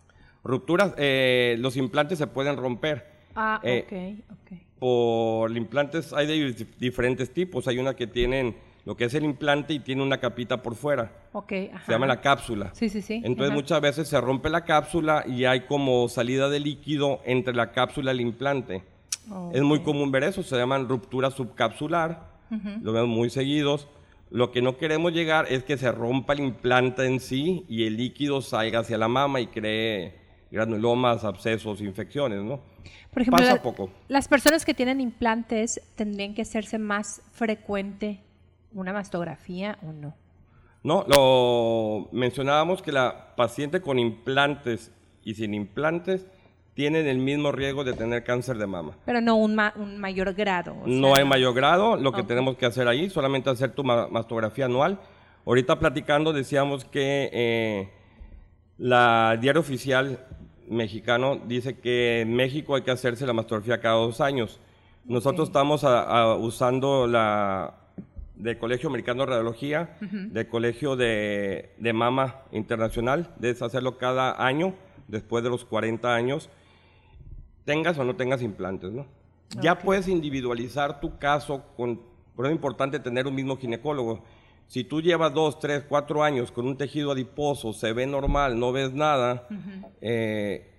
Rupturas, 0.44 0.94
eh, 0.98 1.58
los 1.60 1.76
implantes 1.76 2.18
se 2.18 2.28
pueden 2.28 2.56
romper. 2.56 3.12
Ah, 3.36 3.60
eh, 3.64 4.24
ok, 4.26 4.38
ok. 4.38 4.60
Por 4.80 5.56
implantes 5.56 6.14
hay 6.14 6.26
de 6.26 6.68
diferentes 6.80 7.32
tipos. 7.32 7.68
Hay 7.68 7.78
una 7.78 7.96
que 7.96 8.08
tienen 8.08 8.56
lo 8.86 8.96
que 8.98 9.06
es 9.06 9.14
el 9.14 9.24
implante 9.26 9.74
y 9.74 9.80
tiene 9.80 10.02
una 10.04 10.18
capita 10.20 10.62
por 10.64 10.76
fuera. 10.76 11.12
Ok, 11.34 11.54
ajá. 11.74 11.86
Se 11.86 11.92
llama 11.92 12.08
la 12.08 12.20
cápsula. 12.22 12.72
Sí, 12.74 12.90
sí, 12.90 13.02
sí. 13.02 13.22
Entonces 13.24 13.54
muchas 13.54 13.80
veces 13.82 14.08
se 14.08 14.20
rompe 14.20 14.50
la 14.50 14.66
cápsula 14.66 15.24
y 15.28 15.46
hay 15.46 15.62
como 15.62 16.10
salida 16.10 16.50
de 16.50 16.60
líquido 16.60 17.22
entre 17.26 17.54
la 17.54 17.72
cápsula 17.72 18.12
y 18.12 18.16
el 18.16 18.22
implante. 18.22 18.84
Es 19.54 19.62
muy 19.62 19.82
común 19.82 20.12
ver 20.12 20.24
eso, 20.24 20.42
se 20.44 20.58
llaman 20.58 20.90
ruptura 20.90 21.30
subcapsular, 21.32 22.32
lo 22.82 22.92
vemos 22.92 23.10
muy 23.10 23.30
seguidos. 23.30 23.88
Lo 24.30 24.52
que 24.52 24.62
no 24.62 24.78
queremos 24.78 25.12
llegar 25.14 25.46
es 25.50 25.64
que 25.64 25.78
se 25.78 25.92
rompa 25.92 26.34
el 26.34 26.40
implante 26.40 27.06
en 27.06 27.20
sí 27.20 27.66
y 27.70 27.86
el 27.86 27.98
líquido 27.98 28.42
salga 28.42 28.80
hacia 28.80 28.98
la 28.98 29.08
mama 29.10 29.42
y 29.42 29.48
cree 29.48 30.16
granulomas, 30.52 31.24
abscesos, 31.24 31.82
infecciones, 31.82 32.42
¿no? 32.42 32.60
Por 33.14 33.22
ejemplo, 33.22 33.42
Pasa 33.44 33.56
la- 33.56 33.62
poco. 33.62 33.90
las 34.08 34.28
personas 34.28 34.66
que 34.66 34.74
tienen 34.74 35.00
implantes 35.02 35.82
tendrían 35.96 36.34
que 36.34 36.42
hacerse 36.42 36.78
más 36.80 37.22
frecuente 37.34 38.20
una 38.74 38.94
mastografía 38.94 39.78
o 39.84 39.92
no. 39.94 40.14
No, 40.84 41.06
lo 41.08 42.10
mencionábamos 42.12 42.82
que 42.82 42.92
la 42.92 43.36
paciente 43.36 43.82
con 43.82 44.00
implantes 44.00 44.92
y 45.24 45.36
sin 45.36 45.54
implantes 45.54 46.26
tienen 46.74 47.06
el 47.06 47.18
mismo 47.20 47.52
riesgo 47.52 47.84
de 47.84 47.94
tener 47.94 48.24
cáncer 48.24 48.58
de 48.58 48.66
mama. 48.66 48.94
Pero 49.06 49.22
no 49.22 49.36
un, 49.36 49.54
ma- 49.56 49.74
un 49.76 50.00
mayor 50.00 50.34
grado. 50.34 50.74
o 50.74 50.88
no 50.88 51.14
hay 51.16 51.26
mayor 51.26 51.54
grado, 51.54 51.98
lo 51.98 52.12
que 52.12 52.24
tenemos 52.24 52.56
que 52.58 52.66
hacer 52.66 52.88
ahí, 52.88 53.10
solamente 53.10 53.50
hacer 53.50 53.74
tu 53.74 53.84
ma- 53.84 54.08
mastografía 54.08 54.66
anual. 54.66 55.00
Ahorita 55.46 55.78
platicando 55.80 56.34
decíamos 56.34 56.86
que 56.86 57.30
eh, 57.34 57.90
la 58.78 59.38
diario 59.40 59.62
oficial 59.62 60.26
mexicano 60.68 61.40
dice 61.46 61.78
que 61.80 62.22
en 62.22 62.34
México 62.34 62.76
hay 62.76 62.82
que 62.84 62.92
hacerse 62.92 63.28
la 63.28 63.34
mastografía 63.34 63.80
cada 63.82 63.96
dos 63.96 64.22
años. 64.22 64.60
Nosotros 65.06 65.50
estamos 65.50 65.84
a- 65.84 66.04
a- 66.04 66.36
usando 66.36 67.06
la 67.06 67.76
del 68.42 68.58
Colegio 68.58 68.90
Americano 68.90 69.22
de 69.22 69.28
Radiología, 69.28 69.98
del 70.00 70.48
Colegio 70.48 70.96
de, 70.96 71.74
de 71.78 71.94
Mama 71.94 72.42
Internacional, 72.52 73.34
de 73.38 73.52
hacerlo 73.52 73.98
cada 73.98 74.44
año, 74.44 74.74
después 75.08 75.44
de 75.44 75.52
los 75.52 75.64
40 75.64 76.14
años, 76.14 76.50
tengas 77.66 78.00
o 78.00 78.04
no 78.04 78.16
tengas 78.16 78.42
implantes, 78.42 78.92
¿no? 78.92 79.06
Ya 79.62 79.78
puedes 79.78 80.08
individualizar 80.08 81.00
tu 81.00 81.20
caso 81.20 81.66
con, 81.76 82.02
pero 82.36 82.48
es 82.48 82.56
importante 82.56 83.00
tener 83.00 83.28
un 83.28 83.36
mismo 83.36 83.58
ginecólogo. 83.58 84.24
Si 84.68 84.86
tú 84.86 85.02
llevas 85.02 85.34
dos, 85.34 85.60
tres, 85.60 85.84
cuatro 85.88 86.24
años 86.24 86.52
con 86.52 86.66
un 86.66 86.78
tejido 86.78 87.12
adiposo, 87.12 87.74
se 87.74 87.92
ve 87.94 88.08
normal, 88.08 88.58
no 88.58 88.72
ves 88.72 88.94
nada, 88.94 89.48
eh, 90.00 90.72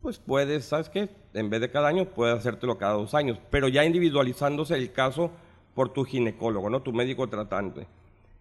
pues 0.00 0.18
puedes, 0.18 0.64
¿sabes 0.64 0.88
qué? 0.88 1.10
En 1.34 1.50
vez 1.50 1.60
de 1.60 1.70
cada 1.70 1.88
año, 1.88 2.06
puedes 2.06 2.36
hacértelo 2.38 2.78
cada 2.78 2.94
dos 2.94 3.14
años, 3.14 3.38
pero 3.50 3.68
ya 3.68 3.84
individualizándose 3.84 4.74
el 4.74 4.90
caso 4.92 5.30
por 5.80 5.94
tu 5.94 6.04
ginecólogo, 6.04 6.68
¿no? 6.68 6.82
Tu 6.82 6.92
médico 6.92 7.26
tratante. 7.30 7.86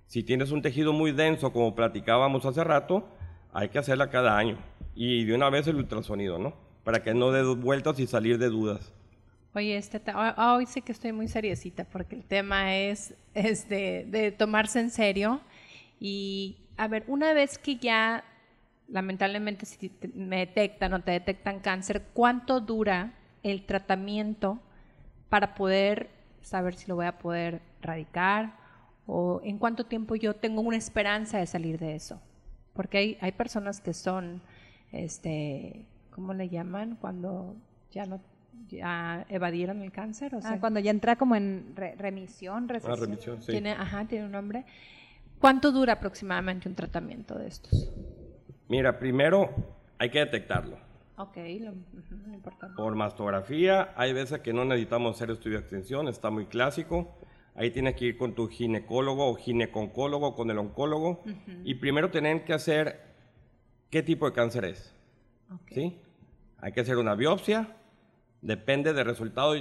Si 0.08 0.24
tienes 0.24 0.52
un 0.52 0.62
tejido 0.62 0.92
muy 0.92 1.14
denso, 1.14 1.54
como 1.54 1.74
platicábamos 1.74 2.46
hace 2.46 2.66
rato, 2.66 3.08
hay 3.54 3.70
que 3.70 3.80
hacerla 3.80 4.10
cada 4.10 4.38
año. 4.38 4.58
Y 4.94 5.24
de 5.24 5.36
una 5.36 5.50
vez 5.50 5.66
el 5.68 5.78
ultrasonido, 5.78 6.38
¿no? 6.38 6.54
Para 6.84 7.02
que 7.02 7.14
no 7.14 7.32
dé 7.32 7.44
vueltas 7.56 7.98
y 8.02 8.08
salir 8.08 8.40
de 8.40 8.50
dudas. 8.50 8.92
Oye, 9.56 9.78
este 9.78 10.02
te- 10.02 10.14
hoy- 10.14 10.34
hoy 10.38 10.66
sí 10.66 10.82
que 10.82 10.92
estoy 10.92 11.14
muy 11.14 11.30
seriecita 11.30 11.86
porque 11.86 12.18
el 12.18 12.26
tema 12.26 12.76
es, 12.76 13.14
es 13.34 13.70
de, 13.70 14.06
de 14.10 14.34
tomarse 14.34 14.82
en 14.82 14.90
serio. 14.90 15.40
Y 15.98 16.58
a 16.76 16.90
ver, 16.90 17.06
una 17.08 17.32
vez 17.32 17.58
que 17.58 17.78
ya 17.78 18.26
lamentablemente 18.90 19.66
si 19.66 19.88
te- 19.88 20.10
me 20.10 20.40
detectan 20.40 20.92
o 20.92 21.00
te 21.04 21.12
detectan 21.12 21.62
cáncer, 21.62 22.04
¿cuánto 22.14 22.60
dura 22.60 23.14
el 23.44 23.66
tratamiento 23.66 24.60
para 25.30 25.56
poder 25.56 26.19
saber 26.42 26.76
si 26.76 26.88
lo 26.88 26.96
voy 26.96 27.06
a 27.06 27.18
poder 27.18 27.62
radicar? 27.82 28.58
¿O 29.08 29.42
en 29.44 29.58
cuánto 29.58 29.86
tiempo 29.86 30.16
yo 30.16 30.36
tengo 30.36 30.62
una 30.62 30.78
esperanza 30.78 31.38
de 31.40 31.48
salir 31.48 31.80
de 31.80 31.96
eso? 31.96 32.22
Porque 32.74 32.98
hay, 32.98 33.18
hay 33.22 33.32
personas 33.32 33.82
que 33.82 33.94
son, 33.94 34.42
este, 34.92 35.86
¿cómo 36.12 36.34
le 36.34 36.50
llaman? 36.50 36.98
Cuando 37.02 37.56
ya 37.92 38.06
no 38.06 38.22
ya 38.68 39.26
evadieron 39.30 39.82
el 39.82 39.92
cáncer, 39.92 40.36
o 40.36 40.40
Ah, 40.40 40.42
sea, 40.42 40.60
cuando 40.60 40.80
ya 40.80 40.92
entra 40.92 41.16
como 41.16 41.36
en 41.36 41.74
re- 41.76 41.96
remisión, 41.96 42.66
Ah, 42.66 42.74
recesión. 42.74 43.00
remisión, 43.00 43.42
sí. 43.42 43.52
tiene, 43.54 43.72
ajá, 43.72 44.06
tiene 44.06 44.26
un 44.26 44.32
nombre. 44.32 44.64
¿Cuánto 45.40 45.72
dura 45.72 45.94
aproximadamente 45.94 46.70
un 46.70 46.76
tratamiento 46.76 47.38
de 47.40 47.48
estos? 47.48 47.92
Mira, 48.68 49.00
primero 49.00 49.50
hay 49.98 50.10
que 50.12 50.20
detectarlo. 50.20 50.78
Ok, 51.20 51.36
lo, 51.60 51.72
lo 51.72 52.34
importante. 52.34 52.76
Por 52.78 52.96
mastografía, 52.96 53.94
hay 53.98 54.14
veces 54.14 54.40
que 54.40 54.54
no 54.54 54.64
necesitamos 54.64 55.18
hacer 55.18 55.32
estudio 55.32 55.58
de 55.58 55.64
extensión, 55.64 56.08
está 56.08 56.30
muy 56.30 56.46
clásico. 56.46 57.14
Ahí 57.56 57.72
tienes 57.72 57.96
que 57.96 58.06
ir 58.06 58.18
con 58.18 58.36
tu 58.36 58.48
ginecólogo 58.48 59.28
o 59.28 59.36
gineconcólogo, 59.36 60.34
con 60.34 60.50
el 60.50 60.58
oncólogo. 60.58 61.22
Y 61.66 61.76
primero 61.76 62.10
tienen 62.10 62.46
que 62.46 62.54
hacer 62.54 63.02
qué 63.90 64.02
tipo 64.02 64.28
de 64.28 64.32
cáncer 64.32 64.64
es. 64.64 64.96
Ok. 65.54 65.72
¿sí? 65.74 66.00
Hay 66.60 66.72
que 66.72 66.80
hacer 66.80 66.96
una 66.96 67.16
biopsia, 67.16 67.76
depende 68.42 68.94
del 68.94 69.06
resultado. 69.06 69.56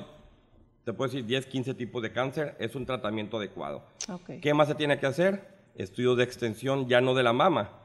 Te 0.85 0.93
puedo 0.93 1.11
decir 1.11 1.27
10, 1.27 1.47
15 1.47 1.75
tipos 1.75 2.01
de 2.03 2.13
cáncer, 2.13 2.55
es 2.61 2.77
un 2.77 2.87
tratamiento 2.87 3.39
adecuado. 3.39 3.85
Ok. 4.09 4.31
¿Qué 4.41 4.55
más 4.55 4.69
se 4.69 4.77
tiene 4.77 5.01
que 5.01 5.07
hacer? 5.07 5.59
Estudios 5.75 6.17
de 6.17 6.23
extensión 6.23 6.87
ya 6.87 7.01
no 7.01 7.15
de 7.15 7.25
la 7.25 7.33
mama. 7.33 7.78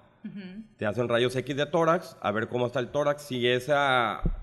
Te 0.77 0.85
hacen 0.85 1.09
rayos 1.09 1.35
X 1.35 1.55
de 1.55 1.65
tórax, 1.65 2.17
a 2.21 2.31
ver 2.31 2.47
cómo 2.47 2.67
está 2.67 2.79
el 2.79 2.89
tórax. 2.89 3.23
Si 3.23 3.47
ese 3.47 3.73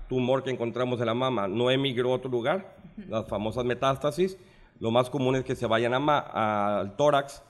tumor 0.07 0.43
que 0.43 0.51
encontramos 0.51 0.99
en 0.99 1.07
la 1.07 1.13
mama 1.13 1.47
no 1.47 1.71
emigró 1.71 2.11
a 2.11 2.15
otro 2.15 2.29
lugar, 2.29 2.75
las 3.07 3.27
famosas 3.27 3.65
metástasis, 3.65 4.37
lo 4.79 4.91
más 4.91 5.09
común 5.09 5.35
es 5.35 5.43
que 5.43 5.55
se 5.55 5.65
vayan 5.65 5.93
a 5.93 6.79
al 6.79 6.95
tórax, 6.95 7.43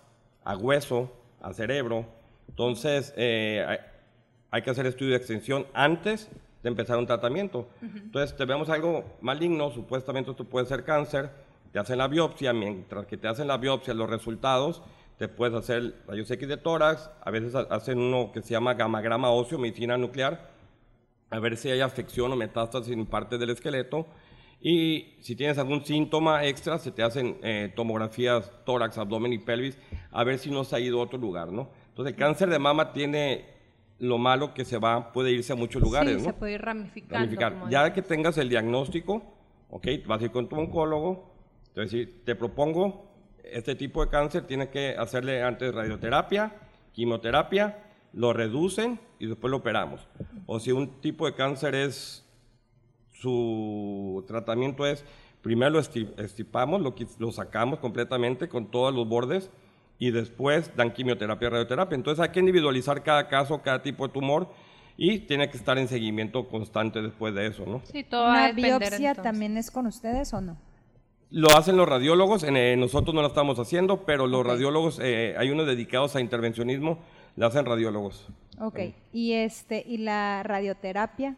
a 0.44 0.56
hueso, 0.58 1.12
a 1.42 1.54
cerebro. 1.54 2.06
Entonces, 2.48 3.14
eh, 3.18 3.66
hay, 3.68 3.78
hay 4.52 4.62
que 4.62 4.70
hacer 4.70 4.86
estudio 4.86 5.12
de 5.12 5.18
extensión 5.18 5.66
antes 5.74 6.30
de 6.64 6.70
empezar 6.70 6.98
un 6.98 7.08
tratamiento. 7.08 7.68
Entonces, 7.82 8.36
te 8.36 8.46
vemos 8.46 8.70
algo 8.70 9.04
maligno, 9.22 9.72
supuestamente 9.72 10.32
esto 10.32 10.46
puede 10.46 10.66
ser 10.66 10.84
cáncer, 10.84 11.30
te 11.72 11.80
hacen 11.80 11.98
la 11.98 12.08
biopsia, 12.08 12.54
mientras 12.54 13.06
que 13.08 13.18
te 13.18 13.28
hacen 13.28 13.48
la 13.48 13.58
biopsia, 13.58 13.94
los 13.94 14.10
resultados, 14.10 14.84
te 15.22 15.28
puedes 15.28 15.54
hacer 15.54 15.94
rayos 16.08 16.32
X 16.32 16.48
de 16.48 16.58
tórax, 16.58 17.12
a 17.24 17.30
veces 17.30 17.54
ha- 17.54 17.68
hacen 17.70 18.00
uno 18.00 18.32
que 18.32 18.42
se 18.42 18.50
llama 18.56 18.74
gamagrama 18.74 19.30
óseo, 19.30 19.60
medicina 19.60 19.96
nuclear, 19.96 20.50
a 21.30 21.38
ver 21.38 21.58
si 21.58 21.70
hay 21.70 21.80
afección 21.80 22.32
o 22.32 22.36
metástasis 22.36 22.92
en 22.92 23.06
parte 23.06 23.38
del 23.38 23.52
esqueleto. 23.52 24.08
Y 24.60 25.14
si 25.22 25.36
tienes 25.36 25.60
algún 25.60 25.86
síntoma 25.86 26.44
extra, 26.46 26.80
se 26.80 26.92
te 26.92 27.04
hacen 27.04 27.38
eh, 27.44 27.72
tomografías 27.76 28.52
tórax, 28.66 28.98
abdomen 28.98 29.32
y 29.34 29.38
pelvis, 29.38 29.78
a 30.12 30.24
ver 30.24 30.40
si 30.40 30.50
no 30.50 30.64
se 30.64 30.76
ha 30.76 30.80
ido 30.80 31.00
a 31.00 31.04
otro 31.04 31.20
lugar, 31.20 31.52
¿no? 31.52 31.70
Entonces, 31.90 32.14
el 32.16 32.20
cáncer 32.20 32.50
de 32.50 32.58
mama 32.58 32.92
tiene 32.92 33.46
lo 34.00 34.18
malo 34.18 34.56
que 34.56 34.66
se 34.66 34.80
va, 34.80 35.12
puede 35.14 35.30
irse 35.32 35.54
a 35.54 35.56
muchos 35.56 35.84
lugares, 35.84 36.14
sí, 36.14 36.18
¿no? 36.18 36.24
se 36.24 36.34
puede 36.34 36.54
ir 36.54 36.62
ramificando. 36.64 37.14
Ramificar. 37.14 37.70
Ya 37.70 37.94
que 37.94 38.02
tengas 38.02 38.40
el 38.40 38.50
diagnóstico, 38.50 39.22
ok, 39.70 39.88
vas 40.08 40.20
a 40.20 40.26
ir 40.26 40.32
con 40.32 40.50
tu 40.50 40.56
oncólogo, 40.58 41.32
te 41.76 41.82
decir, 41.82 42.24
te 42.26 42.34
propongo 42.36 43.11
este 43.44 43.76
tipo 43.76 44.04
de 44.04 44.10
cáncer, 44.12 44.46
tienes 44.48 44.70
que 44.70 44.96
hacerle 44.98 45.44
antes 45.44 45.74
radioterapia, 45.74 46.54
quimioterapia, 46.94 47.78
lo 48.14 48.34
reducen 48.34 49.00
y 49.20 49.28
después 49.28 49.50
lo 49.52 49.58
operamos. 49.58 50.08
O 50.46 50.60
si 50.60 50.72
un 50.72 51.00
tipo 51.02 51.26
de 51.26 51.34
cáncer 51.34 51.76
es, 51.76 52.26
su 53.14 54.24
tratamiento 54.28 54.86
es, 54.86 55.06
primero 55.42 55.72
lo 55.72 55.80
esti- 55.80 56.12
estipamos, 56.20 56.82
lo, 56.82 56.96
lo 57.20 57.32
sacamos 57.32 57.80
completamente 57.80 58.48
con 58.50 58.70
todos 58.72 58.94
los 58.94 59.08
bordes 59.08 59.50
y 60.00 60.12
después 60.12 60.76
dan 60.76 60.92
quimioterapia, 60.94 61.50
radioterapia. 61.50 61.96
Entonces 61.96 62.24
hay 62.24 62.30
que 62.32 62.40
individualizar 62.40 63.04
cada 63.04 63.28
caso, 63.28 63.62
cada 63.62 63.82
tipo 63.84 64.08
de 64.08 64.14
tumor 64.14 64.50
y 64.98 65.20
tiene 65.20 65.50
que 65.50 65.58
estar 65.58 65.78
en 65.78 65.88
seguimiento 65.88 66.48
constante 66.50 67.02
después 67.02 67.34
de 67.34 67.48
eso, 67.48 67.66
¿no? 67.66 67.82
Sí, 67.86 68.04
todo 68.04 68.24
va 68.24 68.28
a 68.28 68.32
¿Una 68.32 68.48
depender, 68.48 68.80
biopsia 68.80 69.10
entonces. 69.12 69.24
también 69.32 69.58
es 69.58 69.72
con 69.72 69.88
ustedes 69.88 70.34
o 70.34 70.42
no? 70.42 70.58
Lo 71.32 71.50
hacen 71.58 71.78
los 71.78 71.88
radiólogos, 71.88 72.44
en, 72.44 72.58
eh, 72.58 72.76
nosotros 72.76 73.16
no 73.16 73.22
lo 73.22 73.28
estamos 73.30 73.58
haciendo, 73.58 74.04
pero 74.06 74.28
los 74.28 74.42
Ok. 74.42 74.48
radiólogos, 74.48 75.00
eh, 75.02 75.34
hay 75.38 75.50
unos 75.50 75.66
dedicados 75.66 76.16
a 76.18 76.20
intervencionismo, 76.22 77.00
lo 77.38 77.46
hacen 77.48 77.66
radiólogos. 77.66 78.28
Ok. 78.60 78.80
¿Y, 79.14 79.32
este, 79.34 79.82
¿y 79.88 79.98
la 80.00 80.44
radioterapia? 80.44 81.38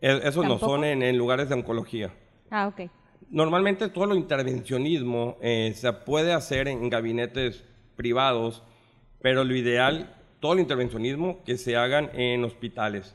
E- 0.00 0.20
esos 0.24 0.44
no 0.44 0.52
¿Tampoco? 0.52 0.72
son 0.72 0.84
en, 0.84 1.02
en 1.02 1.18
lugares 1.18 1.50
de 1.50 1.56
oncología. 1.56 2.10
Ah, 2.50 2.68
ok. 2.68 2.90
Normalmente 3.28 3.88
todo 3.90 4.06
lo 4.06 4.14
intervencionismo 4.14 5.36
eh, 5.42 5.72
se 5.76 5.92
puede 5.92 6.32
hacer 6.32 6.66
en 6.68 6.88
gabinetes 6.88 7.64
privados, 7.96 8.62
pero 9.20 9.44
lo 9.44 9.54
ideal, 9.54 10.14
todo 10.40 10.54
el 10.54 10.60
intervencionismo, 10.60 11.42
que 11.44 11.58
se 11.58 11.76
hagan 11.76 12.10
en 12.14 12.44
hospitales. 12.44 13.14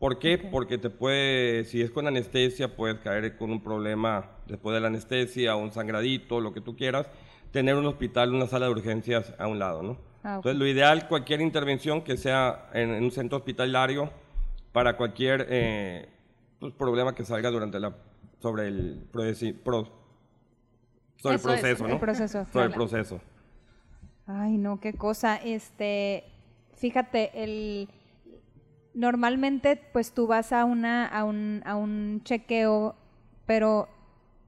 ¿Por 0.00 0.18
qué? 0.18 0.38
Porque 0.38 0.76
te 0.78 0.90
puede, 0.90 1.64
si 1.64 1.82
es 1.82 1.90
con 1.90 2.06
anestesia, 2.08 2.74
puedes 2.76 2.98
caer 2.98 3.36
con 3.36 3.50
un 3.50 3.62
problema 3.62 4.30
después 4.48 4.74
de 4.74 4.80
la 4.80 4.88
anestesia, 4.88 5.54
un 5.56 5.72
sangradito, 5.72 6.40
lo 6.40 6.52
que 6.52 6.60
tú 6.60 6.76
quieras, 6.76 7.06
tener 7.52 7.76
un 7.76 7.86
hospital, 7.86 8.34
una 8.34 8.46
sala 8.46 8.66
de 8.66 8.72
urgencias 8.72 9.32
a 9.38 9.46
un 9.46 9.58
lado, 9.58 9.82
¿no? 9.82 9.98
Ah. 10.24 10.36
Entonces, 10.36 10.58
lo 10.58 10.66
ideal, 10.66 11.06
cualquier 11.08 11.40
intervención 11.40 12.02
que 12.02 12.16
sea 12.16 12.68
en, 12.74 12.90
en 12.90 13.04
un 13.04 13.10
centro 13.10 13.38
hospitalario 13.38 14.10
para 14.72 14.96
cualquier 14.96 15.46
eh, 15.48 16.08
pues, 16.58 16.72
problema 16.74 17.14
que 17.14 17.24
salga 17.24 17.50
durante 17.50 17.78
la 17.80 17.94
sobre 18.40 18.68
el 18.68 19.06
procesi- 19.12 19.54
pro- 19.54 19.88
sobre 21.16 21.34
el 21.34 21.40
Eso 21.40 21.52
es, 21.52 21.60
proceso, 21.60 21.84
el 21.86 21.90
¿no? 21.92 21.98
proceso, 22.00 22.46
Sobre 22.52 22.66
el 22.66 22.72
proceso. 22.72 23.20
Ay, 24.26 24.58
no, 24.58 24.78
qué 24.78 24.92
cosa. 24.92 25.36
Este, 25.36 26.24
fíjate, 26.76 27.30
el 27.42 27.88
normalmente 28.94 29.80
pues 29.92 30.12
tú 30.12 30.26
vas 30.26 30.52
a 30.52 30.64
una 30.64 31.06
a 31.06 31.24
un 31.24 31.62
a 31.64 31.76
un 31.76 32.20
chequeo, 32.24 32.94
pero 33.46 33.88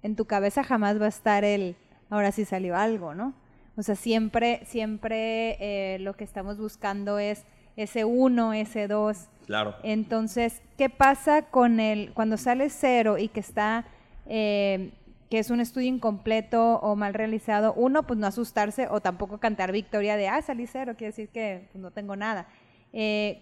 en 0.03 0.17
tu 0.17 0.25
cabeza 0.25 0.63
jamás 0.65 1.01
va 1.01 1.07
a 1.07 1.11
estar 1.11 1.45
el 1.45 1.77
ahora 2.09 2.33
sí 2.33 2.45
salió 2.45 2.77
algo, 2.77 3.15
¿no? 3.15 3.35
O 3.77 3.83
sea, 3.83 3.95
siempre, 3.95 4.61
siempre 4.67 5.57
eh, 5.61 5.99
lo 6.01 6.15
que 6.15 6.25
estamos 6.25 6.59
buscando 6.59 7.19
es 7.19 7.45
ese 7.77 8.05
1, 8.05 8.53
ese 8.55 8.89
2. 8.89 9.29
Claro. 9.47 9.75
Entonces, 9.83 10.61
¿qué 10.77 10.91
pasa 10.91 11.43
con 11.43 11.81
el, 11.81 12.13
cuando 12.13 12.37
sale 12.37 12.69
cero 12.69 13.17
y 13.17 13.29
que 13.29 13.41
está, 13.41 13.87
eh, 14.27 14.93
que 15.31 15.39
es 15.39 15.51
un 15.51 15.61
estudio 15.61 15.89
incompleto 15.89 16.75
o 16.81 16.95
mal 16.97 17.15
realizado? 17.15 17.73
Uno, 17.75 18.03
pues 18.07 18.19
no 18.19 18.27
asustarse 18.27 18.89
o 18.91 19.01
tampoco 19.01 19.39
cantar 19.39 19.73
victoria 19.73 20.17
de, 20.17 20.29
ah, 20.29 20.43
salí 20.43 20.67
cero, 20.67 20.95
quiere 20.99 21.13
decir 21.13 21.29
que 21.29 21.69
pues, 21.73 21.81
no 21.81 21.91
tengo 21.91 22.17
nada. 22.17 22.49
Eh, 22.93 23.41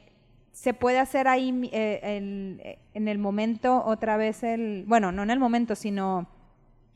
se 0.52 0.74
puede 0.74 0.98
hacer 0.98 1.26
ahí 1.26 1.68
eh, 1.72 2.00
el- 2.02 2.78
en 2.94 3.08
el 3.08 3.18
momento 3.18 3.82
otra 3.84 4.16
vez 4.16 4.42
el, 4.42 4.84
bueno, 4.86 5.10
no 5.12 5.22
en 5.22 5.30
el 5.30 5.38
momento, 5.38 5.74
sino 5.74 6.26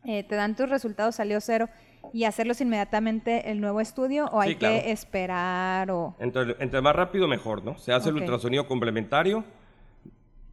eh, 0.04 0.22
te 0.24 0.34
dan 0.34 0.56
tus 0.56 0.68
resultados, 0.68 1.14
salió 1.16 1.40
cero, 1.40 1.68
y 2.12 2.24
hacerlos 2.24 2.60
inmediatamente 2.60 3.50
el 3.50 3.60
nuevo 3.60 3.80
estudio 3.80 4.26
o 4.32 4.42
Sí, 4.42 4.48
hay 4.50 4.54
claro. 4.56 4.82
que 4.82 4.90
esperar 4.90 5.90
o... 5.90 6.14
Entre, 6.18 6.56
entre 6.58 6.80
más 6.80 6.94
rápido, 6.94 7.28
mejor, 7.28 7.64
¿no? 7.64 7.78
Se 7.78 7.92
hace 7.92 8.08
el 8.10 8.16
ultrasonido 8.16 8.66
complementario 8.66 9.44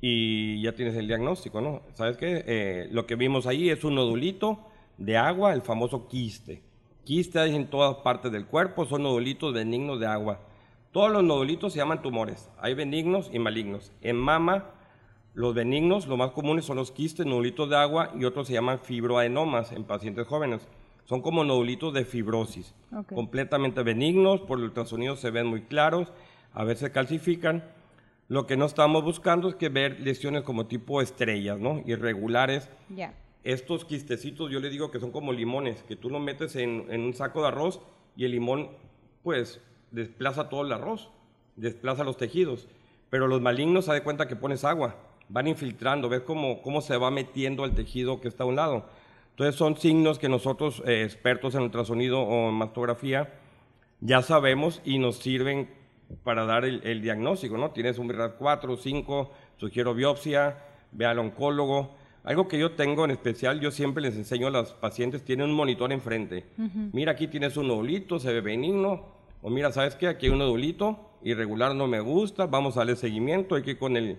y 0.01 0.61
ya 0.61 0.73
tienes 0.73 0.95
el 0.95 1.07
diagnóstico, 1.07 1.59
¿no? 1.61 1.81
¿Sabes 1.93 2.17
qué? 2.17 2.43
Eh, 2.47 2.87
lo 2.91 3.05
que 3.05 3.15
vimos 3.15 3.47
ahí 3.47 3.69
es 3.69 3.83
un 3.83 3.95
nodulito 3.95 4.59
de 4.97 5.17
agua, 5.17 5.53
el 5.53 5.61
famoso 5.61 6.07
quiste. 6.07 6.61
Quiste 7.03 7.39
hay 7.39 7.55
en 7.55 7.67
todas 7.67 7.95
partes 7.97 8.31
del 8.31 8.45
cuerpo, 8.45 8.85
son 8.85 9.03
nodulitos 9.03 9.53
benignos 9.53 9.99
de 9.99 10.07
agua. 10.07 10.39
Todos 10.91 11.11
los 11.11 11.23
nodulitos 11.23 11.73
se 11.73 11.79
llaman 11.79 12.01
tumores. 12.01 12.49
Hay 12.59 12.73
benignos 12.73 13.29
y 13.33 13.39
malignos. 13.39 13.91
En 14.01 14.15
mama, 14.15 14.71
los 15.34 15.53
benignos, 15.53 16.07
los 16.07 16.17
más 16.17 16.32
comunes 16.32 16.65
son 16.65 16.77
los 16.77 16.91
quistes, 16.91 17.25
nodulitos 17.25 17.69
de 17.69 17.77
agua 17.77 18.11
y 18.17 18.25
otros 18.25 18.47
se 18.47 18.53
llaman 18.53 18.80
fibroadenomas 18.80 19.71
en 19.71 19.84
pacientes 19.84 20.27
jóvenes. 20.27 20.67
Son 21.05 21.21
como 21.21 21.43
nodulitos 21.43 21.93
de 21.93 22.05
fibrosis, 22.05 22.75
completamente 23.13 23.82
benignos, 23.82 24.41
por 24.41 24.59
el 24.59 24.65
ultrasonido 24.65 25.15
se 25.15 25.32
ven 25.32 25.47
muy 25.47 25.61
claros, 25.61 26.11
a 26.53 26.63
veces 26.63 26.91
calcifican. 26.91 27.63
Lo 28.27 28.45
que 28.45 28.57
no 28.57 28.65
estamos 28.65 29.03
buscando 29.03 29.49
es 29.49 29.55
que 29.55 29.69
ver 29.69 29.99
lesiones 30.01 30.43
como 30.43 30.67
tipo 30.67 31.01
estrellas, 31.01 31.57
¿no? 31.57 31.82
Irregulares. 31.88 32.69
Ya. 32.95 33.15
Estos 33.43 33.86
quistecitos 33.86 34.51
yo 34.51 34.59
le 34.59 34.69
digo 34.69 34.91
que 34.91 34.99
son 34.99 35.11
como 35.11 35.34
limones, 35.34 35.82
que 35.84 35.95
tú 35.95 36.11
los 36.11 36.21
metes 36.21 36.55
en, 36.55 36.86
en 36.89 37.01
un 37.01 37.15
saco 37.15 37.41
de 37.41 37.47
arroz 37.47 37.82
y 38.15 38.25
el 38.25 38.32
limón 38.32 38.69
pues 39.23 39.61
desplaza 39.91 40.49
todo 40.49 40.61
el 40.63 40.71
arroz, 40.71 41.09
desplaza 41.55 42.03
los 42.03 42.17
tejidos. 42.17 42.67
Pero 43.09 43.27
los 43.27 43.41
malignos, 43.41 43.86
se 43.86 43.93
de 43.93 44.03
cuenta 44.03 44.27
que 44.27 44.36
pones 44.36 44.63
agua, 44.63 44.95
van 45.30 45.47
infiltrando, 45.47 46.09
ves 46.09 46.21
cómo, 46.21 46.61
cómo 46.61 46.82
se 46.82 46.97
va 46.97 47.11
metiendo 47.11 47.63
al 47.63 47.73
tejido 47.73 48.19
que 48.19 48.27
está 48.27 48.43
a 48.43 48.47
un 48.47 48.55
lado. 48.55 48.86
Entonces 49.32 49.55
son 49.55 49.77
signos 49.77 50.19
que 50.19 50.27
nosotros, 50.27 50.84
eh, 50.86 51.03
expertos 51.03 51.55
en 51.55 51.61
ultrasonido 51.61 52.19
o 52.19 52.49
en 52.49 52.55
mastografía, 52.55 53.32
ya 54.01 54.21
sabemos 54.21 54.82
y 54.84 54.97
nos 54.99 55.17
sirven 55.17 55.69
para 56.23 56.45
dar 56.45 56.65
el, 56.65 56.82
el 56.84 57.01
diagnóstico, 57.01 57.57
¿no? 57.57 57.71
Tienes 57.71 57.99
un 57.99 58.09
RAD 58.09 58.34
4, 58.38 58.75
5, 58.75 59.32
sugiero 59.57 59.93
biopsia, 59.93 60.57
ve 60.91 61.05
al 61.05 61.19
oncólogo. 61.19 61.95
Algo 62.23 62.47
que 62.47 62.59
yo 62.59 62.71
tengo 62.71 63.05
en 63.05 63.11
especial, 63.11 63.61
yo 63.61 63.71
siempre 63.71 64.01
les 64.01 64.15
enseño 64.15 64.47
a 64.47 64.49
los 64.49 64.73
pacientes, 64.73 65.23
tienen 65.23 65.49
un 65.49 65.55
monitor 65.55 65.91
enfrente. 65.93 66.45
Mira, 66.91 67.13
aquí 67.13 67.27
tienes 67.27 67.55
un 67.55 67.67
nodulito, 67.67 68.19
se 68.19 68.34
ve 68.34 68.41
benigno. 68.41 69.05
O 69.41 69.49
mira, 69.49 69.71
¿sabes 69.71 69.95
qué? 69.95 70.07
Aquí 70.07 70.25
hay 70.25 70.34
un 70.34 70.39
nodulito, 70.39 71.11
irregular 71.23 71.73
no 71.75 71.88
me 71.88 72.01
gusta, 72.01 72.45
vamos 72.45 72.75
a 72.75 72.82
darle 72.82 72.97
seguimiento, 72.97 73.55
hay 73.55 73.63
que 73.63 73.71
ir 73.71 73.80
con 73.80 73.95
el, 73.95 74.17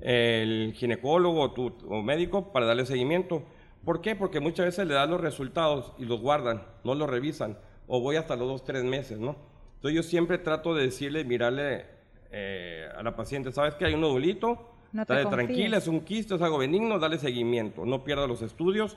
el 0.00 0.72
ginecólogo 0.74 1.40
o, 1.40 1.52
tu, 1.52 1.72
o 1.88 2.02
médico 2.02 2.52
para 2.52 2.66
darle 2.66 2.86
seguimiento. 2.86 3.42
¿Por 3.84 4.00
qué? 4.00 4.14
Porque 4.14 4.40
muchas 4.40 4.66
veces 4.66 4.86
le 4.86 4.94
dan 4.94 5.10
los 5.10 5.20
resultados 5.20 5.92
y 5.98 6.04
los 6.04 6.20
guardan, 6.20 6.64
no 6.84 6.94
los 6.94 7.08
revisan, 7.08 7.58
o 7.86 8.00
voy 8.00 8.16
hasta 8.16 8.36
los 8.36 8.48
dos, 8.48 8.64
tres 8.64 8.84
meses, 8.84 9.18
¿no? 9.18 9.36
Entonces 9.76 9.96
yo 9.96 10.02
siempre 10.02 10.38
trato 10.38 10.74
de 10.74 10.84
decirle, 10.84 11.24
mirarle 11.24 11.86
eh, 12.30 12.88
a 12.96 13.02
la 13.02 13.16
paciente, 13.16 13.50
¿sabes 13.50 13.74
que 13.74 13.84
hay 13.84 13.94
un 13.94 14.00
nodulito? 14.02 14.70
No 14.92 15.04
Dale 15.04 15.26
tranquila, 15.26 15.78
es 15.78 15.88
un 15.88 16.00
quiste, 16.00 16.34
es 16.34 16.42
algo 16.42 16.58
benigno, 16.58 16.98
dale 16.98 17.18
seguimiento, 17.18 17.84
no 17.84 18.04
pierda 18.04 18.26
los 18.26 18.42
estudios. 18.42 18.96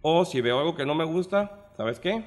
O 0.00 0.24
si 0.24 0.40
veo 0.40 0.58
algo 0.58 0.74
que 0.74 0.86
no 0.86 0.94
me 0.94 1.04
gusta, 1.04 1.68
¿sabes 1.76 2.00
qué? 2.00 2.24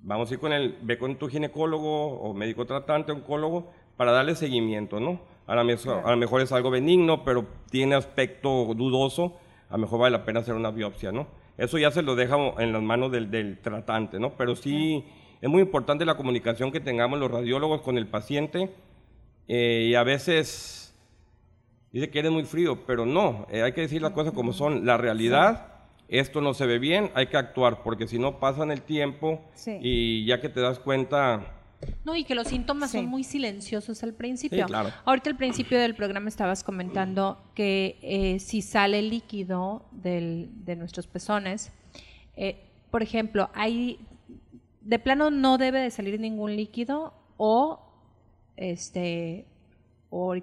Vamos 0.00 0.30
a 0.30 0.34
ir 0.34 0.40
con 0.40 0.52
el, 0.52 0.76
ve 0.82 0.98
con 0.98 1.16
tu 1.16 1.28
ginecólogo 1.28 2.20
o 2.20 2.34
médico 2.34 2.66
tratante, 2.66 3.12
oncólogo, 3.12 3.70
para 3.96 4.12
darle 4.12 4.34
seguimiento, 4.34 4.98
¿no? 4.98 5.20
A 5.46 5.54
lo, 5.54 5.64
mejor, 5.64 6.02
a 6.04 6.10
lo 6.10 6.16
mejor 6.16 6.40
es 6.40 6.52
algo 6.52 6.70
benigno, 6.70 7.22
pero 7.24 7.44
tiene 7.70 7.94
aspecto 7.94 8.72
dudoso, 8.74 9.36
a 9.68 9.74
lo 9.74 9.78
mejor 9.82 10.00
vale 10.00 10.16
la 10.16 10.24
pena 10.24 10.40
hacer 10.40 10.54
una 10.54 10.70
biopsia, 10.70 11.12
¿no? 11.12 11.26
Eso 11.58 11.78
ya 11.78 11.90
se 11.90 12.02
lo 12.02 12.14
deja 12.16 12.36
en 12.58 12.72
las 12.72 12.82
manos 12.82 13.12
del, 13.12 13.30
del 13.30 13.58
tratante, 13.58 14.18
¿no? 14.18 14.30
Pero 14.36 14.56
sí 14.56 15.04
es 15.40 15.48
muy 15.50 15.60
importante 15.62 16.04
la 16.06 16.16
comunicación 16.16 16.72
que 16.72 16.80
tengamos 16.80 17.18
los 17.18 17.30
radiólogos 17.30 17.82
con 17.82 17.98
el 17.98 18.06
paciente 18.06 18.70
eh, 19.46 19.88
y 19.90 19.94
a 19.94 20.02
veces 20.02 20.94
dice 21.92 22.08
que 22.10 22.18
eres 22.20 22.32
muy 22.32 22.44
frío, 22.44 22.84
pero 22.86 23.04
no, 23.04 23.46
eh, 23.50 23.62
hay 23.62 23.72
que 23.72 23.82
decir 23.82 24.00
las 24.02 24.12
cosas 24.12 24.32
como 24.32 24.52
son. 24.54 24.86
La 24.86 24.96
realidad, 24.96 25.68
esto 26.08 26.40
no 26.40 26.54
se 26.54 26.66
ve 26.66 26.78
bien, 26.78 27.10
hay 27.14 27.26
que 27.26 27.36
actuar, 27.36 27.82
porque 27.82 28.08
si 28.08 28.18
no 28.18 28.40
pasan 28.40 28.70
el 28.70 28.80
tiempo 28.82 29.42
Sí. 29.54 29.78
y 29.82 30.24
ya 30.24 30.40
que 30.40 30.48
te 30.48 30.60
das 30.60 30.78
cuenta, 30.78 31.53
No, 32.04 32.14
y 32.16 32.24
que 32.24 32.34
los 32.34 32.48
síntomas 32.48 32.90
Sí. 32.90 32.98
son 32.98 33.06
muy 33.06 33.24
silenciosos 33.24 34.02
al 34.02 34.14
principio. 34.14 34.64
Sí, 34.64 34.68
claro. 34.68 34.90
Ahorita 35.04 35.30
al 35.30 35.36
principio 35.36 35.78
del 35.78 35.94
programa 35.94 36.28
estabas 36.28 36.62
comentando 36.64 37.38
que 37.54 37.98
eh, 38.02 38.38
si 38.40 38.62
sale 38.62 39.02
líquido 39.02 39.86
del- 39.92 40.48
de 40.64 40.76
nuestros 40.76 41.06
pezones, 41.06 41.72
eh, 42.36 42.60
por 42.90 43.02
ejemplo, 43.02 43.50
hay 43.54 43.98
de 44.80 44.98
plano 44.98 45.30
no 45.30 45.56
debe 45.58 45.80
de 45.80 45.90
salir 45.90 46.20
ningún 46.20 46.56
líquido 46.56 47.14
o 47.38 47.80
este 48.56 49.46
o, 50.16 50.36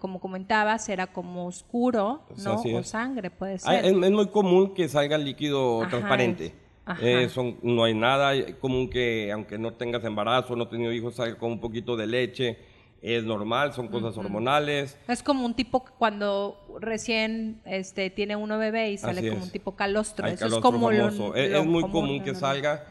como 0.00 0.18
comentabas 0.18 0.88
era 0.88 1.06
como 1.06 1.46
oscuro, 1.46 2.22
Pues 2.26 2.42
¿no? 2.44 2.60
O 2.60 2.82
sangre 2.82 3.30
puede 3.30 3.54
Ah, 3.54 3.58
ser. 3.58 3.84
es, 3.84 3.92
es 3.92 4.10
muy 4.10 4.26
común 4.28 4.74
que 4.74 4.88
salga 4.88 5.16
líquido 5.18 5.82
Ajá, 5.82 5.90
transparente. 5.90 6.52
Eh, 7.00 7.28
son- 7.30 7.56
no 7.62 7.84
hay 7.84 7.94
nada, 7.94 8.34
es 8.34 8.54
común 8.56 8.90
que 8.90 9.32
aunque 9.32 9.58
no 9.58 9.72
tengas 9.72 10.04
embarazo, 10.04 10.54
no 10.56 10.68
tenido 10.68 10.92
hijos, 10.92 11.14
salga 11.14 11.38
con 11.38 11.52
un 11.52 11.60
poquito 11.60 11.96
de 11.96 12.06
leche, 12.06 12.58
es 13.00 13.24
normal, 13.24 13.72
son 13.74 13.88
cosas 13.88 14.16
hormonales. 14.16 14.98
Es 15.08 15.22
como 15.22 15.44
un 15.44 15.54
tipo 15.54 15.84
cuando 15.98 16.58
recién 16.80 17.60
este, 17.66 18.08
tiene 18.10 18.34
uno 18.36 18.58
bebé 18.58 18.90
y 18.92 18.98
sale 18.98 19.20
Así 19.20 19.28
como 19.28 19.40
es. 19.40 19.46
un 19.46 19.52
tipo 19.52 19.76
calostro. 19.76 20.26
Hay 20.26 20.34
Eso 20.34 20.46
es 20.46 20.54
como 20.56 20.90
lo. 20.90 21.08
Es, 21.08 21.14
lo 21.18 21.34
es 21.34 21.66
muy 21.66 21.82
común. 21.82 21.90
común 21.92 22.22
que 22.22 22.34
salga, 22.34 22.86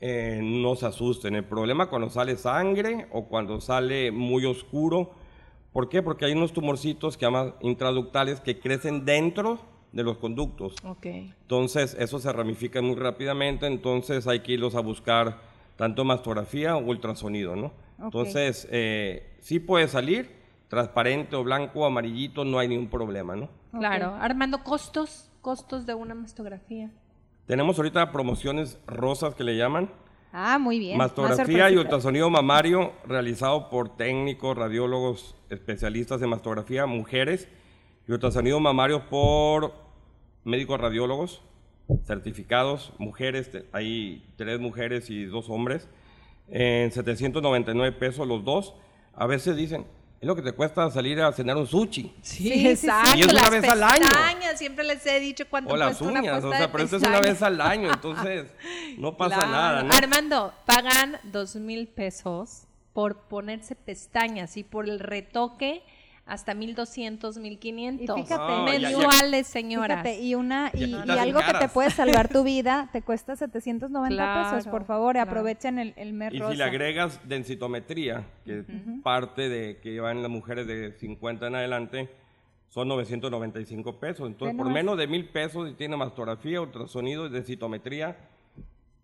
eh, 0.00 0.40
no 0.42 0.74
se 0.74 0.86
asusten. 0.86 1.34
El 1.36 1.44
problema 1.44 1.88
cuando 1.88 2.10
sale 2.10 2.36
sangre 2.36 3.06
o 3.12 3.26
cuando 3.26 3.60
sale 3.60 4.10
muy 4.10 4.44
oscuro. 4.44 5.12
¿Por 5.72 5.88
qué? 5.88 6.02
Porque 6.02 6.24
hay 6.24 6.32
unos 6.32 6.52
tumorcitos 6.52 7.16
que 7.16 7.24
llaman 7.26 7.54
intraductales 7.60 8.40
que 8.40 8.58
crecen 8.60 9.04
dentro 9.04 9.58
de 9.94 10.02
los 10.02 10.18
conductos. 10.18 10.74
Ok. 10.84 11.06
Entonces, 11.06 11.96
eso 11.98 12.18
se 12.18 12.32
ramifica 12.32 12.82
muy 12.82 12.96
rápidamente, 12.96 13.66
entonces 13.66 14.26
hay 14.26 14.40
que 14.40 14.52
irlos 14.52 14.74
a 14.74 14.80
buscar 14.80 15.38
tanto 15.76 16.04
mastografía 16.04 16.76
o 16.76 16.84
ultrasonido, 16.84 17.54
¿no? 17.54 17.66
Ok. 17.66 18.04
Entonces, 18.04 18.68
eh, 18.70 19.36
sí 19.40 19.60
puede 19.60 19.86
salir, 19.86 20.30
transparente 20.68 21.36
o 21.36 21.44
blanco 21.44 21.80
o 21.80 21.84
amarillito, 21.86 22.44
no 22.44 22.58
hay 22.58 22.68
ningún 22.68 22.88
problema, 22.88 23.36
¿no? 23.36 23.48
Claro. 23.72 24.14
Armando, 24.20 24.64
costos, 24.64 25.30
costos 25.40 25.86
de 25.86 25.94
una 25.94 26.14
mastografía. 26.14 26.90
Tenemos 27.46 27.78
ahorita 27.78 28.10
promociones 28.10 28.78
rosas 28.86 29.34
que 29.34 29.44
le 29.44 29.56
llaman, 29.56 29.88
Ah, 30.36 30.58
muy 30.58 30.80
bien. 30.80 30.98
Mastografía 30.98 31.70
y 31.70 31.76
ultrasonido 31.76 32.28
mamario 32.28 32.90
realizado 33.06 33.70
por 33.70 33.96
técnicos, 33.96 34.56
radiólogos, 34.56 35.36
especialistas 35.48 36.20
en 36.22 36.30
mastografía, 36.30 36.86
mujeres, 36.86 37.48
y 38.08 38.12
ultrasonido 38.12 38.58
mamario 38.58 39.08
por 39.08 39.83
médicos 40.44 40.80
radiólogos 40.80 41.40
certificados, 42.06 42.92
mujeres, 42.98 43.50
hay 43.72 44.24
tres 44.36 44.58
mujeres 44.60 45.10
y 45.10 45.24
dos 45.26 45.50
hombres, 45.50 45.88
en 46.48 46.90
799 46.92 47.92
pesos 47.98 48.26
los 48.26 48.44
dos. 48.44 48.74
A 49.14 49.26
veces 49.26 49.54
dicen, 49.56 49.86
es 50.20 50.26
lo 50.26 50.34
que 50.34 50.42
te 50.42 50.52
cuesta 50.52 50.90
salir 50.90 51.20
a 51.20 51.30
cenar 51.32 51.56
un 51.56 51.66
sushi. 51.66 52.14
Sí, 52.22 52.48
sí, 52.48 52.68
exacto. 52.68 53.16
Y 53.16 53.20
es 53.20 53.26
una 53.32 53.42
las 53.42 53.50
vez 53.50 53.68
al 53.68 53.82
año. 53.82 53.98
pestañas, 54.00 54.58
siempre 54.58 54.84
les 54.84 55.04
he 55.06 55.20
dicho 55.20 55.44
cuánto 55.48 55.74
O 55.74 55.76
las 55.76 55.88
cuesta 55.98 56.04
una 56.04 56.20
uñas, 56.20 56.38
o 56.38 56.40
puesta 56.40 56.56
sea, 56.58 56.66
de 56.66 56.72
pero 56.72 56.84
esto 56.84 56.96
es 56.96 57.02
una 57.02 57.10
pestañas. 57.20 57.34
vez 57.34 57.42
al 57.42 57.60
año, 57.60 57.90
entonces 57.92 58.46
no 58.98 59.16
pasa 59.16 59.36
Claro. 59.36 59.50
nada, 59.52 59.82
¿no? 59.82 59.94
Armando, 59.94 60.52
pagan 60.66 61.18
dos 61.24 61.56
mil 61.56 61.86
pesos 61.88 62.62
por 62.92 63.28
ponerse 63.28 63.74
pestañas 63.74 64.56
y 64.56 64.64
por 64.64 64.88
el 64.88 65.00
retoque 65.00 65.82
hasta 66.26 66.54
mil 66.54 66.74
doscientos, 66.74 67.36
mil 67.36 67.58
quinientos. 67.58 68.16
Y 68.18 68.22
fíjate- 68.22 68.56
No, 68.56 68.64
mensuales. 68.64 69.52
Fíjate, 69.52 70.20
y 70.20 70.34
una 70.34 70.70
y, 70.72 70.94
algo 70.94 71.40
que 71.40 71.58
te 71.58 71.68
puede 71.68 71.90
salvar 71.90 72.28
tu 72.28 72.42
vida 72.44 72.88
te 72.92 73.02
cuesta 73.02 73.36
790 73.36 74.34
pesos, 74.50 74.62
Claro, 74.64 74.70
por 74.70 74.86
favor, 74.86 75.12
claro. 75.14 75.30
aprovechen 75.30 75.78
el, 75.78 75.92
el 75.96 76.12
mes 76.14 76.32
Y 76.32 76.38
rosa. 76.38 76.52
si 76.52 76.56
le 76.58 76.64
agregas 76.64 77.20
densitometría, 77.28 78.24
que 78.44 78.64
parte 79.02 79.48
de 79.48 79.78
que 79.80 80.00
van 80.00 80.22
las 80.22 80.30
mujeres 80.30 80.66
de 80.66 80.92
50 80.98 81.46
en 81.48 81.54
adelante, 81.56 82.10
son 82.70 82.88
995 82.88 84.00
pesos. 84.00 84.26
Entonces, 84.26 84.56
por 84.56 84.68
menos 84.70 84.96
de 84.98 85.06
mil 85.06 85.28
pesos, 85.28 85.70
y 85.70 85.74
tiene 85.74 85.96
mastografía, 85.96 86.60
ultrasonido 86.60 87.26
y 87.26 87.30
densitometría, 87.30 88.16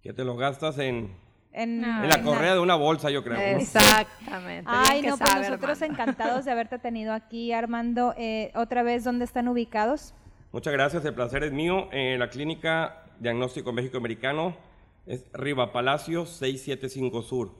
que 0.02 0.12
te 0.12 0.24
lo 0.24 0.36
gastas 0.36 0.78
en 0.78 1.10
En, 1.52 1.80
No. 1.80 2.04
En 2.04 2.08
la 2.08 2.22
correa 2.22 2.54
de 2.54 2.60
una 2.60 2.76
bolsa, 2.76 3.10
yo 3.10 3.24
creo. 3.24 3.38
Exactamente. 3.58 4.70
Ay, 4.72 5.02
no, 5.02 5.16
pues 5.16 5.30
sabe, 5.30 5.48
nosotros 5.48 5.82
hermano. 5.82 6.00
encantados 6.02 6.44
de 6.44 6.50
haberte 6.52 6.78
tenido 6.78 7.12
aquí, 7.12 7.52
Armando. 7.52 8.14
Eh, 8.16 8.52
otra 8.54 8.82
vez, 8.82 9.02
¿dónde 9.04 9.24
están 9.24 9.48
ubicados? 9.48 10.14
Muchas 10.52 10.72
gracias, 10.72 11.04
el 11.04 11.14
placer 11.14 11.44
es 11.44 11.52
mío. 11.52 11.88
Eh, 11.92 12.16
la 12.18 12.28
clínica 12.30 13.04
Diagnóstico 13.18 13.72
México 13.72 13.98
Americano 13.98 14.56
es 15.06 15.24
Riva 15.32 15.72
Palacio 15.72 16.24
675 16.26 17.22
Sur, 17.22 17.50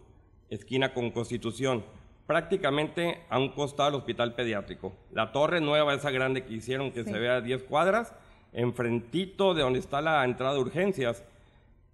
esquina 0.51 0.93
con 0.95 1.11
Constitución, 1.11 1.84
prácticamente 2.26 3.22
a 3.28 3.38
un 3.38 3.51
costado 3.51 3.91
del 3.91 3.99
hospital 4.01 4.34
pediátrico. 4.34 4.93
La 5.12 5.32
torre 5.32 5.61
nueva, 5.61 5.95
esa 5.95 6.11
grande 6.11 6.45
que 6.45 6.55
hicieron 6.55 6.93
que 6.93 7.03
Sí. 7.05 7.11
se 7.11 7.18
vea 7.18 7.36
a 7.36 7.41
10 7.41 7.64
cuadras, 7.64 8.14
enfrentito 8.53 9.55
de 9.55 9.62
donde 9.62 9.78
está 9.80 10.01
la 10.01 10.24
entrada 10.24 10.55
de 10.55 10.61
urgencias, 10.61 11.24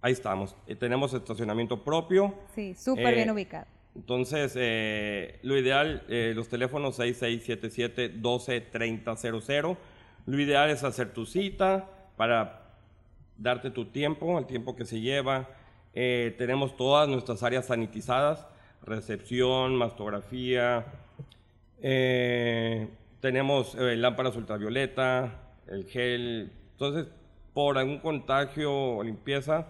ahí 0.01 0.13
estamos. 0.13 0.55
Eh, 0.67 0.75
tenemos 0.75 1.13
estacionamiento 1.13 1.83
propio. 1.83 2.33
Sí, 2.55 2.73
súper 2.75 3.13
Eh, 3.13 3.15
bien 3.15 3.31
ubicado. 3.31 3.65
Entonces, 3.95 4.53
eh, 4.55 5.39
lo 5.41 5.57
ideal, 5.57 6.03
eh, 6.07 6.33
los 6.35 6.47
teléfonos 6.49 6.99
6677-123000. 6.99 9.77
Lo 10.25 10.39
ideal 10.39 10.69
es 10.69 10.83
hacer 10.83 11.13
tu 11.13 11.25
cita 11.25 11.89
para 12.17 12.63
darte 13.37 13.71
tu 13.71 13.85
tiempo, 13.85 14.37
el 14.39 14.45
tiempo 14.45 14.75
que 14.75 14.83
se 14.85 14.99
lleva. 14.99 15.47
Eh, 15.93 16.35
tenemos 16.37 16.75
todas 16.75 17.07
nuestras 17.07 17.41
áreas 17.43 17.67
sanitizadas, 17.67 18.45
recepción, 18.83 19.75
mastografía. 19.75 20.85
eh, 21.81 22.87
tenemos 23.19 23.73
lámparas 23.75 24.35
ultravioleta, 24.35 25.39
el 25.67 25.85
gel. 25.85 26.51
Entonces, 26.73 27.07
por 27.53 27.77
algún 27.79 27.97
contagio 27.99 28.71
o 28.97 29.03
limpieza, 29.03 29.65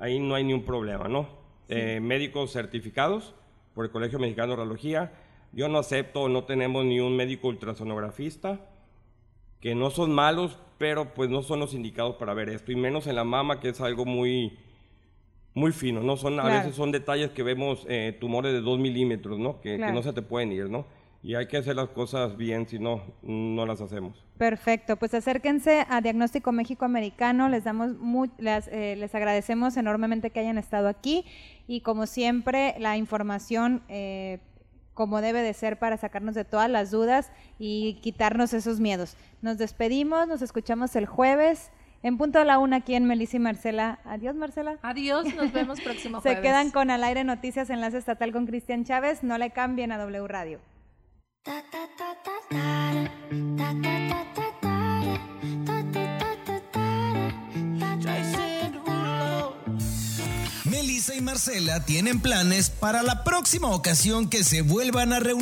ahí 0.00 0.18
no 0.18 0.34
hay 0.34 0.44
ni 0.44 0.52
un 0.54 0.64
problema, 0.64 1.08
¿no? 1.08 1.28
Eh, 1.68 2.00
médicos 2.00 2.52
certificados 2.52 3.34
por 3.74 3.84
el 3.84 3.90
Colegio 3.92 4.18
Mexicano 4.18 4.50
de 4.52 4.56
Radiología. 4.56 5.12
Yo 5.52 5.68
no 5.68 5.78
acepto, 5.78 6.28
no 6.28 6.44
tenemos 6.44 6.84
ni 6.84 6.98
un 7.00 7.16
médico 7.16 7.48
ultrasonografista, 7.48 8.60
que 9.60 9.74
no 9.74 9.90
son 9.90 10.12
malos, 10.12 10.58
pero 10.78 11.12
pues 11.14 11.28
no 11.30 11.42
son 11.42 11.60
los 11.60 11.74
indicados 11.74 12.16
para 12.16 12.34
ver 12.34 12.48
esto, 12.48 12.72
y 12.72 12.76
menos 12.76 13.06
en 13.06 13.14
la 13.16 13.24
mama, 13.24 13.60
que 13.60 13.68
es 13.68 13.80
algo 13.80 14.04
muy, 14.04 14.58
muy 15.54 15.72
fino, 15.72 16.02
¿no? 16.02 16.16
Son, 16.16 16.38
A 16.40 16.44
Claro. 16.44 16.56
veces 16.58 16.74
son 16.74 16.92
detalles 16.92 17.30
que 17.30 17.42
vemos 17.42 17.84
eh, 17.88 18.16
tumores 18.18 18.52
de 18.52 18.60
2 18.62 18.78
milímetros, 18.78 19.38
¿no? 19.38 19.60
Que, 19.60 19.76
que 19.76 19.92
no 19.92 20.02
se 20.02 20.12
te 20.12 20.22
pueden 20.22 20.50
ir, 20.52 20.70
¿no? 20.70 20.86
Y 21.22 21.34
hay 21.34 21.46
que 21.48 21.58
hacer 21.58 21.76
las 21.76 21.90
cosas 21.90 22.36
bien, 22.36 22.66
si 22.66 22.78
no, 22.78 23.02
no 23.22 23.66
las 23.66 23.80
hacemos. 23.82 24.24
Perfecto, 24.38 24.96
pues 24.96 25.12
acérquense 25.12 25.84
a 25.88 26.00
Diagnóstico 26.00 26.50
México 26.50 26.86
Americano, 26.86 27.48
les 27.50 27.64
damos 27.64 27.98
mu- 27.98 28.28
las, 28.38 28.68
eh, 28.68 28.96
les 28.96 29.14
agradecemos 29.14 29.76
enormemente 29.76 30.30
que 30.30 30.40
hayan 30.40 30.56
estado 30.56 30.88
aquí 30.88 31.26
y 31.66 31.82
como 31.82 32.06
siempre 32.06 32.74
la 32.78 32.96
información 32.96 33.82
eh, 33.90 34.38
como 34.94 35.20
debe 35.20 35.42
de 35.42 35.52
ser 35.52 35.78
para 35.78 35.98
sacarnos 35.98 36.34
de 36.34 36.44
todas 36.46 36.70
las 36.70 36.90
dudas 36.90 37.30
y 37.58 37.98
quitarnos 38.02 38.54
esos 38.54 38.80
miedos. 38.80 39.16
Nos 39.42 39.58
despedimos, 39.58 40.26
nos 40.26 40.40
escuchamos 40.40 40.96
el 40.96 41.04
jueves 41.04 41.70
en 42.02 42.16
punto 42.16 42.38
a 42.38 42.46
la 42.46 42.58
una 42.58 42.76
aquí 42.76 42.94
en 42.94 43.04
Melissa 43.04 43.36
y 43.36 43.40
Marcela. 43.40 43.98
Adiós 44.06 44.34
Marcela. 44.36 44.78
Adiós, 44.80 45.34
nos 45.34 45.52
vemos 45.52 45.80
próximo 45.84 46.22
Se 46.22 46.30
jueves. 46.30 46.40
quedan 46.42 46.70
con 46.70 46.90
Al 46.90 47.04
Aire 47.04 47.24
Noticias 47.24 47.68
Enlace 47.68 47.98
Estatal 47.98 48.32
con 48.32 48.46
Cristian 48.46 48.84
Chávez, 48.84 49.22
no 49.22 49.36
le 49.36 49.50
cambien 49.50 49.92
a 49.92 49.98
W 49.98 50.26
Radio. 50.26 50.60
Melissa 60.64 61.14
y 61.14 61.22
Marcela 61.22 61.84
tienen 61.86 62.20
planes 62.20 62.68
para 62.68 63.02
la 63.02 63.24
próxima 63.24 63.68
ocasión 63.70 64.28
que 64.28 64.44
se 64.44 64.60
vuelvan 64.60 65.14
a 65.14 65.20
reunir. 65.20 65.40